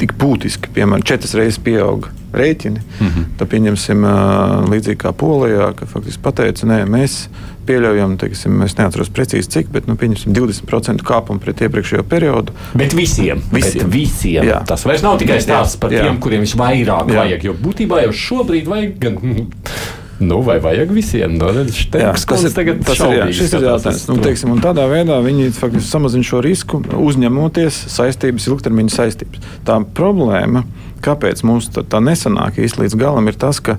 tik 0.00 0.14
būtiski, 0.20 0.70
piemēram, 0.76 1.04
četras 1.04 1.34
reizes 1.36 1.60
pieauga 1.60 2.14
rēķini, 2.32 2.78
mm 2.78 3.06
-hmm. 3.06 3.24
tad 3.38 3.48
pieņemsim 3.50 4.04
uh, 4.06 4.70
līdzīgi 4.70 5.00
kā 5.02 5.12
Polijā, 5.12 5.72
ka 5.76 5.86
faktiski 5.90 6.22
pateica, 6.22 6.66
nē, 6.70 6.84
mēs 6.86 7.24
pieļaujam, 7.66 8.16
teiksim, 8.20 8.62
es 8.62 8.76
neatceros 8.78 9.10
precīzi 9.14 9.50
cik, 9.50 9.70
bet 9.74 9.86
nu, 9.90 9.96
20% 9.98 11.04
kāpumu 11.06 11.42
pret 11.42 11.60
iepriekšējo 11.66 12.06
periodu. 12.10 12.54
Bet 12.74 12.94
visiem, 12.96 13.42
visiem. 13.52 13.84
Bet 13.84 13.94
visiem. 13.94 14.46
Jā. 14.46 14.62
tas 14.66 14.86
vairs 14.86 15.02
nav 15.02 15.18
tikai 15.18 15.40
stāsts 15.42 15.80
par 15.80 15.92
jā. 15.94 16.06
tiem, 16.06 16.20
kuriem 16.22 16.46
visvairāk 16.46 17.10
jā. 17.10 17.18
vajag. 17.18 17.44
Jo 17.44 17.56
būtībā 17.58 18.04
jau 18.06 18.12
šobrīd 18.12 18.70
vajag 18.70 18.98
gan. 19.02 19.18
Nu, 20.20 20.42
vai 20.44 20.58
vajag 20.60 20.90
visiem? 20.92 21.34
No, 21.40 21.48
nu, 21.56 21.64
jā, 21.64 22.12
tas 22.12 22.44
ir, 22.44 22.52
tagad 22.52 22.82
tas 22.84 23.00
ir, 23.00 23.14
jā, 23.16 23.26
šis 23.38 23.54
ir 23.56 23.66
jautājums. 23.70 24.04
Nu, 24.10 24.18
teiksim, 24.20 24.52
tādā 24.60 24.84
veidā 24.90 25.16
viņi 25.24 25.48
faktiski 25.56 25.88
samazina 25.88 26.28
šo 26.28 26.42
risku, 26.44 26.82
uzņemoties 27.00 27.78
saistības, 27.94 28.50
ilgtermiņa 28.50 28.96
saistības. 28.98 29.50
Tā 29.64 29.78
problēma, 29.96 30.66
kāpēc 31.04 31.40
mums 31.48 31.70
tā, 31.72 31.86
tā 31.88 32.02
nesanāk 32.04 32.60
īsti 32.60 32.84
līdz 32.84 32.98
galam, 33.00 33.32
ir 33.32 33.40
tas, 33.40 33.62
ka 33.64 33.78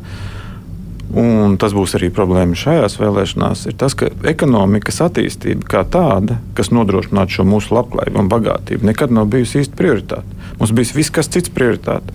Un 1.12 1.58
tas 1.60 1.74
būs 1.76 1.98
arī 1.98 2.08
problēma 2.14 2.56
šajās 2.56 2.94
vēlēšanās. 2.96 3.66
Ir 3.68 3.76
tas, 3.80 3.96
ka 4.00 4.08
ekonomikas 4.32 5.02
attīstība 5.04 5.68
kā 5.74 5.82
tāda, 5.92 6.38
kas 6.56 6.72
nodrošinātu 6.72 7.36
šo 7.36 7.46
mūsu 7.52 7.76
labklājību 7.76 8.22
un 8.22 8.30
bagātību, 8.32 8.88
nekad 8.88 9.12
nav 9.12 9.28
bijusi 9.34 9.60
īsti 9.60 9.76
prioritāte. 9.76 10.41
Mums 10.62 10.74
bija 10.78 10.94
viss, 10.94 11.10
kas 11.14 11.30
cits 11.34 11.50
prioritāte. 11.50 12.14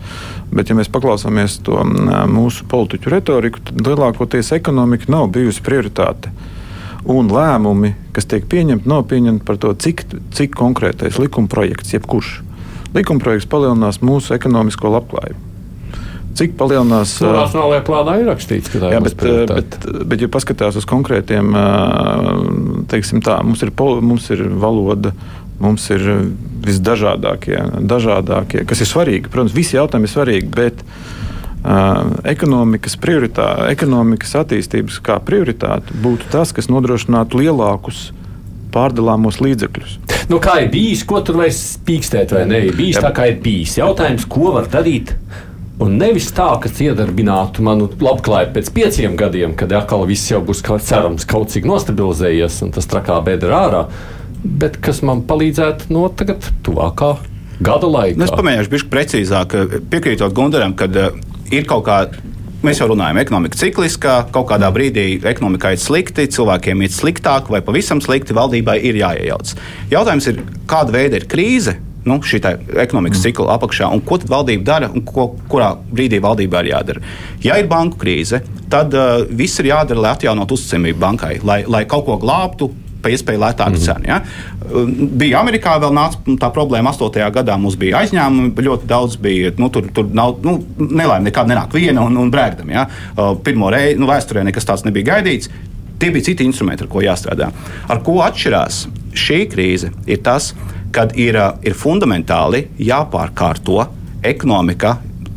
Bet, 0.55 0.71
ja 0.71 0.77
mēs 0.79 0.91
paklausāmies 0.93 1.59
to 1.67 1.81
mūsu 2.31 2.67
politiķu 2.71 3.11
retoriku, 3.11 3.63
tad 3.67 3.91
lielākoties 3.91 4.53
ekonomika 4.55 5.11
nav 5.11 5.33
bijusi 5.35 5.65
prioritāte. 5.67 6.31
Un 7.11 7.27
lēmumi, 7.31 7.93
kas 8.15 8.27
tiek 8.31 8.47
pieņemti, 8.51 8.87
nav 8.91 9.05
pieņemti 9.11 9.47
par 9.47 9.59
to, 9.63 9.75
cik, 9.75 10.07
cik 10.35 10.55
konkrētais 10.59 11.19
likuma 11.23 11.51
projekts, 11.51 11.95
jebkurš 11.95 12.37
likuma 12.95 13.21
projekts 13.21 13.51
palielinās 13.51 14.01
mūsu 14.05 14.35
ekonomisko 14.39 14.95
labklājību 14.95 15.43
cik 16.37 16.53
palielinās. 16.61 17.15
Nu, 17.25 17.33
nacionālajā 17.33 17.83
plānā 17.87 18.19
ir 18.21 18.27
rakstīts, 18.29 18.69
ka 18.69 18.81
tā 18.83 18.91
jā, 18.93 19.01
ir. 19.01 19.07
Bet, 19.07 19.23
bet, 19.49 19.77
bet, 20.11 20.21
ja 20.21 20.29
paskatās 20.33 20.77
uz 20.77 20.85
konkrētiem, 20.89 21.57
teiksim 22.93 23.23
tā, 23.25 23.39
mums 23.47 23.65
ir, 23.65 23.73
mums 24.05 24.29
ir 24.35 24.45
valoda. 24.61 25.15
Mums 25.63 25.87
ir 25.95 26.03
visdažādākie, 26.67 27.57
dažādākie, 27.89 28.65
kas 28.69 28.83
ir 28.85 28.91
svarīgi. 28.91 29.31
Protams, 29.33 29.55
visi 29.57 29.79
jautājumi 29.79 30.09
ir 30.09 30.13
svarīgi, 30.13 30.51
bet 30.53 30.83
uh, 30.83 32.17
ekonomikas, 32.29 32.99
ekonomikas 33.71 34.37
attīstības 34.43 35.01
kā 35.07 35.17
prioritāte 35.25 35.97
būtu 36.05 36.29
tas, 36.35 36.53
kas 36.53 36.69
nodrošinātu 36.73 37.41
lielākus 37.41 38.11
pārdalāmos 38.75 39.41
līdzekļus. 39.41 39.97
Nu, 40.29 40.43
kā 40.43 40.59
ir 40.65 40.73
bijis, 40.73 41.07
ko 41.09 41.23
tur 41.25 41.39
vairs 41.41 41.79
pīkstēt, 41.87 42.35
vai 42.35 42.45
ne? 42.51 42.65
Ir 42.67 42.77
bijis 42.77 42.99
Jā. 42.99 43.07
tā, 43.07 43.13
kā 43.15 43.29
ir 43.31 43.41
bijis. 43.41 43.79
Jautājums, 43.79 44.27
ko 44.29 44.51
var 44.59 44.67
darīt 44.69 45.15
Un 45.77 45.99
nevis 46.01 46.31
tā, 46.33 46.47
ka 46.57 46.71
iedarbinātu 46.73 47.61
manu 47.65 47.91
labklājību 48.01 48.55
pēc 48.55 48.69
pieciem 48.73 49.17
gadiem, 49.21 49.53
kad 49.61 49.75
atkal 49.77 50.07
viss 50.09 50.31
jau 50.31 50.39
būs 50.41 50.63
kā 50.65 50.79
cerams 50.81 51.29
kaut 51.29 51.53
cik 51.53 51.69
nostabilizējies 51.69 52.63
un 52.65 52.73
tas 52.73 52.89
trakā 52.89 53.19
bedra 53.27 53.59
ārā, 53.67 53.83
bet 54.61 54.79
kas 54.85 55.03
man 55.07 55.25
palīdzētu 55.29 55.91
no 55.95 56.07
tagad 56.15 56.47
tuvākā 56.67 57.17
gada 57.65 57.91
laikā. 57.91 58.19
Nu, 58.21 58.27
es 58.27 58.35
pamēģināšu 58.37 58.73
būt 58.73 58.89
precīzāk, 58.93 59.59
piekrītot 59.93 60.35
Gundaram, 60.37 60.77
kad 60.79 60.97
uh, 61.01 61.13
ir 61.53 61.69
kaut 61.69 61.87
kāda. 61.89 62.25
Mēs 62.65 62.81
jau 62.81 62.89
runājam, 62.91 63.19
ekonomika 63.21 63.59
cikliskā, 63.61 64.15
kaut 64.35 64.49
kādā 64.49 64.71
brīdī 64.75 65.21
ekonomikā 65.29 65.75
ir 65.75 65.81
slikti, 65.81 66.25
cilvēkiem 66.35 66.81
ir 66.83 66.91
sliktāk 66.91 67.51
vai 67.53 67.61
pavisam 67.63 68.01
slikti, 68.03 68.35
valdībai 68.35 68.79
ir 68.89 68.97
jāiejaucas. 68.99 69.55
Jautājums 69.93 70.27
ir, 70.33 70.41
kāda 70.67 70.95
veida 70.97 71.21
ir 71.21 71.29
krīze, 71.31 71.77
nu, 72.09 72.17
šī 72.25 72.41
ekonomikas 72.83 73.23
cikla 73.23 73.55
apakšā, 73.59 73.91
un 73.93 74.03
ko 74.07 74.19
tad 74.23 74.33
valdība 74.33 74.67
dara, 74.67 74.89
un 74.89 75.05
ko, 75.07 75.29
kurā 75.53 75.75
brīdī 75.93 76.19
valdībā 76.25 76.65
ir 76.65 76.73
jādara. 76.73 77.05
Ja 77.45 77.59
ir 77.61 77.69
banku 77.71 78.01
krīze, 78.03 78.41
tad 78.73 78.95
uh, 78.97 79.23
viss 79.29 79.61
ir 79.63 79.71
jādara, 79.71 80.03
lai 80.03 80.17
atjaunotu 80.17 80.57
uzticamību 80.59 81.03
bankai, 81.03 81.33
lai, 81.47 81.61
lai 81.71 81.85
kaut 81.91 82.07
ko 82.09 82.19
glābtu. 82.23 82.73
Pa 83.03 83.13
iespēju 83.13 83.41
lētāku 83.43 83.71
mm 83.71 83.77
-hmm. 83.77 83.85
cenu. 83.85 84.05
Ja? 84.09 84.21
Bija 85.23 85.41
Amerikā 85.41 85.77
vēl 85.81 85.93
nāca 85.95 86.37
tā 86.41 86.51
problēma. 86.53 86.93
8. 86.93 87.31
gadā 87.33 87.59
mums 87.59 87.77
bija 87.77 88.01
aizņēmumi, 88.03 88.55
ļoti 88.69 88.87
daudz 88.87 89.17
bija. 89.17 89.53
Nu, 89.59 89.69
tur 89.69 89.89
tur 89.95 90.09
nav, 90.13 90.37
nu, 90.43 90.65
nelaime 90.79 91.31
nekāda 91.31 91.55
nenāk 91.55 91.75
viena 91.75 92.03
un, 92.03 92.17
un 92.17 92.31
brēkdam. 92.31 92.71
Ja? 92.71 92.87
Pirmo 93.43 93.71
reizi 93.71 93.99
nu, 94.01 94.07
vēsturē 94.07 94.45
nekas 94.45 94.65
tāds 94.65 94.85
nebija 94.85 95.15
gaidīts. 95.15 95.51
Tie 95.99 96.11
bija 96.11 96.25
citi 96.25 96.45
instrumenti, 96.45 96.85
ar 96.85 96.89
ko 96.89 97.01
jāstrādā. 97.01 97.51
Ar 97.89 98.03
ko 98.03 98.21
atšķirās 98.21 98.87
šī 99.15 99.47
krīze, 99.49 99.91
ir 100.07 100.19
tas, 100.23 100.53
ka 100.53 100.77
kad 100.97 101.13
ir, 101.21 101.37
ir 101.67 101.77
fundamentāli 101.77 102.67
jāpārkārto 102.81 103.85
ekonomika 104.25 104.97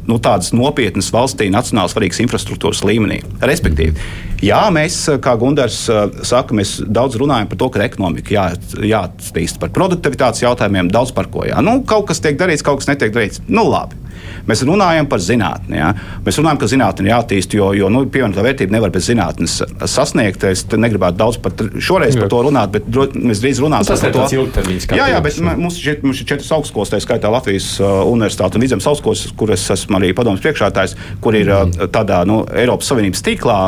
nu, 0.10 0.18
tādas 0.24 0.52
nopietnas 0.56 1.12
valstī, 1.14 1.50
nacionāli 1.54 1.94
svarīgas 1.94 2.22
infrastruktūras 2.26 2.82
līmenī. 2.88 3.22
Respektīvi, 3.46 3.94
jā, 4.46 4.62
mēs, 4.74 4.98
kā 5.24 5.36
Gunārs 5.40 5.84
saka, 6.28 6.58
mēs 6.58 6.80
daudz 6.88 7.20
runājam 7.22 7.50
par 7.52 7.62
to, 7.62 7.70
ka 7.74 7.86
ekonomika 7.86 8.34
jā, 8.36 8.46
jāattīst 8.92 9.62
par 9.62 9.74
produktivitātes 9.76 10.44
jautājumiem, 10.46 10.92
daudz 10.94 11.14
par 11.16 11.30
ko. 11.32 11.46
Jā. 11.48 11.62
Nu, 11.66 11.80
kaut 11.88 12.10
kas 12.10 12.24
tiek 12.24 12.40
darīts, 12.40 12.66
kaut 12.66 12.82
kas 12.82 12.92
netiek 12.92 13.14
darīts. 13.16 13.44
Nu, 13.48 13.68
labi. 13.70 14.09
Mēs 14.50 14.64
runājam 14.68 15.08
par 15.10 15.22
zinātnē. 15.24 15.78
Ja? 15.78 15.90
Mēs 16.26 16.40
runājam, 16.42 16.60
ka 16.62 16.70
zinātnē 16.72 17.06
ir 17.06 17.12
jāattīst, 17.12 17.54
jo, 17.58 17.72
jo 17.78 17.90
nu, 17.94 18.06
pievienotā 18.12 18.44
vērtība 18.46 18.76
nevar 18.76 18.94
bez 18.94 19.10
zinātnes 19.10 19.60
sasniegt. 19.90 20.46
Es 20.50 20.66
negribētu 20.70 21.20
daudz 21.20 21.40
pat 21.44 21.64
šoreiz 21.78 22.18
jā. 22.18 22.24
par 22.24 22.34
to 22.34 22.42
runāt, 22.48 22.74
bet 22.76 22.90
mēs 23.16 23.44
drīz 23.44 23.62
runāsim 23.64 24.00
par 24.00 24.16
to. 24.16 24.28
Tas 24.56 24.70
jā, 24.98 25.10
jā, 25.14 25.22
bet 25.26 25.40
mums, 25.50 25.80
šeit, 25.80 26.04
mums 26.06 26.24
ir 26.24 26.30
četras 26.34 26.52
augstskolas, 26.58 26.94
tā 26.94 27.02
skaitā 27.04 27.32
Latvijas 27.34 27.72
uh, 27.82 28.02
Universitāte 28.10 28.60
un 28.60 28.66
Vidzemes 28.66 28.90
augstskolas, 28.90 29.28
kur 29.40 29.54
es 29.56 29.66
esmu 29.76 30.00
arī 30.00 30.12
padomus 30.18 30.44
priekšētājs, 30.46 30.98
kur 31.24 31.38
ir 31.38 31.52
uh, 31.54 31.66
tādā 31.94 32.24
nu, 32.30 32.42
Eiropas 32.58 32.90
Savienības 32.92 33.26
tīklā 33.26 33.60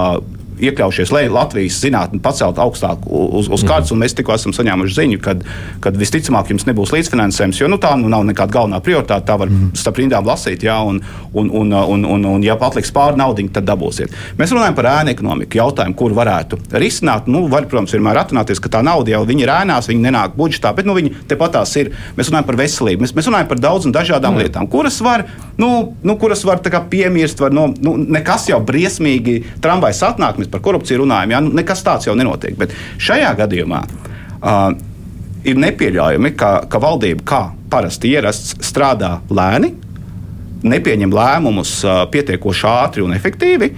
iekļaujušies, 0.61 1.11
lai 1.13 1.25
Latvijas 1.31 1.79
zinātni 1.81 2.21
pacelt 2.23 2.59
augstāk 2.61 3.05
uz, 3.07 3.49
uz 3.51 3.65
kārtas. 3.67 3.93
Mēs 3.97 4.15
tikko 4.17 4.35
esam 4.35 4.55
saņēmuši 4.55 4.97
ziņu, 4.97 5.21
kad 5.83 5.97
visticamāk 5.99 6.51
jums 6.53 6.67
nebūs 6.69 6.93
līdzfinansējums, 6.95 7.61
jo 7.61 7.69
nu, 7.71 7.79
tā 7.81 7.93
nu, 7.99 8.09
nav 8.11 8.25
nekāda 8.29 8.55
galvenā 8.59 8.81
prioritāte. 8.83 9.27
Tā 9.27 9.37
var 9.41 9.51
mm. 9.51 9.73
starp 9.77 10.01
rindām 10.01 10.27
lasīt, 10.27 10.65
jā, 10.65 10.77
un, 10.87 11.01
un, 11.33 11.51
un, 11.61 11.73
un, 11.95 12.05
un, 12.15 12.27
un 12.35 12.45
ja 12.45 12.57
atliks 12.61 12.93
pāri 12.95 13.19
naudu, 13.19 13.47
tad 13.53 13.67
dabūsiet. 13.67 14.13
Mēs 14.39 14.53
runājam 14.53 14.77
par 14.77 14.89
ēnu 14.91 15.13
ekonomiku, 15.15 15.59
jautājumu, 15.61 15.97
kur 15.97 16.15
varētu 16.17 16.59
risināt. 16.81 17.29
Nu, 17.31 17.45
var, 17.51 17.67
protams, 17.71 17.93
vienmēr 17.95 18.21
atrunāties, 18.23 18.61
ka 18.61 18.71
tā 18.77 18.83
nauda 18.85 19.15
jau 19.15 19.23
ir 19.31 19.51
ēnās, 19.51 19.89
viņi 19.89 20.05
nenāk 20.05 20.35
budžetā, 20.37 20.73
bet 20.77 20.87
nu, 20.89 20.95
viņi 20.97 21.13
tepatās 21.31 21.73
ir. 21.81 21.91
Mēs 22.17 22.31
runājam 22.31 22.49
par 22.49 22.59
veselību, 22.61 23.05
mēs, 23.05 23.15
mēs 23.17 23.29
runājam 23.31 23.49
par 23.49 23.61
daudz 23.63 23.87
un 23.89 23.95
dažādām 23.95 24.35
mm. 24.35 24.43
lietām, 24.43 24.69
kuras 24.71 24.99
var, 25.03 25.25
nu, 25.61 25.71
nu, 26.05 26.17
kuras 26.21 26.43
var 26.47 26.61
piemirst. 26.91 27.41
Var, 27.41 27.53
nu, 27.55 27.69
nu, 27.81 27.95
nekas 28.17 28.49
jau 28.51 28.59
briesmīgi 28.65 29.39
tramvajas 29.63 30.03
atnāk, 30.11 30.39
mēs 30.41 30.50
par 30.51 30.63
korupciju 30.63 31.03
runājam, 31.03 31.35
jā, 31.35 31.41
nu, 31.45 31.53
nekas 31.57 31.83
tāds 31.85 32.07
jau 32.09 32.15
nenotiek. 32.17 32.55
Bet 32.59 32.75
šajā 33.01 33.31
gadījumā 33.39 33.81
uh, 33.87 34.73
ir 35.47 35.61
nepieļaujami, 35.61 36.33
ka, 36.37 36.51
ka 36.71 36.81
valdība, 36.81 37.25
kā 37.27 37.41
parasti 37.71 38.11
ierasts, 38.11 38.57
strādā 38.65 39.17
lēni, 39.31 39.73
nepieņem 40.67 41.13
lēmumus 41.15 41.77
uh, 41.85 42.03
pietiekoši 42.11 42.67
ātri 42.69 43.05
un 43.05 43.15
efektīvi, 43.17 43.71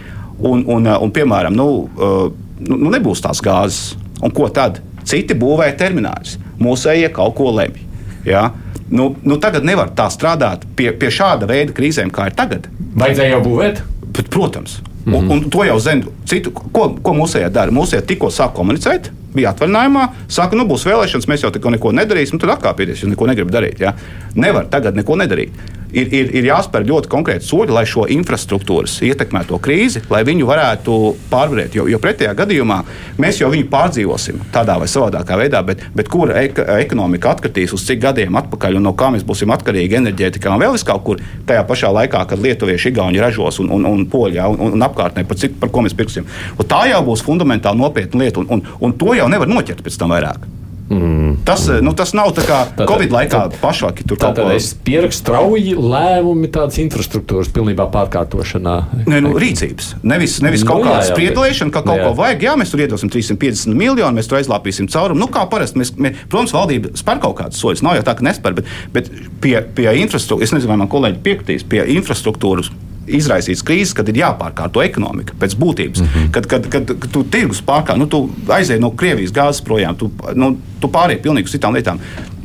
un, 0.44 0.66
un, 0.68 0.90
uh, 0.90 0.98
un 1.04 1.14
piemēram, 1.16 1.56
nu, 1.56 1.70
uh, 1.86 2.26
nu, 2.68 2.90
nebūs 2.94 3.24
tās 3.24 3.42
gāzes. 3.44 3.94
Un 4.24 4.32
ko 4.36 4.48
tad? 4.54 4.80
Citi 5.08 5.36
būvē 5.36 5.68
terminālus, 5.80 6.38
mūsējie 6.64 7.10
kaut 7.16 7.36
ko 7.36 7.50
lemj. 7.52 7.82
Ja? 8.28 8.50
Nu, 8.94 9.10
nu 9.26 9.36
tagad 9.42 9.66
nevar 9.68 9.92
tā 9.98 10.06
strādāt 10.14 10.64
pie, 10.78 10.92
pie 10.96 11.10
šāda 11.12 11.48
veida 11.50 11.76
krīzēm, 11.76 12.12
kā 12.14 12.30
ir 12.30 12.38
tagad. 12.38 12.70
Vajadzēja 13.00 13.36
jau 13.36 13.42
būvēt? 13.44 13.82
Bet, 14.14 14.30
protams, 14.32 14.78
Mm 15.06 15.14
-hmm. 15.14 15.32
un, 15.32 15.32
un 15.32 15.50
to 15.50 15.66
jau 15.66 15.80
zina. 15.80 16.06
Citu, 16.26 16.52
ko, 16.52 16.96
ko 17.02 17.12
mūsējā 17.14 17.50
dara? 17.50 17.72
Mūsējā 17.72 18.02
tikko 18.02 18.28
sāk 18.28 18.54
komunicēt, 18.54 19.12
bija 19.36 19.54
atvaļinājumā, 19.54 20.08
saka, 20.32 20.58
nu 20.60 20.68
būs 20.70 20.88
vēlēšanas, 20.90 21.30
mēs 21.30 21.46
jau 21.46 21.54
neko 21.54 21.94
nedarīsim, 21.96 22.42
tad 22.42 22.58
atkāpieties, 22.58 23.06
ja 23.06 23.14
neko 23.14 23.30
negribat 23.30 23.60
darīt. 23.60 23.84
Ja? 23.84 23.96
Nevar 24.36 24.70
tagad 24.72 25.00
neko 25.00 25.20
nedarīt 25.20 25.82
ir, 25.94 26.10
ir, 26.10 26.32
ir 26.40 26.48
jāspēr 26.48 26.86
ļoti 26.88 27.10
konkrēti 27.12 27.48
soļi, 27.48 27.74
lai 27.74 27.84
šo 27.90 28.06
infrastruktūras 28.12 28.98
ietekmēto 29.06 29.60
krīzi, 29.64 30.04
lai 30.12 30.24
viņu 30.28 30.48
varētu 30.50 30.98
pārvarēt. 31.32 31.78
Jo, 31.78 31.86
jo 31.92 32.00
pretējā 32.02 32.34
gadījumā 32.38 32.80
mēs 33.22 33.42
jau 33.42 33.52
viņu 33.54 33.70
pārdzīvosim 33.72 34.42
tādā 34.54 34.80
vai 34.82 34.90
savādākā 34.92 35.38
veidā, 35.40 35.64
bet, 35.66 35.86
bet 35.96 36.10
kura 36.12 36.42
ek 36.44 36.62
ekonomika 36.80 37.34
atkritīs 37.34 37.76
uz 37.76 37.86
cik 37.88 38.02
gadiem 38.04 38.38
atpakaļ 38.42 38.80
un 38.80 38.88
no 38.90 38.96
kā 38.98 39.12
mēs 39.14 39.26
būsim 39.28 39.54
atkarīgi 39.54 40.00
enerģētikā 40.02 40.54
un 40.54 40.64
vēl 40.64 40.78
es 40.78 40.86
kaut 40.88 41.06
kur 41.08 41.22
tajā 41.48 41.64
pašā 41.70 41.92
laikā, 42.00 42.24
kad 42.30 42.42
lietuvieši, 42.42 42.92
igauni 42.94 43.22
ražos 43.22 43.62
un, 43.64 43.72
un, 43.74 43.88
un 43.90 44.06
poļā 44.10 44.48
un, 44.54 44.60
un, 44.60 44.78
un 44.78 44.88
apkārtnē, 44.88 45.26
par, 45.30 45.40
cik, 45.40 45.58
par 45.62 45.72
ko 45.74 45.86
mēs 45.86 45.98
pirksim. 45.98 46.28
Un 46.58 46.70
tā 46.70 46.84
jau 46.90 47.02
būs 47.06 47.24
fundamentāli 47.26 47.82
nopietna 47.82 48.26
lieta, 48.26 48.42
un, 48.42 48.50
un, 48.58 48.66
un 48.84 48.98
to 48.98 49.14
jau 49.18 49.23
nevar 49.32 49.52
noķert 49.52 49.86
pēc 49.86 50.00
tam 50.00 50.16
vairāk. 50.16 50.50
Mm. 50.90 51.38
Tas, 51.46 51.70
eh, 51.70 51.80
nu, 51.82 51.94
tas 51.96 52.12
nav 52.14 52.34
tā 52.36 52.44
kā 52.44 52.58
tātad, 52.68 52.90
Covid 52.90 53.14
laikā 53.14 53.40
pašvaki 53.62 54.06
tur 54.08 54.20
kaut 54.20 54.36
ko. 54.38 54.50
Es 54.54 54.74
pierakstu 54.76 55.24
strauji 55.24 55.76
lēmumi 55.80 56.50
tādas 56.54 56.78
infrastruktūras 56.84 57.50
pilnībā 57.56 57.88
pārkārtošanā. 57.94 58.76
Nē, 59.08 59.22
nu, 59.24 59.34
rīcības. 59.40 59.94
Nevis, 60.04 60.38
nevis 60.44 60.66
nu, 60.66 60.70
kaut 60.74 60.86
kāda 60.86 61.08
spriedlēšana, 61.08 61.74
ka 61.74 61.86
kaut 61.88 62.02
jā. 62.02 62.06
ko 62.08 62.14
vajag. 62.20 62.46
Jā, 62.50 62.56
mēs 62.60 62.74
tur 62.74 62.84
iedosim 62.84 63.12
350 63.14 63.80
miljonus, 63.80 64.20
mēs 64.20 64.30
tur 64.30 64.42
aizlāpīsim 64.42 64.92
caurumu. 64.92 65.24
Nu, 65.24 65.32
kā 65.34 65.48
parasti, 65.50 65.80
mēs, 65.82 65.96
mēs, 65.96 66.26
protams, 66.28 66.56
valdība 66.56 66.94
spēr 67.00 67.24
kaut 67.24 67.40
kādas 67.40 67.64
soļus. 67.64 67.86
Nav 67.86 67.98
jau 68.00 68.08
tā, 68.10 68.18
ka 68.20 68.28
nespēr, 68.28 68.60
bet, 68.60 68.74
bet 68.94 69.12
pie, 69.44 69.58
pie 69.78 69.90
infrastruktūras, 70.04 70.52
es 70.52 70.58
nezinu, 70.58 70.76
vai 70.76 70.82
man 70.84 70.92
kolēģi 70.92 71.24
piekritīs, 71.26 71.70
pie 71.70 71.88
infrastruktūras 71.96 72.74
izraisīts 73.08 73.64
krīzes, 73.66 73.94
kad 73.98 74.10
ir 74.10 74.22
jāpārkārto 74.22 74.84
ekonomika 74.84 75.36
pēc 75.40 75.56
būtības. 75.60 76.02
Mm 76.02 76.08
-hmm. 76.08 76.32
kad, 76.32 76.48
kad, 76.48 76.70
kad, 76.70 76.94
kad 77.00 77.12
tu 77.12 77.24
tirgus 77.24 77.62
pārkārto, 77.62 78.00
nu, 78.00 78.08
tu 78.08 78.30
aizēji 78.48 78.82
no 78.82 78.92
Krievijas 78.92 79.32
gāzes 79.32 79.64
projām, 79.64 79.96
tu, 79.96 80.12
nu, 80.36 80.56
tu 80.80 80.88
pārēji 80.88 81.22
pilnīgi 81.22 81.52
uz 81.52 81.56
citām 81.58 81.74
lietām. 81.74 82.00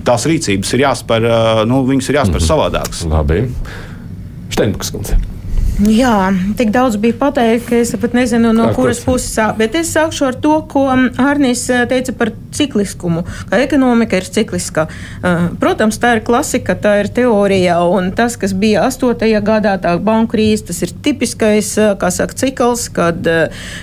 Tās 0.05 0.27
rīcības 0.27 0.75
ir 0.75 0.81
jāspēr, 0.87 1.31
nu, 1.67 1.83
viņas 1.87 2.09
ir 2.09 2.21
jāspēr 2.21 2.41
mm 2.41 2.45
-hmm. 2.45 2.53
savādākas. 2.53 3.05
Labi. 3.09 3.43
Steinbuks 4.51 4.91
kundze. 4.91 5.19
Jā, 5.79 6.33
tik 6.59 6.73
daudz 6.75 6.97
bija 6.99 7.15
pateikt, 7.21 7.69
ka 7.69 7.77
es 7.79 7.93
pat 8.03 8.15
nezinu, 8.17 8.51
no 8.57 8.65
Ar 8.67 8.75
kuras 8.75 8.99
puses 9.07 9.31
sāk. 9.31 9.55
Bet 9.61 9.77
es 9.79 9.93
sākšu 9.95 10.25
ar 10.27 10.39
to, 10.43 10.57
ko 10.67 10.89
Arnijas 10.91 11.63
eh, 11.71 11.85
teica 11.87 12.15
par 12.19 12.33
cikliskumu, 12.57 13.23
ka 13.47 13.61
ekonomika 13.63 14.19
ir 14.19 14.27
cikliska. 14.27 14.89
Eh, 15.23 15.45
protams, 15.63 16.01
tā 16.03 16.17
ir 16.17 16.23
klasika, 16.27 16.75
tā 16.75 16.97
ir 17.05 17.11
teorija, 17.15 17.77
un 17.95 18.11
tas, 18.11 18.35
kas 18.41 18.57
bija 18.59 18.89
8. 18.89 19.31
gadā, 19.47 19.77
tā 19.79 19.93
banku 20.03 20.35
krīze, 20.35 20.67
tas 20.73 20.83
ir 20.83 20.91
tipiskais, 21.05 21.71
eh, 21.79 21.93
kā 22.01 22.11
saka, 22.11 22.35
cikls, 22.43 22.89
kad 22.91 23.31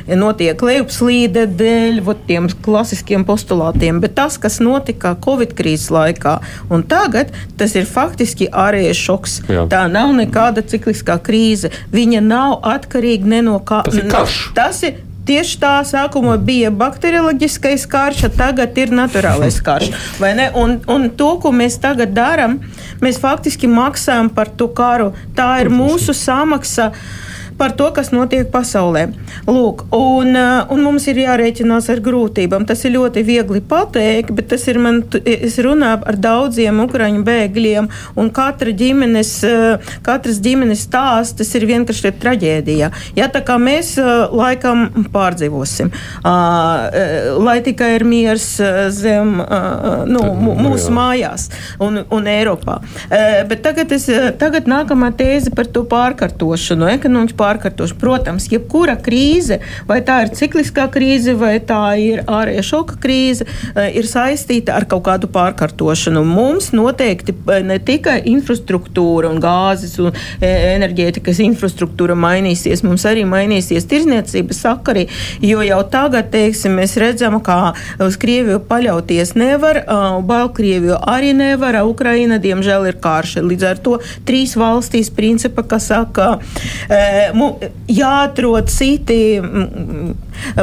notiek 0.07 0.59
lejupslīde 0.59 1.45
dēļ 1.55 2.03
tiem 2.27 2.51
klasiskiem 2.65 3.23
postulātiem. 3.23 4.03
Bet 4.03 4.17
tas, 4.19 4.35
kas 4.41 4.59
notika 4.59 5.15
Covid 5.23 5.55
krīzes 5.55 5.87
laikā, 5.95 6.35
un 6.69 6.83
tagad, 6.83 7.31
tas 7.55 7.75
ir 7.79 7.87
faktiski 7.87 8.51
ārējais 8.51 8.99
šoks. 9.07 9.39
Jā. 9.47 9.65
Tā 9.71 9.85
nav 9.91 10.11
nekāda 10.17 10.65
cikliskā 10.65 11.17
krīze 11.23 11.71
viņa 11.93 12.21
nav 12.25 12.59
atkarīga 12.75 13.35
ne 13.35 13.41
no 13.45 13.59
kā. 13.59 13.83
Tas 13.85 13.99
ir 13.99 14.09
karš. 14.11 14.39
Tas 14.57 14.85
ir 14.87 15.03
Tieši 15.25 15.55
tā 15.57 15.71
sākumā 15.81 16.35
bija 16.37 16.69
bakterioloģiskais 16.69 17.87
karš, 17.89 18.27
tagad 18.37 18.77
ir 18.77 18.91
naturālais 18.93 19.57
karš. 19.57 19.89
Un, 20.61 20.75
un 20.85 21.07
to, 21.17 21.31
ko 21.41 21.49
mēs 21.49 21.79
tagad 21.81 22.13
darām, 22.13 22.59
mēs 23.01 23.17
faktiski 23.17 23.65
maksājam 23.65 24.29
par 24.29 24.53
to 24.53 24.69
karu. 24.69 25.15
Tā 25.33 25.49
ir 25.63 25.73
mūsu 25.73 26.13
samaksa. 26.13 26.91
Uh, 26.93 27.24
par 27.57 27.71
to, 27.75 27.87
kas 27.95 28.11
notiek 28.11 28.49
pasaulē. 28.51 29.07
Lūk, 29.47 29.85
un, 29.95 30.35
uh, 30.35 30.71
un 30.73 30.83
mums 30.83 31.07
ir 31.11 31.21
jārēķinās 31.23 31.87
ar 31.93 32.01
grūtībām. 32.03 32.65
Tas 32.67 32.83
ir 32.85 32.95
ļoti 32.95 33.23
viegli 33.27 33.61
pateikt, 33.63 34.33
bet 34.35 34.49
tas 34.51 34.65
ir 34.71 34.79
man, 34.81 35.01
es 35.23 35.57
runāju 35.63 36.03
ar 36.11 36.19
daudziem 36.19 36.81
ukraiņu 36.83 37.23
bēgļiem, 37.27 37.89
un 38.19 38.31
katra 38.35 38.73
ģimenes, 38.75 39.31
uh, 39.47 39.93
katras 40.05 40.41
ģimenes 40.43 40.85
stāsts 40.87 41.39
tas 41.39 41.53
ir 41.57 41.67
vienkārši 41.69 42.13
traģēdija. 42.21 42.91
Ja 43.17 43.29
tā 43.31 43.41
kā 43.45 43.57
mēs 43.61 43.95
uh, 44.01 44.27
laikam 44.35 45.07
pārdzīvosim, 45.13 45.91
lai 47.45 47.55
tikai 47.65 47.89
ir 47.95 48.03
miers 48.07 48.45
zem 48.95 49.35
nu, 50.09 50.21
mūsu 50.59 50.93
mājās 50.95 51.47
un, 51.83 52.01
un 52.13 52.29
Eiropā. 52.29 52.77
Bet 53.49 53.61
tagad, 53.65 53.91
es, 53.95 54.07
tagad 54.39 54.69
nākamā 54.69 55.11
tēze 55.17 55.53
par 55.55 55.69
to 55.71 55.85
pārkārtošanu, 55.89 56.89
ekonomikas 56.95 57.37
pārkārtošanu. 57.37 57.44
Protams, 57.99 58.47
jebkura 58.51 58.95
krīze, 59.01 59.59
vai 59.87 59.99
tā 60.05 60.21
ir 60.25 60.33
cikliskā 60.35 60.87
krīze, 60.93 61.35
vai 61.37 61.57
tā 61.63 61.81
ir 62.01 62.23
ārējā 62.27 62.63
šoka 62.65 62.97
krīze, 63.01 63.45
eh, 63.75 63.91
ir 63.99 64.07
saistīta 64.09 64.75
ar 64.75 64.85
kaut 64.89 65.05
kādu 65.07 65.29
pārkārtošanu. 65.31 66.23
Mums 66.25 66.71
noteikti 66.75 67.35
eh, 67.35 67.61
ne 67.63 67.77
tikai 67.79 68.17
infrastruktūra 68.31 69.31
un 69.31 69.41
gāzes 69.43 69.97
un 70.01 70.11
eh, 70.13 70.75
enerģētikas 70.75 71.41
infrastruktūra 71.45 72.17
mainīsies, 72.17 72.83
mums 72.87 73.05
arī 73.09 73.25
mainīsies 73.29 73.87
tirzniecības 73.91 74.61
sakari, 74.65 75.07
jo 75.45 75.63
jau 75.65 75.81
tagad, 75.91 76.31
teiksim, 76.33 76.75
mēs 76.79 76.97
redzam, 77.01 77.39
ka 77.45 77.73
uz 78.01 78.17
Krieviju 78.19 78.61
paļauties 78.69 79.35
nevar, 79.37 79.81
Baltkrieviju 80.25 80.97
arī 81.09 81.33
nevar, 81.37 81.77
Ukraina, 81.85 82.37
diemžēl, 82.41 82.87
ir 82.89 82.99
kārša. 83.03 83.43
Līdz 83.45 83.65
ar 83.69 83.81
to 83.83 83.97
trīs 84.27 84.55
valstīs 84.57 85.11
principa, 85.13 85.63
kas 85.67 85.89
saka, 85.91 86.39
jāatrod 87.91 88.69
citi 88.71 89.19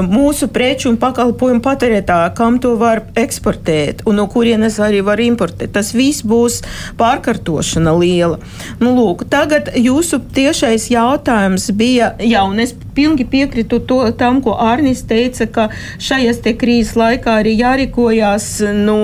mūsu 0.08 0.48
preču 0.52 0.90
un 0.90 0.98
pakalpojumu 1.00 1.62
patērētāji, 1.64 2.34
kam 2.38 2.58
to 2.62 2.74
var 2.80 3.04
eksportēt 3.18 4.04
un 4.08 4.20
no 4.20 4.26
kurienes 4.30 4.78
arī 4.82 5.02
var 5.04 5.20
importēt. 5.22 5.72
Tas 5.76 5.92
viss 5.96 6.24
būs 6.26 6.60
pārkārtošana 7.00 7.94
liela. 7.98 8.40
Nu, 8.82 8.94
lūk, 8.96 9.26
tagad 9.32 9.72
jūsu 9.76 10.20
tiešais 10.34 10.90
jautājums 10.92 11.70
bija, 11.76 12.12
jā, 12.20 12.44
un 12.48 12.62
es 12.62 12.74
pilnīgi 12.96 13.26
piekrītu 13.32 13.80
to, 13.88 14.00
tam, 14.18 14.40
ko 14.44 14.56
Arnis 14.60 15.02
teica, 15.08 15.46
ka 15.48 15.68
šajās 16.02 16.42
krīzes 16.58 16.96
laikā 16.98 17.38
arī 17.40 17.54
jārīkojās 17.58 18.48
nu, 18.76 18.98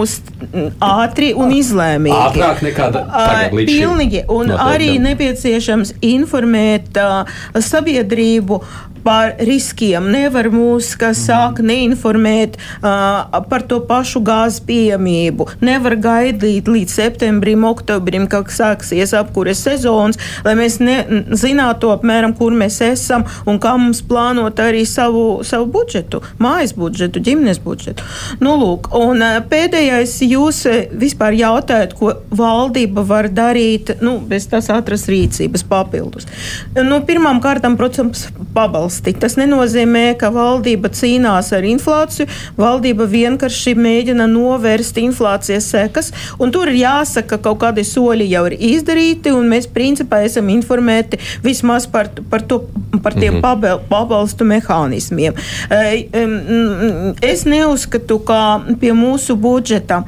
ātri 0.85 1.31
un 1.37 1.53
izlēmīgi. 1.57 2.17
Ātrāk 2.17 2.63
nekā 2.67 2.91
tagad. 2.95 3.57
Pilnīgi, 3.69 4.25
un 4.29 4.53
Noteikti. 4.53 4.75
arī 4.75 4.91
nepieciešams 5.03 5.95
informēt 6.05 6.99
uh, 7.01 7.39
sabiedrību 7.65 8.61
par 9.05 9.35
riskiem. 9.45 10.11
Nevar 10.13 10.49
mūs, 10.53 10.93
kas 10.99 11.21
sāk 11.29 11.63
neinformēt 11.65 12.59
uh, 12.59 13.39
par 13.49 13.65
to 13.69 13.81
pašu 13.89 14.23
gāzes 14.25 14.61
pieejamību. 14.69 15.49
Nevar 15.65 15.97
gaidīt 16.03 16.69
līdz 16.71 16.97
septembrim, 17.01 17.65
oktobrim, 17.69 18.29
kad 18.31 18.51
sāksies 18.53 19.15
apkures 19.17 19.63
sezonas, 19.65 20.21
lai 20.47 20.55
mēs 20.59 20.79
ne, 20.83 20.99
zinātu 21.39 21.93
apmēram, 21.95 22.35
kur 22.39 22.55
mēs 22.57 22.81
esam 22.85 23.27
un 23.49 23.61
kā 23.63 23.75
mums 23.79 24.03
plānot 24.09 24.61
arī 24.63 24.85
savu, 24.89 25.43
savu 25.47 25.69
budžetu, 25.73 26.23
mājas 26.43 26.75
budžetu, 26.79 27.23
ģimenes 27.25 27.63
budžetu. 27.65 28.07
Nu, 28.43 28.57
lūk, 28.61 28.91
un 28.99 29.25
uh, 29.25 29.39
pēdējais 29.49 30.19
jūs 30.29 30.65
vispār 30.99 31.37
jautājat, 31.39 31.95
ko 31.99 32.15
valdība 32.35 33.05
var 33.07 33.31
darīt 33.33 33.97
nu, 34.05 34.19
bez 34.29 34.49
tās 34.51 34.71
ātras 34.73 35.07
rīcības 35.11 35.65
papildus. 35.69 36.29
Nu, 36.77 37.01
pirmām 37.07 37.43
kārtām, 37.45 37.79
protams, 37.79 38.27
pabalstīt 38.55 38.88
atbalsti. 38.89 39.13
Tas 39.21 39.37
nenozīmē, 39.37 40.17
ka 40.19 40.31
valdība 40.33 40.89
cīnās 40.89 41.53
ar 41.53 41.65
inflāciju. 41.65 42.27
Valdība 42.57 43.07
vienkārši 43.07 43.75
mēģina 43.77 44.27
novērst 44.27 44.99
inflācijas 44.99 45.69
sekas, 45.69 46.13
un 46.39 46.51
tur 46.51 46.69
ir 46.69 46.83
jāsaka, 46.83 47.29
ka 47.29 47.39
kaut 47.39 47.61
kādi 47.61 47.85
soļi 47.85 48.29
jau 48.31 48.47
ir 48.49 48.57
izdarīti, 48.59 49.33
un 49.33 49.49
mēs 49.49 49.69
principā 49.69 50.23
esam 50.25 50.49
informēti 50.49 51.19
vismaz 51.43 51.87
par, 51.87 52.09
par, 52.31 52.43
to, 52.43 52.65
par 53.03 53.15
tiem 53.15 53.39
mm 53.39 53.43
-hmm. 53.43 53.81
pabalstu 53.89 54.45
mehānismiem. 54.45 55.35
Es 57.23 57.45
neuzskatu, 57.45 58.19
ka 58.19 58.61
pie 58.81 58.93
mūsu 58.93 59.37
budžeta 59.37 60.05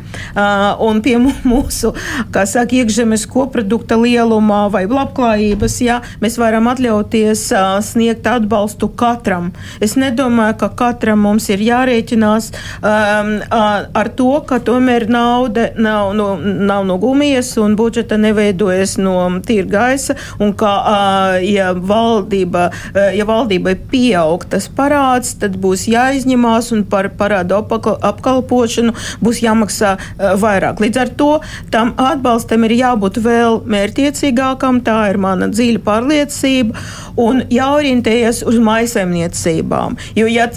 un 0.80 1.02
pie 1.02 1.18
mūsu, 1.52 1.94
kā 2.30 2.46
saka, 2.46 2.76
iekšzemes 2.76 3.26
koprodukta 3.26 3.96
lielumā 3.96 4.70
vai 4.70 4.86
labklājības, 4.86 5.80
jā, 5.80 6.00
mēs 6.20 6.38
varam 6.38 6.66
atļauties 6.66 7.52
sniegt 7.80 8.26
atbalstu 8.26 8.69
katram. 9.00 9.50
Es 9.80 9.96
nedomāju, 9.98 10.56
ka 10.60 10.68
katram 10.78 11.24
mums 11.24 11.48
ir 11.50 11.62
jārēķinās 11.64 12.50
um, 12.52 13.32
ar 13.50 14.10
to, 14.16 14.30
ka 14.46 14.60
tomēr 14.64 15.08
nauda 15.10 15.70
nav 15.80 16.12
no, 16.16 16.28
nav 16.40 16.86
no 16.88 16.98
gumijas 17.00 17.52
un 17.60 17.76
budžeta 17.78 18.18
neveidojas 18.20 18.96
no 19.00 19.16
tīra 19.46 19.68
gaisa, 19.70 20.16
un 20.42 20.54
ka, 20.58 20.72
uh, 20.80 21.38
ja, 21.44 21.72
valdība, 21.74 22.68
uh, 22.70 23.00
ja 23.16 23.26
valdībai 23.28 23.76
pieaug 23.90 24.46
tas 24.50 24.68
parāds, 24.76 25.34
tad 25.40 25.58
būs 25.60 25.86
jāizņemās 25.90 26.70
un 26.76 26.84
par 26.90 27.10
parādu 27.18 27.58
apkalpošanu 27.60 28.94
būs 29.24 29.42
jāmaksā 29.44 29.96
uh, 29.96 30.32
vairāk. 30.40 30.82
Līdz 30.84 31.02
ar 31.04 31.14
to 31.20 31.30
tam 31.74 31.94
atbalstam 32.00 32.66
ir 32.68 32.76
jābūt 32.78 33.20
vēl 33.24 33.60
mērķiecīgākam, 33.70 34.82
tā 34.86 34.98
ir 35.10 35.20
mana 35.22 35.50
dziļa 35.50 35.84
pārliecība, 35.86 36.84
un 37.20 37.44
jāorientējas 37.50 38.44
uz 38.48 38.59
maisaimniecībām, 38.64 39.96
jo 40.16 40.28
ja, 40.30 40.48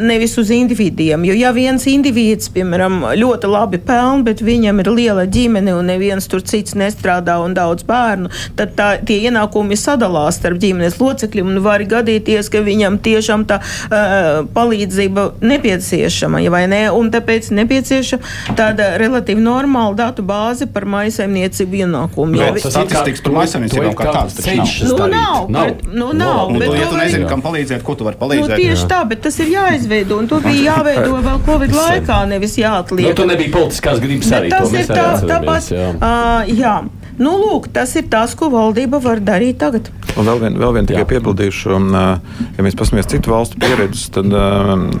nevis 0.00 0.36
uz 0.40 0.50
individiem. 0.54 1.24
Jo 1.28 1.36
ja 1.36 1.52
viens 1.56 1.86
indivīds, 1.90 2.50
piemēram, 2.54 3.00
ļoti 3.18 3.50
labi 3.50 3.80
pelna, 3.82 4.22
bet 4.26 4.42
viņam 4.44 4.82
ir 4.82 4.90
liela 4.92 5.26
ģimene 5.26 5.74
un 5.76 5.90
neviens 5.92 6.28
tur 6.30 6.44
cits 6.46 6.76
nestrādā 6.78 7.38
un 7.42 7.56
daudz 7.56 7.86
bērnu, 7.88 8.30
tad 8.58 8.74
tā, 8.78 8.88
tie 9.06 9.20
ienākumi 9.28 9.78
sadalās 9.78 10.40
starp 10.40 10.60
ģimenes 10.62 10.98
locekļiem 11.00 11.52
un 11.54 11.62
var 11.64 11.84
gadīties, 11.88 12.50
ka 12.52 12.62
viņam 12.64 12.98
tiešām 13.02 13.46
tā 13.50 13.60
uh, 13.62 14.42
palīdzība 14.54 15.28
nepieciešama, 15.42 16.42
ja 16.44 16.52
vai 16.52 16.64
ne? 16.70 16.82
Un 16.92 17.10
tāpēc 17.14 17.50
nepieciešama 17.54 18.56
tāda 18.58 18.92
relatīvi 19.00 19.42
normāla 19.42 19.96
datu 19.98 20.24
bāze 20.26 20.68
par 20.70 20.86
maisaimniecību 20.90 21.82
ienākumu. 21.84 22.38
Jā, 22.40 22.52
tas 22.56 22.74
statistikas 22.74 23.24
par 23.24 23.36
maisaimniecībām 23.40 23.96
kā 23.98 24.10
tāds 24.14 24.38
taču 24.38 24.92
nav. 24.92 24.92
Nu, 24.92 25.06
nav, 25.12 25.50
nav. 25.50 25.72
Par, 25.82 25.92
nu, 25.92 26.10
nav. 26.16 26.42
Un, 26.48 26.58
bet, 26.58 26.68
un, 26.68 26.78
ja 26.80 26.88
tu 26.90 26.98
nezini, 26.98 27.28
kam 27.30 27.42
palīdzēt, 27.44 27.51
ko 27.86 27.96
tu 27.98 28.06
vari 28.08 28.18
palīdzēt? 28.20 28.54
Nu, 28.54 28.58
tieši 28.62 28.84
jā. 28.84 28.88
tā, 28.90 29.02
bet 29.10 29.22
tas 29.26 29.38
ir 29.42 29.52
jāizveido, 29.52 30.18
un 30.22 30.30
to 30.30 30.40
bija 30.44 30.76
jāveido 30.76 31.20
vēl 31.28 31.44
Covid 31.46 31.76
laikā, 31.76 32.22
nevis 32.30 32.58
jāatliek. 32.60 33.10
Nu, 33.10 33.18
tu 33.18 33.28
nebija 33.28 33.54
politiskās 33.54 34.02
gribas 34.02 34.32
arī. 34.38 34.50
Tas 34.52 34.74
ir 34.74 34.90
tā, 34.90 35.06
tāpat. 35.28 35.70
Jā. 35.72 35.92
Uh, 35.98 36.52
jā. 36.56 36.76
Nu, 37.22 37.34
lūk, 37.36 37.68
tas 37.74 37.92
ir 38.00 38.06
tas, 38.10 38.32
ko 38.38 38.48
valdība 38.52 38.98
var 39.02 39.20
darīt 39.22 39.60
tagad. 39.60 39.90
Un 40.16 40.26
vēl 40.28 40.40
viena 40.42 40.70
vien 40.74 40.88
tikai 40.88 41.04
piebildīšu, 41.12 41.76
ja 41.92 42.64
mēs 42.64 42.76
paskatāmies 42.76 43.08
citu 43.12 43.32
valstu 43.32 43.60
pieredzes, 43.60 44.08
tad 44.16 44.32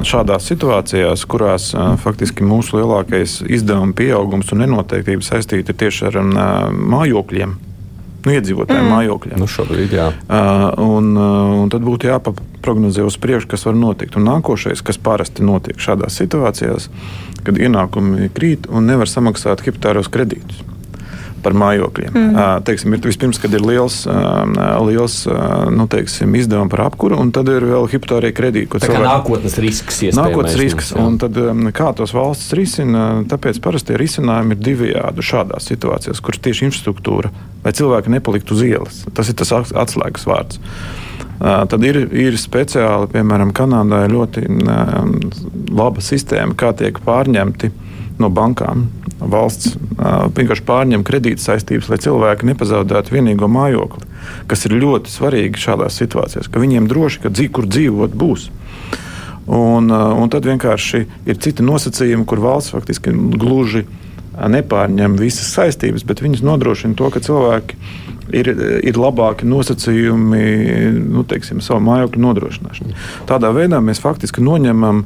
šādās 0.08 0.46
situācijās, 0.52 1.24
kurās 1.28 1.72
faktiski 2.04 2.46
mūsu 2.48 2.78
lielākais 2.78 3.40
izdevuma 3.48 3.96
pieaugums 3.96 4.52
un 4.54 4.64
nenoteiktība 4.64 5.24
saistīta 5.26 5.76
tieši 5.76 6.08
ar 6.12 6.22
mājokļiem 6.72 7.58
nu, 8.26 8.34
iedzīvotāju 8.36 8.82
mm. 8.84 8.92
mājokļiem. 8.94 9.38
Nu, 9.40 9.48
šobrīd, 9.50 9.94
jā. 9.98 10.08
Uh, 10.26 10.66
un, 10.82 11.12
uh, 11.16 11.54
un 11.62 11.72
tad 11.72 11.86
būtu 11.86 12.10
jāprognozē 12.10 13.06
uz 13.06 13.18
priekšu, 13.22 13.50
kas 13.54 13.66
var 13.68 13.78
notikt. 13.78 14.18
Un 14.20 14.28
nākošais, 14.30 14.84
kas 14.86 15.00
parasti 15.02 15.46
notiek 15.46 15.80
šādās 15.82 16.18
situācijās, 16.22 16.90
kad 17.42 17.58
ienākumi 17.58 18.30
krīt 18.34 18.68
un 18.70 18.86
nevar 18.90 19.10
samaksāt 19.10 19.64
hipotāros 19.66 20.10
kredītus 20.12 20.62
par 21.42 21.56
mājokļiem. 21.58 22.12
Mm. 22.14 22.38
Teiksim, 22.66 22.94
ir 22.94 23.02
vispirms, 23.04 23.40
kad 23.42 23.52
ir 23.56 23.64
liels, 23.66 24.02
liels 24.86 25.16
nu, 25.74 25.86
teiksim, 25.90 26.34
izdevums 26.38 26.72
par 26.72 26.86
apkuru, 26.86 27.18
un 27.20 27.32
tad 27.34 27.50
ir 27.52 27.66
vēl 27.68 27.88
hipotārie 27.92 28.32
kredīti. 28.36 28.70
Tā 28.72 28.86
kā 28.86 28.92
cilvēki... 28.92 29.08
nākotnes 29.08 29.58
risks 29.62 30.02
Nākotnes 30.16 30.56
risks. 30.60 30.92
Un 30.98 31.18
tad, 31.22 31.38
kā 31.76 31.92
tos 31.98 32.14
valsts 32.16 32.54
risina, 32.58 33.06
tāpēc 33.28 33.60
parasti 33.64 33.98
risinājumi 34.00 34.56
ir 34.56 34.64
divējādi 34.70 35.26
šādās 35.32 35.68
situācijās, 35.72 36.22
kur 36.24 36.38
tieši 36.38 36.68
infrastruktūra 36.68 37.32
vai 37.62 37.74
cilvēki 37.76 38.12
nepaliktu 38.16 38.56
uz 38.56 38.64
ielas. 38.66 39.02
Tas 39.14 39.30
ir 39.30 39.38
tas 39.38 39.52
atslēgas 39.54 40.26
vārds. 40.28 40.62
Tad 41.42 41.82
ir, 41.82 41.98
ir 42.14 42.36
speciāli, 42.38 43.08
piemēram, 43.10 43.50
Kanādā 43.56 44.04
ir 44.06 44.12
ļoti 44.14 44.44
laba 45.74 46.02
sistēma, 46.04 46.54
kā 46.58 46.70
tiek 46.78 47.00
pārņemti 47.02 47.72
no 48.22 48.30
bankām 48.30 48.86
valsts 49.30 49.76
vienkārši 50.36 50.64
pārņem 50.66 51.04
kredīta 51.06 51.44
saistības, 51.44 51.90
lai 51.92 52.00
cilvēki 52.02 52.48
nepazaudētu 52.50 53.14
vienīgo 53.14 53.48
mājokli, 53.50 54.08
kas 54.50 54.66
ir 54.66 54.78
ļoti 54.82 55.12
svarīgi 55.12 55.62
šādās 55.62 55.98
situācijās, 56.00 56.50
ka 56.50 56.62
viņiem 56.62 56.88
droši, 56.90 57.24
ka 57.24 57.32
dzīv, 57.32 57.52
kur 57.58 57.68
dzīvot 57.70 58.16
būs. 58.18 58.50
Un, 59.52 59.90
un 59.90 60.30
tad 60.30 60.46
vienkārši 60.46 61.02
ir 61.26 61.42
citi 61.42 61.64
nosacījumi, 61.66 62.26
kur 62.30 62.42
valsts 62.42 62.74
faktiski 62.74 63.12
gluži 63.12 63.84
nepārņem 64.32 65.18
visas 65.20 65.50
saistības, 65.52 66.06
bet 66.08 66.22
viņas 66.24 66.44
nodrošina 66.46 66.96
to, 66.96 67.10
ka 67.12 67.20
cilvēki 67.22 67.76
ir, 68.32 68.48
ir 68.86 68.98
labāki 69.00 69.48
nosacījumi 69.48 70.42
nu, 71.02 71.24
teiksim, 71.28 71.60
savu 71.64 71.82
mājokļu 71.88 72.22
nodrošināšanai. 72.22 72.96
Tādā 73.28 73.52
veidā 73.54 73.82
mēs 73.84 74.00
faktiski 74.02 74.44
noņemam 74.44 75.04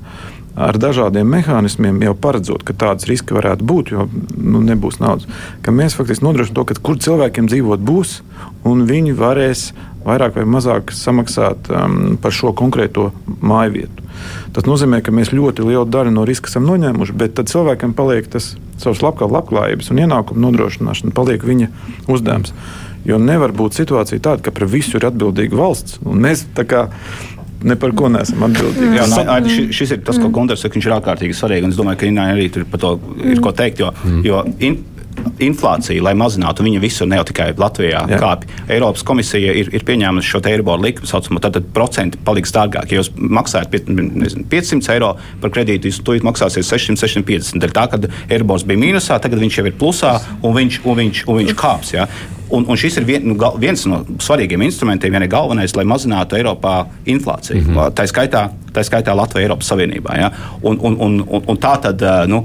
ar 0.56 0.78
dažādiem 0.80 1.28
mehānismiem, 1.28 2.00
jau 2.06 2.14
paredzot, 2.16 2.64
ka 2.64 2.74
tādas 2.76 3.06
riski 3.10 3.36
varētu 3.36 3.66
būt, 3.68 3.92
jo 3.92 4.06
nu, 4.36 4.62
nebūs 4.64 4.98
naudas. 5.02 5.28
Ka 5.62 5.74
mēs 5.74 5.98
faktiski 5.98 6.24
nodrošinām 6.24 6.56
to, 6.56 6.64
ka 6.70 6.78
kur 6.88 6.96
cilvēkiem 7.02 7.50
dzīvot 7.52 7.84
būs, 7.84 8.20
un 8.66 8.86
viņi 8.88 9.12
varēs 9.18 9.68
vairāk 10.06 10.38
vai 10.38 10.46
mazāk 10.48 10.92
samaksāt 10.94 11.68
um, 11.68 12.16
par 12.22 12.34
šo 12.34 12.52
konkrēto 12.56 13.10
māju 13.26 13.74
vietu. 13.74 14.06
Tas 14.56 14.64
nozīmē, 14.68 15.02
ka 15.04 15.12
mēs 15.12 15.34
ļoti 15.34 15.66
lielu 15.66 15.84
daļu 15.90 16.14
no 16.14 16.24
riska 16.28 16.48
esam 16.48 16.66
noņēmuši, 16.70 17.16
bet 17.18 17.36
tad 17.36 17.50
cilvēkam 17.52 17.92
paliek 17.98 18.28
tas 18.32 18.54
savs 18.80 19.02
labklājības 19.04 19.90
un 19.92 20.02
ienākumu 20.04 20.46
nodrošināšana, 20.46 21.14
paliek 21.16 21.44
viņa 21.44 21.68
uzdevums. 22.12 22.54
Jo 23.06 23.20
nevar 23.22 23.52
būt 23.54 23.76
situācija 23.78 24.22
tāda, 24.22 24.42
ka 24.42 24.54
par 24.54 24.66
visu 24.70 24.96
ir 24.98 25.06
atbildīga 25.06 25.58
valsts. 25.58 26.00
Un 26.02 26.24
mēs 26.24 26.42
tā 26.56 26.64
kā 26.66 26.86
ne 27.66 27.76
par 27.80 27.94
ko 27.98 28.10
neesam 28.12 28.46
atbildīgi. 28.48 28.96
Jā, 28.98 29.06
nā, 29.12 29.38
nu, 29.42 29.52
šis, 29.52 29.70
šis 29.76 29.96
ir 29.96 30.02
tas, 30.06 30.20
ko 30.22 30.30
Gunārs 30.34 30.62
saka, 30.64 30.78
viņš 30.78 30.90
ir 30.90 30.98
ārkārtīgi 30.98 31.38
svarīgi. 31.38 31.72
Es 31.72 31.78
domāju, 31.78 32.02
ka 32.02 32.10
Inai 32.10 32.28
arī 32.34 32.50
tur 32.54 32.66
par 32.70 32.82
to 32.82 32.96
ir 33.24 33.42
ko 33.42 33.54
teikt. 33.56 33.82
Jo, 33.82 33.92
mm. 34.04 34.20
jo 34.26 34.42
in, 34.66 34.78
inflācija, 35.42 36.02
lai 36.04 36.12
mazinātu, 36.18 36.64
viņa 36.66 36.80
visur, 36.80 37.08
ne 37.10 37.18
jau 37.18 37.26
tikai 37.28 37.48
Latvijā, 37.58 38.02
Jā. 38.10 38.20
kāpj. 38.20 38.52
Eiropas 38.72 39.04
komisija 39.06 39.54
ir, 39.60 39.70
ir 39.74 39.84
pieņēmusi 39.86 40.30
šo 40.30 40.40
eiriboru 40.48 40.86
likumu, 40.86 41.08
saucamo, 41.10 41.40
tad, 41.42 41.56
tad 41.58 41.68
procenti 41.76 42.20
paliks 42.24 42.54
dārgāk. 42.54 42.92
Ja 42.92 43.00
jūs 43.00 43.12
maksājat 43.16 43.72
pie, 43.72 43.82
nezinu, 43.88 44.46
500 44.52 44.94
eiro 44.96 45.12
par 45.42 45.52
kredītu, 45.56 45.90
jūs 45.90 46.00
to 46.06 46.16
maksāsiet 46.26 46.66
600, 46.68 47.00
650. 47.04 47.60
Dēļ 47.64 47.76
tā, 47.76 47.86
kad 47.92 48.08
eiribors 48.28 48.66
bija 48.68 48.80
mīnusā, 48.82 49.20
tagad 49.22 49.42
viņš 49.42 49.60
jau 49.60 49.68
ir 49.68 49.76
plusā 49.80 50.16
un 50.40 50.56
viņš, 50.56 50.80
un 50.84 51.00
viņš, 51.02 51.26
un 51.26 51.40
viņš 51.42 51.56
kāps. 51.58 51.94
Ja? 51.96 52.08
Un, 52.50 52.64
un 52.70 52.78
šis 52.78 53.00
ir 53.00 53.06
vien, 53.08 53.24
nu, 53.26 53.34
gal, 53.34 53.56
viens 53.58 53.80
no 53.90 54.04
svarīgiem 54.22 54.62
instrumentiem, 54.62 55.14
ja 55.16 55.22
ne 55.22 55.26
galvenais, 55.30 55.74
lai 55.74 55.84
mazinātu 55.88 56.38
Eiropā 56.38 56.76
inflāciju. 57.06 57.62
Mm 57.62 57.74
-hmm. 57.74 57.94
Tā 57.98 58.06
skaitā, 58.06 58.48
tā 58.72 58.84
skaitā 58.86 59.16
Latvijā, 59.16 59.42
Eiropas 59.42 59.72
Savienībā. 59.72 60.18
Ja? 60.18 60.30
Un, 60.62 60.78
un, 60.80 60.96
un, 61.00 61.24
un, 61.28 61.42
un 61.46 61.56
tā 61.58 61.80
tad 61.80 62.02
nu, 62.28 62.44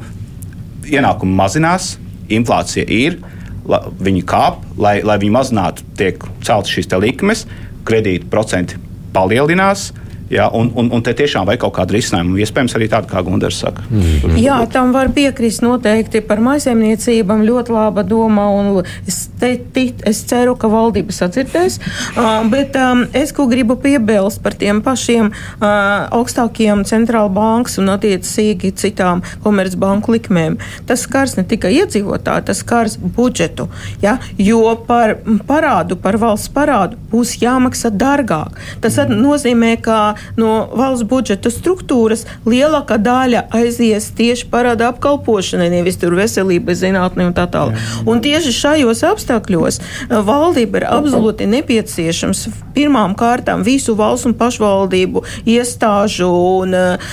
ienākumi 0.86 1.36
mazinās, 1.36 1.98
inflācija 2.30 2.86
ir, 2.88 3.20
la, 3.68 3.82
viņi 4.00 4.24
kāp, 4.26 4.64
lai, 4.78 5.02
lai 5.04 5.18
viņi 5.18 5.32
mazinātu, 5.32 5.84
tiek 5.98 6.24
celtas 6.42 6.72
šīs 6.72 6.90
likmes, 7.00 7.46
kredītu 7.86 8.30
procenti 8.30 8.76
palielinās. 9.14 9.92
Ja, 10.32 10.48
un, 10.54 10.72
un, 10.76 10.88
un 10.96 11.02
te 11.04 11.12
tiešām 11.17 11.44
vajag 11.48 11.65
kaut 11.65 11.74
kādu 11.76 11.98
risinājumu, 11.98 12.38
iespējams, 12.39 12.76
arī 12.78 12.88
tādu, 12.91 13.10
kā 13.12 13.20
Gunārs 13.26 13.58
saka. 13.60 13.84
Mm. 13.91 14.38
Jā, 14.39 14.62
tam 14.72 14.94
var 14.96 15.12
piekrist 15.12 15.60
noteikti 15.65 16.22
par 16.24 16.39
maisaimniecībām. 16.44 17.44
Ļoti 17.44 17.74
laba 17.76 18.06
doma, 18.08 18.46
un 18.56 18.86
es, 19.10 19.26
te, 19.41 19.58
te, 19.76 19.89
es 20.08 20.22
ceru, 20.30 20.56
ka 20.60 20.70
valdība 20.72 21.12
sadzirdēs. 21.15 21.80
Uh, 22.15 22.30
bet 22.52 22.78
um, 22.80 23.04
es 23.17 23.34
ko 23.36 23.48
gribu 23.52 23.76
piebilst 23.82 24.39
par 24.46 24.56
tiem 24.56 24.80
pašiem 24.86 25.34
uh, 25.34 25.67
augstākiem 26.15 26.86
centrāla 26.88 27.32
bankas 27.36 27.76
un 27.82 27.91
attiecīgi 27.91 28.72
citām 28.80 29.26
komercbanku 29.44 30.15
likmēm. 30.15 30.56
Tas 30.88 31.04
skars 31.08 31.36
ne 31.36 31.44
tikai 31.48 31.74
iedzīvotāju, 31.82 32.48
tas 32.48 32.63
skars 32.63 32.96
budžetu. 33.02 33.67
Ja? 34.04 34.15
Jo 34.39 34.78
par 34.88 35.17
parādu, 35.48 36.00
par 36.00 36.15
valsts 36.22 36.52
parādu 36.56 36.96
būs 37.12 37.36
jāmaksā 37.44 37.91
dārgāk. 37.91 38.56
Tas 38.80 38.96
nozīmē, 39.12 39.76
ka 39.84 40.00
no 40.40 40.68
valsts 40.78 41.06
budžeta 41.08 41.52
struktūras 41.54 42.26
lielākā 42.48 42.98
daļa 43.02 43.46
aizies 43.58 44.10
tieši 44.18 44.50
parāda 44.52 44.92
apkalpošanai, 44.92 45.70
nevis 45.74 46.00
tur 46.02 46.16
veselībai, 46.18 46.76
zinātnē 46.78 47.30
un 47.30 47.36
tā 47.38 47.48
tālāk. 47.52 47.80
Un 48.10 48.22
tieši 48.24 48.54
šajos 48.56 49.04
apstākļos 49.12 49.82
uh, 49.82 50.20
valdība 50.28 50.82
ir 50.82 50.88
absolūti 50.92 51.50
nepieciešams 51.52 52.48
pirmām 52.76 53.16
kārtām 53.20 53.66
visu 53.68 53.96
valsts 54.00 54.30
un 54.30 54.38
pašvaldību 54.40 55.26
iestāžu 55.50 56.30
un 56.62 56.78
uh, 56.78 57.12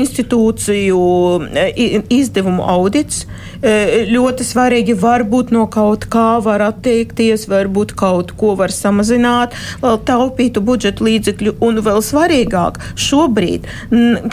institūciju 0.00 1.02
uh, 1.40 1.84
izdevumu 2.20 2.64
audits. 2.76 3.26
Uh, 3.26 3.45
ļoti 3.62 4.44
svarīgi 4.46 4.96
varbūt 5.00 5.52
no 5.54 5.66
kaut 5.66 6.06
kā 6.12 6.38
var 6.44 6.64
atteikties, 6.66 7.46
varbūt 7.48 7.94
kaut 7.98 8.32
ko 8.36 8.54
var 8.58 8.74
samazināt, 8.74 9.54
lai 9.82 9.96
taupītu 10.06 10.60
budžeta 10.60 11.04
līdzekļu. 11.06 11.56
Un 11.64 11.80
vēl 11.84 12.02
svarīgāk, 12.04 12.78
šobrīd, 13.00 13.66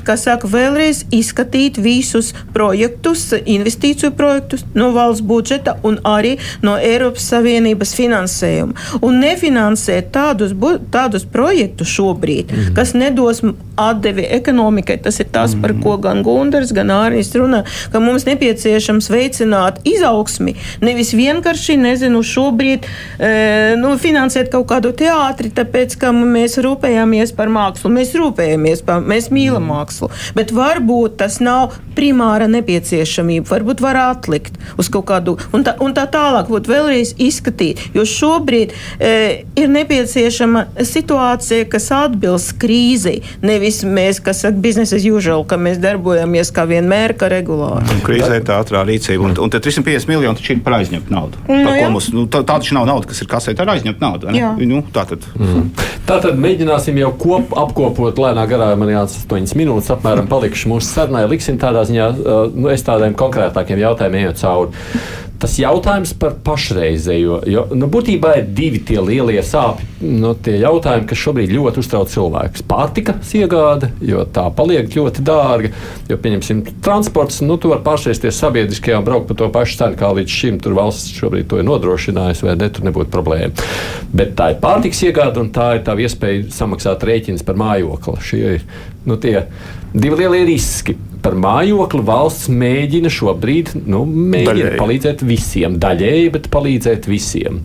kas 0.03 0.25
saka, 0.27 0.47
vēlreiz 0.47 1.03
izskatīt 1.13 1.79
visus 1.81 2.33
projektus, 2.53 3.29
investīciju 3.33 4.13
projektus 4.17 4.65
no 4.75 4.91
valsts 4.95 5.25
budžeta 5.25 5.77
un 5.83 5.99
arī 6.07 6.38
no 6.62 6.75
Eiropas 6.77 7.27
Savienības 7.31 7.93
finansējuma. 7.97 8.73
Un 9.01 9.19
nefinansēt 9.23 10.12
tādus, 10.15 10.53
tādus 10.93 11.25
projektus 11.25 11.91
šobrīd, 11.93 12.51
mm 12.51 12.59
-hmm. 12.59 12.75
kas 12.75 12.93
nedos 12.93 13.41
atdevi 13.75 14.25
ekonomikai. 14.29 14.97
Tas 14.97 15.19
ir 15.19 15.27
tas, 15.31 15.53
mm 15.53 15.57
-hmm. 15.57 15.62
par 15.62 15.73
ko 15.83 15.97
gan 15.97 16.23
Gundars, 16.23 16.71
gan 16.71 16.88
Ārnis 16.88 17.33
runā, 17.36 17.63
ka 17.91 17.99
mums 17.99 18.25
nepieciešams 18.25 19.09
veicināt 19.23 19.81
izaugsmi, 19.88 20.55
nevis 20.83 21.13
vienkārši, 21.15 21.77
nezinu, 21.81 22.23
šobrīd 22.27 22.86
e, 22.86 23.31
nu, 23.79 23.95
finansēt 24.01 24.51
kaut 24.53 24.67
kādu 24.71 24.93
teātri, 24.97 25.51
tāpēc, 25.53 25.97
ka 26.01 26.13
mēs 26.13 26.59
rūpējamies 26.63 27.33
par 27.38 27.51
mākslu. 27.53 27.91
Mēs 27.93 28.13
rūpējamies, 28.19 28.83
par, 28.88 29.03
mēs 29.03 29.29
mīlam 29.33 29.67
mākslu, 29.71 30.12
bet 30.38 30.53
varbūt 30.55 31.17
tas 31.21 31.39
nav 31.43 31.77
primāra 31.97 32.47
nepieciešamība, 32.51 33.47
varbūt 33.49 33.83
var 33.83 33.99
atlikt 34.07 34.57
uz 34.81 34.89
kaut 34.93 35.07
kādu, 35.12 35.36
un 35.53 35.65
tā, 35.65 35.75
un 35.83 35.93
tā 35.95 36.05
tālāk, 36.12 36.49
būtu 36.51 36.71
vēlreiz 36.71 37.13
izskatīt, 37.21 37.81
jo 37.95 38.05
šobrīd 38.07 38.73
e, 38.73 39.13
ir 39.59 39.71
nepieciešama 39.73 40.65
situācija, 40.89 41.67
kas 41.71 41.89
atbilst 41.93 42.55
krīzei, 42.62 43.19
nevis 43.45 43.83
mēs, 43.86 44.21
kas 44.23 44.43
saka, 44.45 44.57
biznesa 44.63 44.97
usual, 45.13 45.45
ka 45.47 45.59
mēs 45.62 45.79
darbojamies 45.83 46.51
kā 46.55 46.65
vienmēr, 46.69 47.15
kā 47.19 47.29
regulāri. 47.31 47.86
Un 47.93 48.01
krīzē 48.05 48.39
tā 48.45 48.59
ātrā 48.63 48.81
rīcība, 48.88 49.02
un, 49.19 49.33
un 49.45 49.51
te 49.53 49.59
350 49.63 50.09
miljoni 50.09 50.39
taču 50.39 50.53
ir 50.55 50.61
par 50.65 50.77
aizņemtu 50.79 51.13
naudu. 51.13 51.41
Nu, 51.49 51.59
tā, 51.67 51.89
mums, 51.93 52.09
nu, 52.15 52.25
tā, 52.27 52.43
tā 52.43 52.57
taču 52.59 52.77
nav 52.77 52.87
nauda, 52.89 53.09
kas 53.09 53.23
ir 53.23 53.29
kasē, 53.31 53.55
tā 53.57 53.65
ir 53.65 53.73
aizņemta 53.75 54.03
nauda. 54.03 54.35
Nu, 54.63 54.81
tā 54.95 55.05
tad. 55.09 55.27
Mm. 55.39 55.69
tā 56.07 56.19
tad 56.23 56.39
mēģināsim 56.39 56.99
jau 57.01 57.11
kop, 57.19 57.55
apkopot 57.63 58.21
lēnā 58.23 58.45
garā, 58.49 58.71
man 58.79 58.93
jāsaka, 58.93 59.39
8 59.39 59.59
minūtes 59.59 59.91
apmēram 59.95 60.29
palikuši 60.31 60.71
mūsu 60.71 60.89
sarunai. 60.89 61.25
Liksim 61.31 61.59
tādā 61.61 61.85
ziņā, 61.89 62.09
nu, 62.55 62.69
es 62.73 62.85
tādiem 62.87 63.17
konkrētākiem 63.19 63.83
jautājumiem 63.83 64.27
ejot 64.27 64.43
cauri 64.43 65.21
tas 65.41 65.56
jautājums 65.60 66.13
par 66.19 66.36
pašreizējo. 66.46 67.39
Jo, 67.50 67.63
nu, 67.76 67.88
būtībā 67.91 68.34
ir 68.39 68.50
divi 68.56 68.80
tie 68.88 69.00
lielie 69.04 69.41
sāpju 69.43 70.13
nu, 70.22 70.34
jautājumi, 70.48 71.08
kas 71.10 71.19
šobrīd 71.19 71.54
ļoti 71.54 71.82
uztrauc 71.84 72.12
cilvēkus. 72.13 72.65
Pārtikas 72.69 73.34
iegāde, 73.38 73.89
jo 74.04 74.24
tā 74.36 74.46
paliek 74.56 74.89
ļoti 74.93 75.26
dārga. 75.26 75.74
Jo, 76.12 76.19
pieņemsim, 76.24 76.63
transports, 76.84 77.41
nu, 77.46 77.58
tu 77.62 77.74
vari 77.74 77.84
pārsēsties 77.86 78.39
sabiedriskajā 78.43 79.00
un 79.00 79.08
braukt 79.08 79.30
par 79.32 79.39
to 79.41 79.50
pašu 79.54 79.80
cenu, 79.82 80.00
kā 80.00 80.12
līdz 80.19 80.38
šim 80.39 80.60
tur 80.63 80.78
valsts 80.80 81.15
šobrīd 81.19 81.50
to 81.52 81.62
ir 81.62 81.67
nodrošinājusi, 81.67 82.48
vai 82.48 82.58
ne, 82.60 82.69
tur 82.74 82.88
nebūtu 82.88 83.12
problēma. 83.13 83.69
Bet 84.15 84.36
tā 84.39 84.54
ir 84.54 84.62
pārtikas 84.63 85.04
iegāde 85.08 85.43
un 85.43 85.54
tā 85.56 85.74
ir 85.78 85.88
tā 85.88 85.98
iespēja 86.00 86.50
samaksāt 86.54 87.04
rēķinus 87.08 87.48
par 87.48 87.60
mājokli. 87.60 88.19
Šie 88.24 88.43
ir 88.60 88.67
nu, 89.10 89.19
tie 89.19 89.48
divi 89.93 90.24
lielie 90.24 90.46
riski 90.54 90.98
par 91.23 91.38
mājokli 91.39 92.03
valsts 92.05 92.49
mēģina 92.51 93.12
šobrīd 93.13 93.73
nu, 93.88 94.03
mēģina 94.05 94.53
daļēji. 94.53 94.79
palīdzēt 94.81 95.25
visiem. 95.27 95.77
Daļēji, 95.83 96.31
bet 96.36 96.49
palīdzēt 96.53 97.07
visiem. 97.09 97.62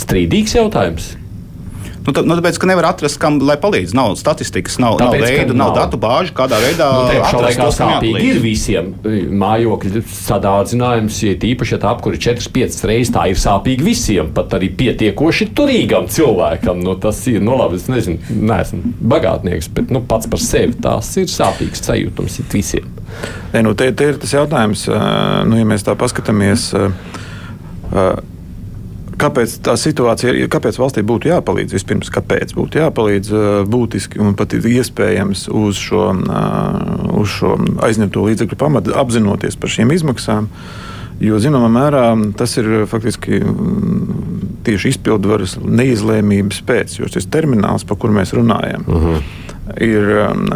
Strīdīgs 0.00 0.56
jautājums. 0.56 1.14
Nu, 2.00 2.14
tā, 2.16 2.22
nu, 2.24 2.36
tāpēc, 2.38 2.56
ka 2.56 2.68
nevar 2.70 2.86
atrast, 2.94 3.18
kam 3.20 3.36
lai 3.44 3.56
palīdz. 3.60 3.92
Nav 3.96 4.14
statistikas, 4.20 4.78
nav, 4.80 4.96
tāpēc, 5.00 5.20
nav 5.20 5.26
veidu, 5.26 5.56
nav, 5.56 5.72
nav 5.72 5.76
datu 5.76 6.00
bāžu, 6.00 6.32
kādā 6.36 6.60
veidā 6.62 6.86
nu, 6.96 7.18
atrast 7.28 7.60
to 7.60 7.68
sāpīgi. 7.76 8.22
Ir 8.30 8.40
visiem 8.40 8.88
mājokļu 9.42 10.02
sadārdzinājums, 10.14 11.18
ja 11.26 11.36
tīpaši, 11.42 11.76
ja 11.76 11.80
tā 11.82 11.92
apkuri 11.92 12.20
4-5 12.22 12.80
reizes, 12.88 13.12
tā 13.16 13.26
ir 13.32 13.40
sāpīgi 13.40 13.84
visiem, 13.84 14.32
pat 14.36 14.56
arī 14.56 14.70
pietiekoši 14.80 15.50
turīgam 15.56 16.08
cilvēkam. 16.12 16.80
Nu, 16.86 16.96
tas 17.00 17.20
ir, 17.30 17.42
nu 17.44 17.58
labi, 17.60 17.80
es 17.80 17.90
nezinu, 17.92 18.40
neesmu 18.48 18.94
bagātnieks, 19.12 19.68
bet 19.76 19.92
nu, 19.92 20.00
pats 20.08 20.30
par 20.30 20.40
sevi 20.44 20.80
tās 20.80 21.12
ir 21.20 21.28
sāpīgs 21.28 21.84
sajūtums 21.84 22.40
visiem. 22.54 22.88
Ne, 23.52 23.64
nu, 23.66 23.76
te, 23.76 23.90
te 23.92 24.12
ir 24.12 24.20
tas 24.22 24.32
jautājums, 24.38 24.86
nu, 24.88 25.60
ja 25.60 25.68
mēs 25.68 25.84
tā 25.84 25.98
paskatāmies. 26.00 26.70
Uh, 27.90 28.20
kāpēc 29.20 29.56
tā 29.66 29.76
situācija 29.78 30.48
kāpēc 30.52 30.78
valstī 30.80 31.04
būtu 31.06 31.30
jāpalīdz? 31.30 31.76
Vispirms, 31.76 32.12
kāpēc 32.14 32.54
būtu 32.56 32.80
jāpalīdz 32.80 33.32
būtiski 33.70 34.22
un 34.22 34.36
pat 34.38 34.54
iespējams 34.58 35.48
uz 35.52 35.80
šo, 35.80 36.06
uz 37.20 37.34
šo 37.34 37.56
aizņemto 37.86 38.24
līdzekļu 38.28 38.60
pamatu 38.60 38.96
apzinoties 39.00 39.58
par 39.60 39.72
šīm 39.72 39.92
izmaksām. 39.96 40.48
Jo 41.20 41.36
zināmā 41.36 41.68
mērā 41.68 42.04
tas 42.38 42.56
ir 42.56 42.86
faktiski 42.88 43.42
tieši 44.64 44.94
izpildvaras 44.94 45.58
neizlēmības 45.60 46.62
pēc, 46.68 46.96
jo 47.02 47.10
šis 47.12 47.28
termināls, 47.32 47.84
par 47.84 48.00
kuru 48.00 48.16
mēs 48.16 48.32
runājam, 48.36 48.88
uh 48.88 48.96
mhm. 48.96 49.14
-huh 49.14 49.49
ir, 49.76 50.08
um, 50.30 50.46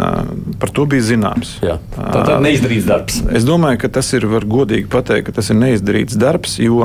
par 0.60 0.72
to 0.74 0.86
bija 0.90 1.04
zināms. 1.04 1.56
Jā, 1.64 1.78
tā 1.94 2.24
ir 2.36 2.44
neizdarīts 2.44 2.88
darbs. 2.88 3.20
Es 3.34 3.46
domāju, 3.46 3.80
ka 3.84 3.92
tas 3.98 4.10
ir 4.16 4.26
godīgi 4.26 4.88
pateikt, 4.92 5.28
ka 5.28 5.36
tas 5.40 5.50
ir 5.52 5.60
neizdarīts 5.60 6.18
darbs, 6.20 6.58
jo 6.62 6.82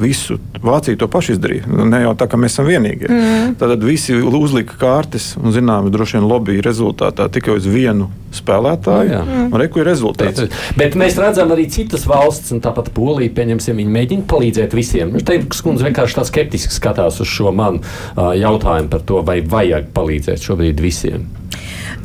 visu 0.00 0.38
Vācija 0.64 0.96
to 0.96 1.08
pašu 1.12 1.34
izdarīja. 1.34 1.68
Ne 1.68 2.00
jau 2.04 2.14
tā, 2.16 2.28
ka 2.30 2.38
mēs 2.40 2.54
esam 2.56 2.68
vienīgie. 2.68 3.08
Mm. 3.10 3.56
Tad 3.60 3.82
visi 3.84 4.16
uzlika 4.16 4.78
kārtas 4.80 5.34
un, 5.40 5.50
zinām, 5.52 5.90
droši 5.92 6.18
vien 6.18 6.28
lobby 6.30 6.56
rezultātā 6.64 7.26
tikai 7.32 7.58
uz 7.58 7.68
vienu 7.68 8.08
spēlētāju. 8.34 9.12
Jā. 9.12 9.20
Un 9.44 9.58
reku 9.60 9.82
ir 9.82 9.88
rezultāts. 9.90 10.46
Bet 10.78 10.96
mēs 10.98 11.18
redzam 11.20 11.52
arī 11.54 11.66
citas 11.72 12.06
valsts, 12.08 12.54
un 12.54 12.62
tāpat 12.64 12.90
Polija, 12.96 13.32
pieņemsim, 13.36 13.76
viņi 13.82 13.94
mēģina 13.98 14.26
palīdzēt 14.30 14.76
visiem. 14.76 15.14
Teikts, 15.20 15.62
kundze 15.64 15.86
vienkārši 15.88 16.18
tā 16.18 16.26
skeptiski 16.30 16.74
skatās 16.74 17.20
uz 17.20 17.30
šo 17.30 17.52
manu 17.54 17.82
uh, 17.82 18.32
jautājumu 18.38 18.92
par 18.92 19.04
to, 19.06 19.20
vai 19.26 19.40
vajag 19.44 19.92
palīdzēt 19.94 20.48
šobrīd 20.48 20.82
visiem. 20.84 21.28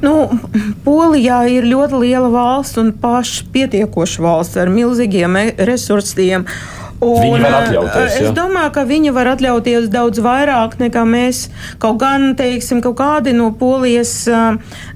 Nu, 0.04 0.30
Polijā 0.86 1.42
ir 1.52 1.68
ļoti 1.68 2.02
liela 2.04 2.30
valsts 2.34 2.80
un 2.82 2.92
paša 3.02 3.50
pietiekoša 3.54 4.26
valsts 4.26 4.60
ar 4.60 4.72
milzīgiem 4.74 5.38
resursiem. 5.70 6.48
Un, 7.00 7.16
viņi 7.24 7.40
var 7.40 7.56
atļauties. 7.62 8.16
Es 8.20 8.26
ja? 8.26 8.32
domāju, 8.36 8.72
ka 8.76 8.84
viņi 8.88 9.12
var 9.16 9.30
atļauties 9.32 9.88
daudz 9.92 10.20
vairāk 10.24 10.76
nekā 10.82 11.04
mēs. 11.08 11.46
Kaut 11.80 12.00
gan, 12.02 12.34
teiksim, 12.40 12.82
kaut 12.84 12.98
kādi 13.00 13.32
no 13.36 13.50
polijas 13.56 14.12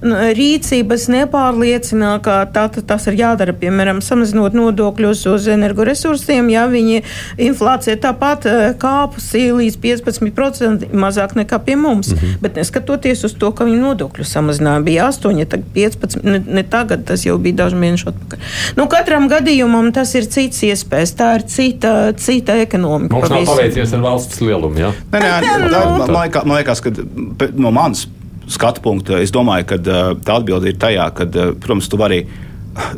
rīcības 0.03 1.07
nepārliecina, 1.13 2.17
ka 2.23 2.41
tā, 2.51 2.65
tas 2.75 3.07
ir 3.07 3.19
jādara, 3.21 3.55
piemēram, 3.55 4.01
samazinot 4.03 4.57
nodokļus 4.57 5.23
uz 5.31 5.47
energoresursiem, 5.53 6.49
ja 6.51 6.65
viņi 6.71 7.05
inflācija 7.47 7.95
tāpat 8.03 8.49
kāpusi 8.81 9.45
līdz 9.55 9.79
15% 9.85 10.91
mazāk 10.91 11.37
nekā 11.39 11.61
pie 11.63 11.79
mums. 11.79 12.11
Mm 12.11 12.19
-hmm. 12.19 12.43
Bet 12.43 12.59
neskatoties 12.59 13.23
uz 13.23 13.37
to, 13.39 13.51
ka 13.51 13.63
viņi 13.63 13.79
nodokļu 13.79 14.27
samazināja, 14.27 14.83
bija 14.83 15.07
8, 15.07 15.45
tagad 15.45 15.65
15, 15.75 16.23
ne, 16.23 16.43
ne 16.47 16.63
tagad, 16.63 17.05
tas 17.07 17.25
jau 17.25 17.37
bija 17.37 17.63
daži 17.63 17.75
mēneši 17.75 18.07
atpakaļ. 18.11 18.39
Nu, 18.75 18.87
katram 18.87 19.29
gadījumam 19.29 19.91
tas 19.93 20.15
ir 20.15 20.27
cits 20.27 20.63
iespējas, 20.63 21.15
tā 21.15 21.35
ir 21.35 21.47
cita 21.47 21.92
cita 22.19 22.57
ekonomika. 22.61 23.15
Mums 23.15 23.33
nav 23.33 23.47
paveicies 23.53 23.93
ar 23.97 24.03
valsts 24.03 24.41
lielumu. 24.43 24.79
Ja? 24.79 24.93
Nē, 25.11 25.21
nē, 25.23 25.31
nē, 25.43 25.57
nē, 25.67 25.83
man, 25.99 26.15
liekas, 26.17 26.47
man 26.49 26.59
liekas, 26.59 26.83
ka 26.83 27.49
no 27.53 27.73
manas 27.75 28.07
skatu 28.51 28.83
punkta 28.83 29.21
es 29.23 29.31
domāju, 29.33 29.67
ka 29.73 29.79
tā 29.79 30.39
atbilde 30.39 30.73
ir 30.73 30.79
tajā, 30.79 31.07
ka, 31.15 31.29
protams, 31.63 31.87
tu 31.91 31.99
vari 31.99 32.25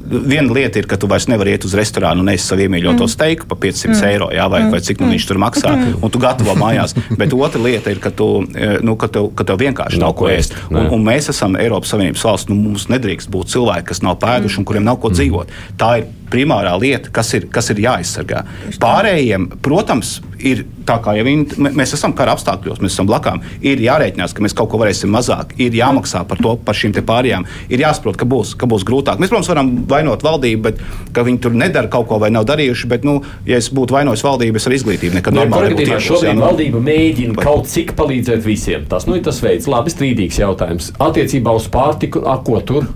viena 0.08 0.54
lieta 0.56 0.80
ir, 0.80 0.88
ka 0.88 0.98
tu 1.00 1.08
vairs 1.12 1.28
nevari 1.28 1.56
iet 1.56 1.66
uz 1.68 1.74
restorānu 1.76 2.24
un 2.24 2.32
ēst 2.32 2.52
savu 2.52 2.64
iemīļoto 2.66 3.04
mm. 3.04 3.12
steiku 3.12 3.48
par 3.50 3.60
500 3.64 3.92
mm. 3.92 4.04
eiro, 4.08 4.30
jā, 4.34 4.46
vai, 4.52 4.62
mm. 4.64 4.72
vai 4.72 4.80
cik 4.88 5.02
nu 5.04 5.10
viņš 5.12 5.28
tur 5.28 5.40
maksā, 5.42 5.74
mm. 5.76 5.98
un 6.06 6.14
tu 6.14 6.22
gatavo 6.24 6.56
mājās. 6.60 6.96
Bet 7.20 7.36
otra 7.36 7.62
lieta 7.64 7.92
ir, 7.92 8.00
ka, 8.04 8.12
tu, 8.16 8.30
nu, 8.86 8.96
ka, 9.00 9.10
tev, 9.12 9.30
ka 9.36 9.48
tev 9.48 9.60
vienkārši 9.62 10.00
nav, 10.00 10.14
nav 10.14 10.20
ko 10.20 10.30
ēst. 10.32 10.56
Un, 10.72 10.88
un 10.96 11.04
mēs 11.06 11.28
esam 11.34 11.58
Eiropas 11.60 11.92
Savienības 11.92 12.24
valsts, 12.30 12.52
nu, 12.52 12.58
mums 12.60 12.88
nedrīkst 12.92 13.32
būt 13.34 13.52
cilvēki, 13.56 13.90
kas 13.92 14.04
nav 14.06 14.20
pēduši 14.24 14.62
un 14.62 14.70
kuriem 14.70 14.88
nav 14.88 15.02
ko 15.04 15.12
mm. 15.12 15.20
dzīvot. 15.20 15.56
Tā 15.82 15.92
ir 16.00 16.08
primārā 16.32 16.76
lieta, 16.82 17.12
kas 17.14 17.34
ir, 17.38 17.50
kas 17.54 17.70
ir 17.74 17.82
jāaizsargā. 17.86 18.44
Pārējiem, 18.82 19.50
protams, 19.66 20.20
ir 20.40 20.66
tā 20.86 20.98
kā 21.04 21.16
jau 21.18 21.26
viņi, 21.26 21.58
mēs 21.76 21.96
esam 21.98 22.14
kara 22.18 22.36
apstākļos, 22.36 22.82
mēs 22.84 22.94
esam 22.96 23.08
blakām. 23.10 23.42
Ir 23.66 23.82
jārēķinās, 23.82 24.36
ka 24.36 24.44
mēs 24.46 24.56
kaut 24.58 24.70
ko 24.72 24.80
varēsim 24.82 25.12
mazāk, 25.14 25.56
ir 25.62 25.76
jāmaksā 25.76 26.24
par 26.30 26.42
to, 26.42 26.56
par 26.66 26.78
šīm 26.78 26.96
pārējām. 27.06 27.48
Ir 27.74 27.84
jāsaprot, 27.86 28.18
ka 28.20 28.28
būs, 28.30 28.54
ka 28.60 28.70
būs 28.70 28.86
grūtāk. 28.88 29.22
Mēs, 29.22 29.32
protams, 29.34 29.50
varam 29.52 29.72
vainot 29.90 30.26
valdību, 30.26 30.62
bet 30.66 30.84
ka 31.16 31.26
viņi 31.26 31.42
tur 31.46 31.56
nedara 31.58 31.90
kaut 31.92 32.10
ko 32.12 32.20
vai 32.22 32.32
nav 32.34 32.48
darījuši. 32.50 32.90
Bet, 32.92 33.08
nu, 33.08 33.18
ja 33.48 33.60
es 33.62 33.72
būtu 33.74 33.98
vainojis 33.98 34.26
valdību, 34.26 34.62
es 34.62 34.70
ar 34.70 34.78
izglītību 34.78 35.20
nekad 35.20 35.36
Nu, 35.36 35.44
normāli 35.44 35.74
kurā 35.74 35.80
nebūtu 35.86 36.10
šobrīd 36.10 36.30
jā, 36.30 36.36
nu. 36.38 36.46
valdība 36.46 36.84
mēģina 36.86 37.40
kaut 37.42 37.72
cik 37.72 37.96
palīdzēt 37.98 38.46
visiem. 38.46 38.86
Tas 38.92 39.10
nu, 39.10 39.18
ir 39.18 39.26
tas 39.26 39.42
veids, 39.44 39.70
labi 39.72 39.94
strīdīgs 39.94 40.42
jautājums. 40.44 40.94
Attiecībā 41.02 41.56
uz 41.56 41.68
pārtiku, 41.74 42.24
a, 42.30 42.38
ko 42.46 42.62
tur? 42.66 42.92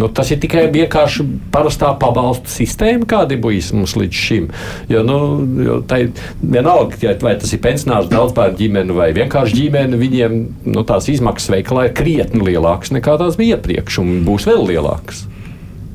Nu, 0.00 0.08
tas 0.08 0.30
ir 0.32 0.38
tikai 0.40 0.64
vienkārši 0.72 1.24
parastā 1.52 1.90
pabalstu 2.00 2.48
sistēma, 2.48 3.04
kāda 3.08 3.36
ir 3.36 3.42
bijusi 3.44 3.76
mums 3.76 3.96
līdz 4.00 4.20
šim. 4.26 4.46
Jo, 4.88 5.02
nu, 5.04 5.18
jo 5.66 5.80
tai, 5.88 6.06
vienalga, 6.40 6.96
ja, 7.04 7.12
vai 7.20 7.34
tas 7.40 7.52
ir 7.52 7.60
pensionārs, 7.64 8.08
daudzbērnu 8.12 8.56
ģimene 8.60 8.96
vai 8.96 9.10
vienkārši 9.16 9.58
ģimene, 9.58 10.00
viņiem 10.00 10.38
nu, 10.72 10.86
tās 10.88 11.10
izmaksas 11.12 11.52
veikalā 11.52 11.90
ir 11.90 11.98
krietni 11.98 12.46
lielākas 12.46 12.94
nekā 12.96 13.18
tās 13.20 13.36
bija 13.40 13.58
iepriekš, 13.58 14.00
un 14.00 14.22
būs 14.24 14.48
vēl 14.48 14.64
lielākas. 14.72 15.26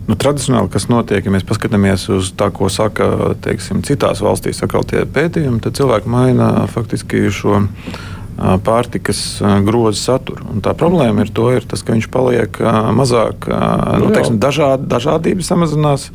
Nu, 0.05 0.13
tradicionāli, 0.21 0.69
kas 0.69 0.85
notiek, 0.85 1.25
ja 1.25 1.31
mēs 1.33 1.45
paskatāmies 1.49 2.03
uz 2.13 2.29
tā, 2.37 2.51
ko 2.53 2.69
saka 2.69 3.33
teiksim, 3.41 3.81
citās 3.87 4.21
valstīs, 4.21 4.59
sakot, 4.61 4.91
tie 4.91 5.01
pētījumi, 5.09 5.63
tad 5.65 5.79
cilvēki 5.79 6.11
maina 6.13 6.49
faktiski 6.69 7.25
šo 7.33 7.63
ā, 7.63 8.14
pārtikas 8.35 9.19
grozu 9.65 9.99
saturu. 10.01 10.47
Un 10.51 10.63
tā 10.65 10.73
problēma 10.77 11.23
ir, 11.23 11.31
to, 11.35 11.47
ir 11.55 11.67
tas, 11.67 11.83
ka 11.85 11.95
viņš 11.95 12.09
paliek 12.11 12.59
mazāk, 12.97 13.47
Nu 13.47 14.09
jā. 14.09 14.15
teiksim, 14.17 14.39
dažād, 14.43 14.83
dažādība 14.91 15.45
samazinās 15.45 16.09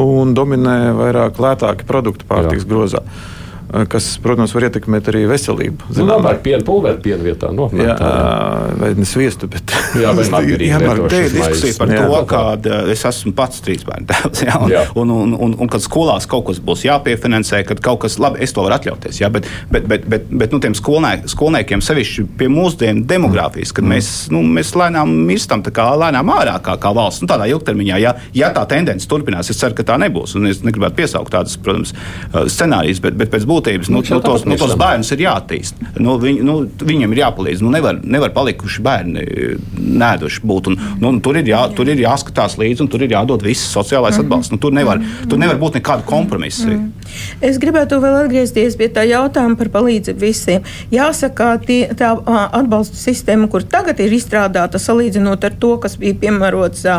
un 0.00 0.34
dominē 0.34 0.92
vairāk 0.98 1.38
lētāki 1.38 1.86
produkti 1.86 2.26
pārtikas 2.26 2.66
grozā. 2.66 3.04
Ā, 3.74 3.84
Kas, 3.90 4.06
protams, 4.22 4.54
var 4.54 4.68
ietekmēt 4.68 5.08
arī 5.10 5.24
veselību. 5.28 5.88
Nu, 5.88 5.96
Zinām, 5.98 6.22
labāk 6.22 6.40
piena 6.44 6.64
pulveri 6.66 7.00
piena 7.02 7.24
vietā. 7.26 7.50
Nu, 7.54 7.66
Jā, 7.74 7.96
tā, 7.98 8.10
vai 8.80 8.92
ne 8.96 9.06
sviestu, 9.08 9.48
bet 9.50 9.74
Jā, 9.98 10.12
Jā, 10.70 10.78
lietošanu. 10.80 11.10
Te 11.10 11.22
ir 11.26 11.34
diskusija 11.34 11.78
par 11.78 11.92
Jā. 11.92 12.04
to, 12.04 12.20
kāda 12.30 12.78
es 12.94 13.04
esmu 13.08 13.34
pats 13.36 13.62
trīs 13.64 13.84
bērnu 13.86 14.08
tēvs. 14.10 14.44
Un, 14.94 15.10
un, 15.10 15.34
un, 15.34 15.34
un, 15.48 15.56
un 15.64 15.70
kad 15.70 15.82
skolās 15.84 16.28
kaut 16.30 16.46
kas 16.48 16.60
būs 16.64 16.84
jāpiefinansē, 16.86 17.64
kad 17.68 17.82
kaut 17.84 18.02
kas, 18.04 18.18
labi, 18.22 18.40
es 18.44 18.54
to 18.54 18.64
varu 18.64 18.78
atļauties. 18.78 19.20
Jā, 19.22 19.30
bet, 19.34 19.48
bet, 19.72 19.88
bet, 19.90 20.06
bet, 20.10 20.30
bet 20.30 20.54
nu, 20.54 20.60
tiem 20.62 20.76
skolnē, 20.78 21.16
skolniekiem, 21.30 21.82
sevišķi 21.84 22.26
pie 22.40 22.50
mūsdienu 22.52 23.04
demogrāfijas, 23.10 23.74
kad 23.76 23.88
mēs, 23.90 24.12
nu, 24.34 24.44
mēs 24.56 24.74
lēnām 24.78 25.12
mirstam, 25.28 25.64
tā 25.66 25.74
kā 25.74 25.88
lēnām 26.00 26.32
ārā 26.34 26.56
kā, 26.64 26.76
kā 26.80 26.94
valsts, 26.96 27.24
nu, 27.24 27.30
tādā 27.30 27.48
ilgtermiņā, 27.52 28.00
ja, 28.02 28.14
ja 28.36 28.52
tā 28.54 28.64
tendence 28.70 29.08
turpinās, 29.10 29.50
es 29.52 29.60
ceru, 29.60 29.76
ka 29.78 29.86
tā 29.92 29.98
nebūs. 30.02 30.36
Un 30.38 30.50
es 30.50 30.62
negribētu 30.66 30.98
piesaukt 31.02 31.34
tādas, 31.34 31.56
protams, 31.60 31.94
scenārijas, 32.52 33.02
bet, 33.04 33.18
bet 33.18 33.32
pēc 33.34 33.46
būtības 33.48 33.63
nu, 33.88 33.94
Nu, 33.94 34.02
nu, 34.16 34.20
tos, 34.20 34.44
nu, 34.44 34.56
tos 34.58 34.74
bērnus 34.78 35.10
ir 35.14 35.22
jāattīst. 35.24 35.78
Nu, 36.02 36.16
viņ, 36.20 36.40
nu, 36.44 36.56
viņiem 36.82 37.14
ir 37.14 37.20
jāpalīdz. 37.22 37.62
Nu, 37.64 37.70
nevar, 37.72 37.98
nevar 38.02 38.32
palikuši 38.34 38.82
bērni 38.84 39.24
nēduši 39.78 40.42
būt. 40.44 40.70
Un, 40.70 40.78
nu, 41.00 41.10
un 41.12 41.20
tur, 41.24 41.38
ir 41.40 41.48
jā, 41.48 41.62
tur 41.76 41.88
ir 41.90 42.02
jāskatās 42.02 42.58
līdzi 42.60 42.84
un 42.84 42.90
tur 42.92 43.04
ir 43.04 43.14
jādod 43.14 43.44
viss 43.44 43.70
sociālais 43.74 44.18
atbalsts. 44.20 44.52
Nu, 44.54 44.60
tur, 44.62 44.74
nevar, 44.76 45.02
tur 45.30 45.40
nevar 45.40 45.58
būt 45.60 45.78
nekāda 45.78 46.06
kompromisa. 46.08 46.76
Es 47.44 47.58
gribētu 47.62 48.00
vēl 48.02 48.18
atgriezties 48.24 48.76
pie 48.80 48.88
tā 48.92 49.04
jautājuma 49.08 49.58
par 49.60 49.70
palīdzību 49.76 50.24
visiem. 50.24 50.66
Jāsaka, 50.94 51.54
tie, 51.64 51.80
tā 51.96 52.12
atbalsta 52.24 52.98
sistēma, 52.98 53.48
kur 53.52 53.66
tagad 53.70 54.00
ir 54.02 54.14
izstrādāta, 54.16 54.80
salīdzinot 54.82 55.46
ar 55.46 55.58
to, 55.60 55.74
kas 55.82 55.96
bija 56.00 56.18
piemērots 56.24 56.84
ā, 56.90 56.98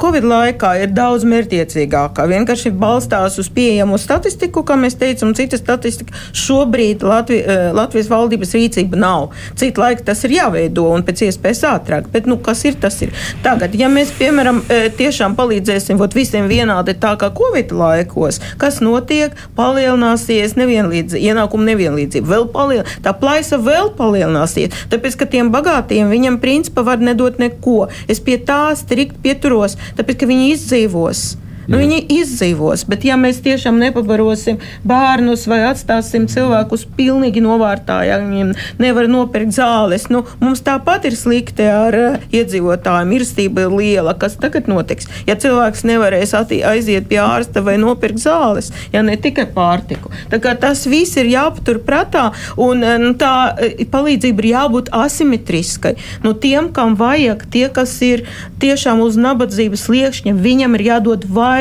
Covid 0.00 0.26
laikā, 0.28 0.74
ir 0.84 0.94
daudz 0.96 1.26
mērķiecīgākā. 1.28 2.28
Vienkārši 2.30 2.74
balstās 2.78 3.38
uz 3.42 3.50
pieejamu 3.54 3.98
statistiku, 4.00 4.64
kā 4.66 4.78
mēs 4.80 4.98
teicām, 5.00 5.32
un 5.32 5.38
cita 5.58 5.78
statistika. 5.78 6.14
Šobrīd 6.36 7.02
Latvi, 7.06 7.38
ā, 7.42 7.72
Latvijas 7.76 8.08
valdības 8.10 8.54
rīcība 8.56 8.98
nav. 8.98 9.30
Citu 9.58 9.82
laiku 9.82 10.04
tas 10.06 10.22
ir 10.26 10.34
jāveido 10.38 10.88
un 10.94 11.04
pēc 11.06 11.26
iespējas 11.28 11.64
ātrāk. 11.68 12.08
Bet, 12.12 12.28
nu, 12.30 12.38
kas 12.42 12.64
ir, 12.68 12.78
tas 12.80 12.96
ir. 13.04 13.12
Tagad, 13.44 13.74
ja 13.78 13.90
mēs, 13.92 14.12
piemēram, 14.18 14.62
ā, 14.66 14.80
tiešām 14.98 15.36
palīdzēsim 15.38 16.00
vot, 16.00 16.14
visiem 16.16 16.48
vienādi 16.50 16.96
tā 16.98 17.14
kā 17.20 17.30
Covid 17.34 17.72
laikos, 17.74 18.40
kas 18.60 18.80
notiek, 18.84 19.36
palielināsies 19.58 20.56
nevienlīdzība, 20.58 21.24
ienākuma 21.32 21.68
nevienlīdzība, 21.72 22.32
vēl 22.32 22.48
palielinās, 22.54 23.00
tā 23.04 23.14
plaisa 23.16 23.60
vēl 23.62 23.92
palielināsies. 23.98 24.86
Tāpēc, 24.92 25.18
ka 25.20 25.28
tiem 25.30 25.52
bagātiem 25.54 26.10
viņam 26.12 26.40
principā 26.42 26.84
var 26.86 27.02
nedot 27.02 27.38
neko. 27.42 27.88
Es 28.08 28.22
pie 28.24 28.38
tā 28.40 28.70
strikt 28.78 29.20
pieturos, 29.24 29.78
tāpēc, 29.98 30.22
ka 30.22 30.30
viņi 30.30 30.54
izdzīvos. 30.54 31.28
Nu, 31.68 31.76
viņi 31.76 31.98
izdzīvos, 32.08 32.86
bet 32.88 33.02
ja 33.04 33.18
mēs 33.20 33.42
tiešām 33.44 33.76
nepabarosim 33.76 34.56
bērnus 34.88 35.42
vai 35.50 35.58
atstāsim 35.68 36.24
cilvēkus 36.32 36.86
pilnīgi 36.96 37.42
novārtā, 37.44 37.98
ja 38.08 38.16
viņiem 38.22 38.54
nevar 38.80 39.04
nopirkt 39.12 39.52
zāles, 39.52 40.06
nu, 40.08 40.22
mums 40.40 40.62
tāpat 40.64 41.04
ir 41.10 41.16
slikti 41.18 41.66
ar 41.68 41.96
uh, 41.98 42.16
iedzīvotājiem. 42.32 43.12
Mirstība 43.12 43.66
ir 43.66 43.74
liela. 43.76 44.14
Kas 44.16 44.38
tagad 44.40 44.70
notiks? 44.70 45.10
Ja 45.28 45.36
cilvēks 45.36 45.84
nevarēs 45.88 46.32
aiziet 46.38 47.10
pie 47.10 47.20
ārsta 47.20 47.60
vai 47.66 47.76
nopirkt 47.80 48.22
zāles, 48.24 48.72
ja 48.94 49.04
ne 49.04 49.18
tikai 49.20 49.44
pārtiku. 49.52 50.08
Tas 50.32 50.86
viss 50.88 51.20
ir 51.20 51.28
jāpatur 51.34 51.82
prātā, 51.84 52.30
un 52.56 52.80
uh, 52.80 52.96
nu, 53.04 53.12
tā 53.20 53.34
uh, 53.52 53.84
palīdzība 53.92 54.44
ir 54.46 54.50
jābūt 54.54 54.90
asimetriskai. 54.96 55.98
Nu, 56.24 56.32
tiem, 56.32 56.72
kam 56.72 56.96
vajag, 56.96 57.44
tie, 57.52 57.66
kas 57.68 57.92
ir 58.08 58.24
tiešām 58.64 59.04
uz 59.04 59.20
nabadzības 59.20 59.84
sliekšņa, 59.84 60.36
viņam 60.48 60.80
ir 60.80 60.88
jādod 60.94 61.28
vairāk. 61.28 61.57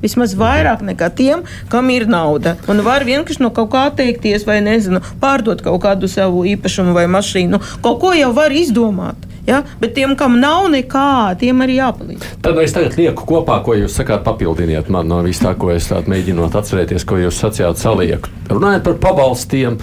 Vismaz 0.00 0.32
vairāk 0.38 0.80
nekā 0.84 1.10
tiem, 1.12 1.42
kam 1.68 1.90
ir 1.92 2.06
nauda. 2.08 2.54
Un 2.72 2.80
var 2.86 3.04
vienkārši 3.04 3.42
no 3.44 3.50
kaut 3.52 3.68
kā 3.74 3.86
atteikties, 3.90 4.46
vai 4.48 4.60
nezinu, 4.64 5.02
pārdot 5.20 5.60
kaut 5.64 5.82
kādu 5.84 6.08
savu 6.08 6.46
īpašumu 6.48 6.94
vai 6.96 7.04
mašīnu. 7.12 7.60
Kaut 7.84 8.00
ko 8.00 8.14
jau 8.16 8.30
var 8.36 8.54
izdomāt. 8.56 9.28
Ja? 9.46 9.62
Bet 9.80 9.92
tiem, 9.96 10.14
kam 10.16 10.38
nav 10.40 10.70
nekā, 10.72 11.36
tiem 11.40 11.60
arī 11.64 11.76
jāpalīdz. 11.80 12.28
Tad 12.44 12.60
es 12.62 12.76
tagad 12.76 12.96
lieku 13.00 13.26
kopā, 13.28 13.58
ko 13.66 13.76
jūs 13.76 13.96
sakāt, 14.00 14.24
papildiniet 14.24 14.88
man 14.92 15.08
no 15.10 15.20
vis 15.26 15.42
tā, 15.42 15.52
ko 15.58 15.72
es 15.74 15.90
mēģinot 15.90 16.56
atcerēties, 16.60 17.04
ko 17.08 17.20
jūs 17.20 17.40
sacījāt, 17.44 17.80
salieku. 17.80 18.32
Runājot 18.48 18.86
par 18.88 18.98
pabalstiem, 19.04 19.76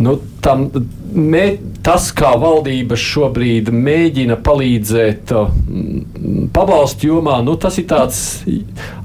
nu, 0.00 0.16
tam, 0.44 0.68
mē, 1.12 1.44
tas, 1.86 2.10
kā 2.16 2.32
valdība 2.40 2.96
šobrīd 3.00 3.70
mēģina 3.72 4.36
palīdzēt 4.44 5.32
mm, 5.32 6.48
pabalstu 6.54 7.08
jomā, 7.10 7.38
nu, 7.46 7.54
tas 7.60 7.78
ir 7.80 7.86
tāds 7.90 8.20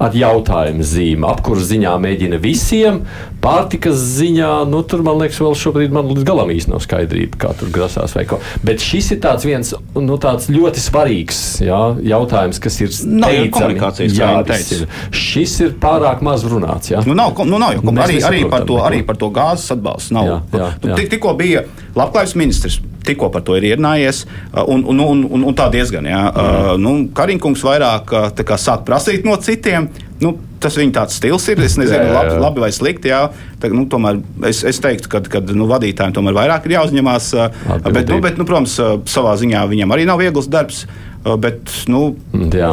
ar 0.02 0.16
jautājumu 0.16 0.84
zīme. 0.86 1.28
Apkurs 1.30 1.66
ziņā 1.70 1.94
mēģina 2.02 2.40
visiem, 2.42 3.00
pārtikas 3.44 4.00
ziņā, 4.18 4.50
nu, 4.70 4.82
tur 4.88 5.04
man 5.06 5.20
liekas, 5.22 5.38
vēl 5.42 5.56
šobrīd 5.58 5.94
man 5.94 6.10
līdz 6.10 6.26
galam 6.28 6.50
īsti 6.54 6.72
nav 6.72 6.82
skaidrība, 6.84 7.40
kā 7.46 7.52
tur 7.58 7.70
grasās 7.74 8.16
vai 8.16 8.26
ko. 8.28 8.40
Bet 8.66 8.82
šis 8.84 9.12
ir 9.16 9.22
tāds 9.24 9.46
viens 9.48 9.72
nu, 9.96 10.18
tāds 10.22 10.50
ļoti 10.52 10.82
svarīgs 10.82 11.40
jā, 11.64 11.80
jautājums, 12.12 12.60
kas 12.62 12.80
ir 12.82 12.92
Nav 13.06 13.32
jau 13.32 13.46
steidzami 13.46 13.54
komunikācijas, 13.56 14.18
jārisina. 14.20 14.90
Šis 15.14 15.56
ir 15.64 15.74
pārāk 15.82 16.22
maz 16.26 16.44
runāts. 16.48 16.92
Jā. 16.92 17.02
Nu, 17.06 17.16
nav, 17.18 17.36
nu, 17.46 17.60
nav 17.62 17.76
jau 17.76 17.96
arī, 18.04 18.20
arī, 18.26 18.44
par 18.50 18.66
to, 18.68 18.80
arī 18.84 19.02
par 19.06 19.18
to 19.20 19.30
gāzes 19.34 19.72
atbalstu. 19.76 20.16
Nav. 20.16 20.26
Jā, 20.28 20.38
jā, 20.52 20.70
Nu, 20.82 20.90
jā. 20.92 20.96
tik- 21.00 21.10
Tikko 21.16 21.32
bija 21.38 21.62
labklājības 21.96 22.36
ministrs. 22.38 22.80
Tikko 23.06 23.30
par 23.34 23.44
to 23.46 23.54
ir 23.58 23.68
ierunājies, 23.68 24.24
uh, 24.26 24.64
un, 24.66 24.82
un, 24.90 25.00
un, 25.04 25.22
un, 25.38 25.46
un 25.50 25.56
tā 25.56 25.68
diezgan. 25.72 26.08
Jā. 26.10 26.22
Uh, 26.30 26.72
nu, 26.80 26.96
Kariņkungs 27.16 27.62
vairāk 27.66 28.16
uh, 28.16 28.56
sāk 28.58 28.86
prasīt 28.88 29.26
no 29.26 29.36
citiem. 29.42 29.88
Nu, 30.22 30.32
tas 30.62 30.76
viņa 30.78 30.94
tāds 30.96 31.16
stils 31.18 31.48
ir. 31.52 31.60
Es 31.64 31.76
nezinu, 31.80 31.98
Jā, 31.98 32.04
jā, 32.04 32.12
jā. 32.12 32.16
labi, 32.16 32.36
labi 32.44 32.64
vai 32.64 32.70
slikti. 32.74 33.12
Jā. 33.12 33.26
Tā, 33.60 33.70
nu, 33.72 33.84
tomēr 33.92 34.22
es, 34.48 34.62
es 34.68 34.80
teiktu, 34.82 35.10
ka, 35.12 35.20
ka 35.36 35.42
nu, 35.52 35.68
vadītājiem 35.70 36.14
tomēr 36.16 36.38
vairāk 36.38 36.68
ir 36.68 36.78
jāuzņemās. 36.78 37.32
Atbildība. 37.36 37.92
Bet, 37.98 38.14
nu, 38.14 38.22
bet, 38.24 38.40
nu, 38.40 38.48
protams, 38.48 38.78
savā 39.12 39.36
ziņā 39.40 39.66
viņam 39.72 39.92
arī 39.96 40.08
nav 40.08 40.22
viegls 40.22 40.48
darbs. 40.52 40.86
Bet, 41.26 41.72
nu, 41.90 42.12
Jā. 42.54 42.68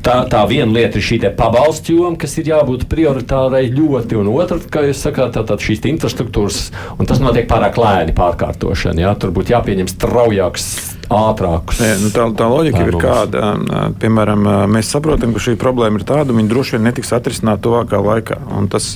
Tā, 0.00 0.22
tā 0.32 0.40
viena 0.48 0.72
lieta 0.72 0.96
ir 0.96 1.04
šī 1.04 1.18
pabalstu 1.36 1.98
joma, 1.98 2.16
kas 2.16 2.38
ir 2.40 2.48
jābūt 2.48 2.86
prioritārai 2.88 3.66
ļoti, 3.68 4.16
un 4.16 4.30
otra, 4.32 4.56
kā 4.72 4.86
jūs 4.86 5.02
sakāt, 5.04 5.34
tā, 5.36 5.42
tā 5.44 5.58
šīs 5.60 5.84
infrastruktūras, 5.90 6.62
un 6.96 7.10
tas 7.10 7.20
notiek 7.20 7.44
pārāk 7.50 7.76
lēni 7.76 8.16
pārkārtošana. 8.16 9.04
Jā. 9.04 9.12
Tur 9.20 9.34
būtu 9.36 9.52
jāpieņem 9.52 9.92
straujāks, 9.92 10.70
ātrāks. 11.16 11.80
Nē, 11.82 11.90
nu 12.02 12.10
tā, 12.14 12.26
tā 12.38 12.48
loģika 12.50 12.82
ir 12.82 12.94
lēmumus. 12.94 13.04
kāda. 13.04 13.42
ā, 13.42 13.82
Piemēram, 14.02 14.48
mēs 14.72 14.90
saprotam, 14.94 15.34
ka 15.36 15.42
šī 15.44 15.54
problēma 15.60 16.00
ir 16.00 16.06
tāda, 16.08 16.32
un 16.32 16.40
viņa 16.40 16.52
droši 16.52 16.76
vien 16.76 16.86
netiks 16.88 17.12
atrisināta 17.16 17.62
tuvākā 17.68 18.00
laikā. 18.02 18.40
Un 18.58 18.70
Tas, 18.72 18.94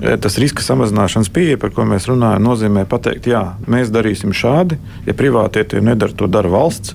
tas 0.00 0.38
riska 0.40 0.64
samazināšanas 0.64 1.28
pieeja, 1.34 1.58
par 1.60 1.74
ko 1.76 1.84
mēs 1.84 2.08
runājam, 2.08 2.40
nozīmē 2.46 2.86
pateikt, 2.88 3.28
jā, 3.28 3.42
mēs 3.68 3.92
darīsim 3.92 4.32
šādi, 4.32 4.78
ja 5.04 5.12
privātie 5.12 5.66
to 5.68 5.82
nedara, 5.84 6.14
to 6.16 6.30
dara 6.30 6.48
valsts. 6.48 6.94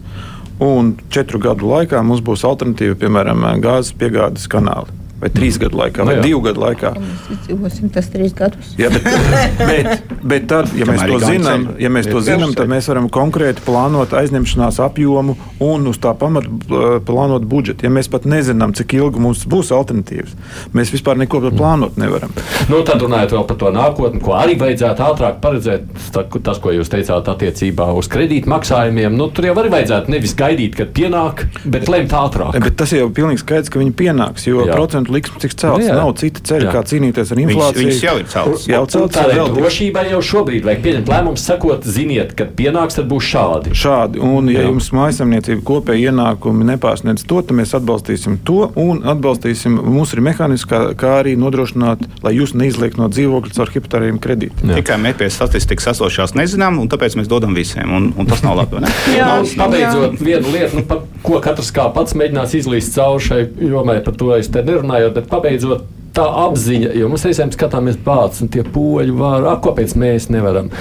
Un 0.59 0.95
četru 1.13 1.39
gadu 1.39 1.69
laikā 1.69 2.01
mums 2.03 2.23
būs 2.25 2.43
alternatīva, 2.49 2.97
piemēram, 2.99 3.45
gāzes 3.63 3.93
piegādes 3.95 4.49
kanāli. 4.51 4.91
Vai 5.19 5.29
trīs 5.33 5.57
gadu 5.61 5.77
laikā, 5.79 6.05
vai 6.07 6.15
Nu 6.15 6.21
jā. 6.21 6.25
divu 6.29 6.41
gadu 6.45 6.61
laikā. 6.63 6.93
Mēs 6.99 7.27
izdzīvosim 7.35 7.89
tas 7.93 8.07
trīs 8.13 8.33
gadus. 8.37 8.71
Jā, 8.79 8.89
bet, 8.93 9.05
bet, 9.59 10.13
bet 10.23 10.47
tad, 10.51 10.71
ja 10.79 10.87
mēs 10.89 11.03
to 11.07 11.19
zinām, 11.23 11.65
ja 11.81 11.89
mēs 11.93 12.07
to 12.09 12.21
zinām, 12.25 12.53
tad 12.57 12.71
mēs 12.71 12.87
varam 12.91 13.09
konkrēti 13.13 13.63
plānot 13.65 14.13
aizņemšanās 14.19 14.79
apjomu 14.85 15.35
un 15.63 15.87
uz 15.91 15.99
tā 16.01 16.13
pamata 16.17 16.47
uh, 16.49 16.97
plānot 17.05 17.45
budžetu. 17.49 17.85
Ja 17.87 17.91
mēs 17.93 18.09
pat 18.11 18.25
nezinām, 18.29 18.73
cik 18.77 18.95
ilgi 18.99 19.21
mums 19.23 19.43
būs 19.49 19.73
alternatīvas, 19.75 20.33
mēs 20.75 20.93
vispār 20.95 21.19
neko 21.21 21.41
par 21.47 21.57
plānot 21.59 21.99
nevaram. 22.01 22.33
Nu, 22.71 22.81
tad 22.87 23.01
runājot 23.03 23.35
vēl 23.37 23.45
par 23.49 23.59
to 23.61 23.73
nākotni, 23.75 24.21
ko 24.23 24.35
arī 24.39 24.55
vajadzētu 24.59 25.05
ātrāk 25.09 25.39
paredzēt, 25.43 25.87
ta- 26.15 26.25
tas, 26.49 26.59
ko 26.63 26.71
jūs 26.75 26.89
teicāt 26.91 27.27
attiecībā 27.31 27.89
uz 27.99 28.07
kredītmaksājumiem, 28.11 29.15
nu, 29.19 29.27
tur 29.35 29.49
jau 29.49 29.55
arī 29.59 29.71
vajadzētu 29.73 30.13
nevis 30.13 30.33
gaidīt, 30.39 30.75
kad 30.79 30.91
pienāk, 30.95 31.45
bet 31.65 31.89
lemt 31.91 32.13
ātrāk. 32.15 32.57
Bet 32.63 32.77
tas 32.79 32.93
jau 32.95 33.07
ir 33.09 33.13
pilnīgi 33.15 33.43
skaidrs, 33.43 33.71
ka 33.73 33.81
viņi 33.81 33.93
pienāks, 33.99 34.47
jo 34.49 34.65
procentu 34.69 35.08
likmes 35.13 35.41
tiks 35.41 35.55
celts. 35.59 35.85
Jā. 35.87 35.95
Nav 35.99 36.13
cita 36.19 36.41
ceļa, 36.49 36.67
Jā. 36.67 36.73
kā 36.73 36.81
cīnīties 36.91 37.31
ar 37.33 37.41
inflāciju. 37.43 37.79
viņas 37.83 38.01
jau 38.03 38.15
ir 38.19 38.25
celtas. 38.33 38.67
Jau 38.69 38.81
Un 38.81 38.87
celts 38.93 39.15
Tādai 39.19 39.37
drošībai 39.55 40.03
jau 40.11 40.21
šobrīd 40.21 40.63
vajag 40.67 40.81
pieņemt 40.85 41.09
lēmumus, 41.11 41.43
sakot, 41.49 41.83
ziniet, 41.83 42.35
kad 42.39 42.53
pienāks, 42.57 42.95
tad 42.99 43.07
būs 43.11 43.25
šādi. 43.29 43.73
Šādi, 43.75 44.21
un 44.23 44.47
ja 44.49 44.61
Jā. 44.61 44.67
jums 44.69 44.89
mājasemniecība 44.95 45.63
kopēji 45.67 46.09
ienākumi 46.11 46.67
nepārsniedz 46.73 47.25
to, 47.27 47.41
tad 47.41 47.55
mēs 47.57 47.73
atbalstīsim 47.77 48.37
to 48.45 48.71
un 48.75 49.01
atbalstīsim. 49.03 49.75
Mums 49.83 50.13
ir 50.13 50.21
mehānisms, 50.25 50.65
kā, 50.69 50.81
kā 50.99 51.13
arī 51.23 51.35
nodrošināt, 51.39 52.03
lai 52.23 52.33
jūs 52.37 52.53
neizliek 52.57 52.97
no 52.97 53.07
dzīvokļa 53.09 53.53
caur 53.57 53.69
hipotekāriem 53.73 54.19
kredītiem. 54.21 54.75
Tikai 54.79 54.97
mēs 55.01 55.17
pie 55.19 55.29
statistikas 55.33 55.87
esošās 55.93 56.35
nezinām, 56.37 56.79
un 56.81 56.89
tāpēc 56.91 57.15
mēs 57.19 57.27
dodam 57.31 57.55
visiem. 57.57 57.89
Un, 57.95 58.11
un 58.17 58.25
tas 58.29 58.43
nav 58.45 58.57
labi. 58.61 58.83
Jā. 59.17 59.25
Nav- 59.25 59.47
Nu, 59.49 59.63
Pabeidzot, 59.65 60.19
viena 60.23 60.47
lieta, 60.53 60.75
nu, 60.77 60.83
pa, 60.87 60.95
ko 61.23 61.39
katrs 61.43 61.71
kā 61.75 61.87
pats 61.93 62.13
mēģinās 62.17 62.53
izlīst 62.59 62.93
cauri 62.95 63.23
šai 63.25 63.39
jomai, 63.69 63.97
par 64.05 64.13
to 64.19 64.29
es 64.35 64.47
te 64.51 64.61
nerunāju, 64.63 64.98
bet 65.15 65.29
pabeidzot 65.31 65.87
tā 66.15 66.25
apziņa, 66.47 66.91
jo 66.97 67.09
mums 67.11 67.25
reizēm 67.27 67.53
skatāmies 67.53 67.99
bācis, 68.05 68.43
un 68.45 68.51
tie 68.53 68.65
poļi 68.65 69.15
var, 69.15 69.45
ak, 69.53 69.63
kāpēc 69.67 69.95
mēs 69.99 70.29
nevaram. 70.33 70.71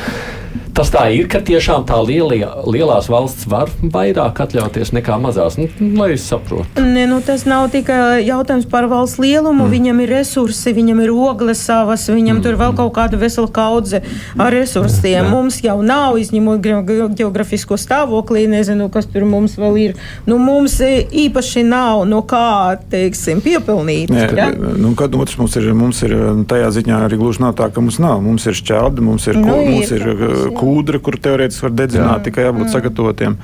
Tas 0.78 0.92
tā 0.94 1.08
ir, 1.10 1.24
ka 1.26 1.40
tiešām 1.42 1.82
tā 1.88 1.96
lielie, 2.06 2.46
lielās 2.70 3.08
valsts 3.10 3.48
var 3.50 3.66
vairāk 3.82 4.36
atļauties 4.44 4.92
nekā 4.94 5.16
mazās. 5.18 5.56
Nu, 5.58 5.66
lai 5.98 6.12
es 6.14 6.22
saprotu. 6.30 6.84
Ne, 6.86 7.02
nu, 7.10 7.16
tas 7.18 7.42
nav 7.50 7.64
tikai 7.72 8.20
jautājums 8.22 8.68
par 8.70 8.86
valsts 8.86 9.18
lielumu. 9.18 9.64
Mm. 9.64 9.72
Viņam 9.72 10.02
ir 10.04 10.12
resursi, 10.14 10.70
viņam 10.76 11.00
ir 11.02 11.10
ogles 11.10 11.64
savas, 11.66 12.04
viņam 12.06 12.38
mm. 12.38 12.44
tur 12.44 12.58
vēl 12.60 12.76
kaut 12.78 12.92
kāda 12.94 13.18
vesela 13.18 13.50
kaudze 13.50 14.04
ar 14.38 14.54
resursiem. 14.54 15.16
Jā. 15.16 15.24
Mums 15.32 15.58
jau 15.64 15.74
nav, 15.82 16.20
izņemot 16.22 16.62
ge- 16.62 16.78
ge- 16.86 17.10
geogrāfisko 17.24 17.74
stāvokli, 17.74 18.44
nezinu, 18.54 18.86
kas 18.94 19.10
tur 19.10 19.26
mums 19.26 19.58
vēl 19.58 19.80
ir. 19.82 19.98
Nu, 20.30 20.38
mums 20.38 20.78
īpaši 20.78 21.66
nav 21.66 22.04
no 22.06 22.22
kā, 22.22 22.78
teiksim, 22.94 23.42
piepilnīt. 23.42 24.14
Nē, 24.14 24.28
ja? 24.38 24.48
nu, 24.54 24.94
kad 24.94 25.18
otrs 25.18 25.40
mums 25.42 25.58
ir, 25.58 25.68
mums 25.74 26.06
ir 26.06 26.14
tajā 26.46 26.70
ziņā 26.78 27.02
arī 27.08 27.18
gluži 27.18 27.48
nav 27.48 27.58
tā, 27.58 27.66
ka 27.66 27.82
mums 27.82 27.98
nav. 27.98 28.22
Mums 28.22 28.46
ir 28.46 28.54
šķeldi, 28.62 29.08
mums 29.10 29.26
ir, 29.26 29.42
Nu, 29.42 29.50
nu, 29.50 29.60
ir, 29.66 29.74
mums 29.74 29.94
ir 29.98 30.06
jā. 30.06 30.66
Kūdra, 30.68 31.00
kur 31.02 31.16
teorētiski 31.24 31.68
var 31.68 31.74
dedzināt, 31.82 32.24
tikai 32.28 32.48
jābūt 32.48 32.72
sagatavotiem. 32.74 33.36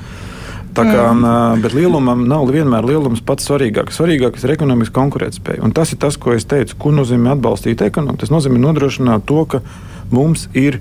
Tā 0.75 0.83
kā, 0.83 1.03
mm. 1.13 1.63
Bet 1.63 1.75
lielumam 1.77 2.25
nav 2.27 2.49
vienmēr 2.51 2.87
lielums 2.89 3.23
pats 3.25 3.47
svarīgākais. 3.47 3.95
Svarīgākais 3.95 4.43
ir 4.43 4.55
ekonomiska 4.57 4.97
konkurētspēja. 4.97 5.63
Un 5.63 5.75
tas 5.75 5.95
ir 5.95 6.01
tas, 6.03 6.19
ko 6.19 6.35
es 6.35 6.47
teicu. 6.51 6.75
Ko 6.83 6.91
nozīmē 6.95 7.37
atbalstīt 7.37 7.85
ekonomiku? 7.87 8.25
Tas 8.25 8.35
nozīmē 8.35 8.59
nodrošināt 8.59 9.27
to, 9.29 9.45
ka 9.47 9.63
mums 10.11 10.49
ir 10.59 10.81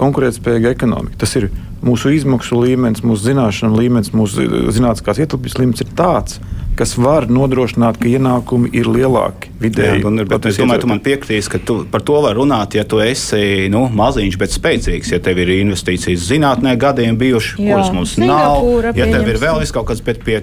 konkurētspējīga 0.00 0.72
ekonomika. 0.72 1.20
Tas 1.20 1.36
ir 1.36 1.50
mūsu 1.84 2.14
izmaksu 2.16 2.56
līmenis, 2.62 3.04
mūsu 3.04 3.28
zināšanu 3.28 3.76
līmenis, 3.82 4.14
mūsu 4.16 4.48
zinātniskās 4.72 5.20
ietilpības 5.20 5.58
līmenis 5.60 5.84
ir 5.84 5.92
tāds, 5.98 6.40
kas 6.78 6.94
var 6.98 7.26
nodrošināt, 7.30 7.98
ka 8.00 8.08
ienākumi 8.10 8.70
ir 8.76 8.88
lielāki 8.90 9.50
Jā, 9.50 9.58
vidēji. 9.62 10.02
Gunnar, 10.04 10.28
bet 10.30 10.48
es 10.50 10.58
domāju, 10.60 10.84
tu 10.84 10.90
man 10.90 11.02
piekritīs, 11.04 11.48
ka 11.50 11.60
tu, 11.62 11.80
par 11.90 12.04
to 12.06 12.20
var 12.24 12.36
runāt, 12.38 12.76
ja 12.78 12.84
tu 12.88 13.00
esi 13.04 13.68
nu, 13.72 13.86
maziņš, 13.94 14.38
bet 14.40 14.54
spēcīgs. 14.54 15.12
Ja 15.14 15.20
tev 15.24 15.40
ir 15.44 15.52
investīcijas 15.58 16.26
zinātnē 16.30 16.74
gadiem 16.80 17.18
bijuši, 17.20 17.58
Jā. 17.58 17.74
kuras 17.74 17.92
mums 17.94 18.16
Singapūra, 18.18 18.94
nav, 18.94 18.98
ja 18.98 19.10
tev 19.10 19.30
ir 19.30 19.40
vēl 19.42 19.60
vis 19.62 19.74
kaut 19.74 19.88
kas, 19.90 20.02
bet 20.04 20.22
pie 20.26 20.42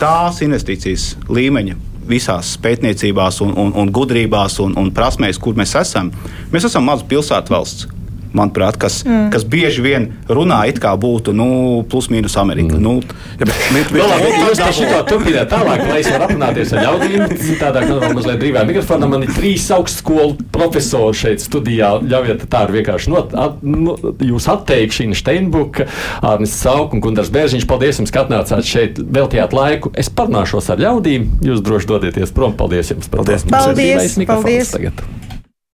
tās 0.00 0.42
investīcijas 0.46 1.12
līmeņa. 1.30 1.78
Visās 2.08 2.54
pētniecībās, 2.64 3.42
un, 3.44 3.52
un, 3.60 3.74
un 3.76 3.90
gudrībās 3.92 4.56
un, 4.64 4.72
un 4.80 4.88
prasmēs, 4.96 5.36
kur 5.42 5.58
mēs 5.58 5.74
esam. 5.76 6.08
Mēs 6.54 6.70
esam 6.70 6.86
maza 6.88 7.04
pilsētu 7.08 7.52
valsts. 7.52 7.97
Manuprāt, 8.36 8.78
kas, 8.80 9.00
mm. 9.06 9.30
kas 9.34 9.46
bieži 9.48 9.84
vien 9.84 10.10
runā, 10.28 10.64
it 10.68 10.80
kā 10.82 10.92
būtu 10.98 11.32
nu, 11.36 11.48
plus-mínus 11.88 12.36
Amerika. 12.40 12.76
Mm. 12.76 12.82
Nu, 12.84 12.98
Ja, 13.38 13.46
bet, 13.46 13.54
bet, 13.72 13.90
Nu, 13.94 14.02
labi, 14.02 14.24
bet, 14.24 14.40
jūs 14.42 14.60
par 14.60 14.72
šo 14.74 15.00
turpināt 15.06 15.50
tālāk, 15.52 15.82
lai 15.86 15.98
es 16.00 16.08
varu 16.10 16.26
aprunāties 16.26 16.72
ar 16.74 16.82
ļaudīm. 16.82 17.34
Tādā 17.60 17.84
kā 17.86 18.10
mazliet 18.16 18.40
brīvā 18.40 18.64
mikrofonā 18.66 19.08
man 19.10 19.24
ir 19.26 19.30
trīs 19.36 19.68
augstskolu 19.74 20.48
profesori 20.54 21.18
šeit 21.20 21.44
studijā. 21.44 21.92
Ļaujiet, 22.02 22.48
tā 22.50 22.64
ir 22.66 22.74
vienkārši 22.78 23.14
not, 23.14 23.36
at, 23.38 23.62
nu, 23.62 23.94
jūs 24.26 24.48
atteikšana 24.50 25.18
Steinbuka, 25.18 25.86
Arnis 26.26 26.56
Sauk 26.58 26.98
un 26.98 27.04
Gundars 27.04 27.30
Bērziņš. 27.34 27.68
Paldies 27.70 28.02
jums, 28.02 28.14
ka 28.14 28.26
atnācāt 28.26 28.66
šeit, 28.66 28.98
veltījāt 28.98 29.54
laiku. 29.54 29.94
Es 29.98 30.10
parunāšos 30.10 30.72
ar 30.74 30.82
ļaudīm. 30.82 31.30
Jūs 31.46 31.62
droši 31.62 31.92
dodieties 31.94 32.34
prom. 32.34 32.58
Paldies 32.58 32.94
jums 32.94 33.10
par 33.10 33.22
Paldies. 33.22 33.46
Paldies, 33.54 34.20
paldies. 34.26 34.74
Tagad. 34.74 35.37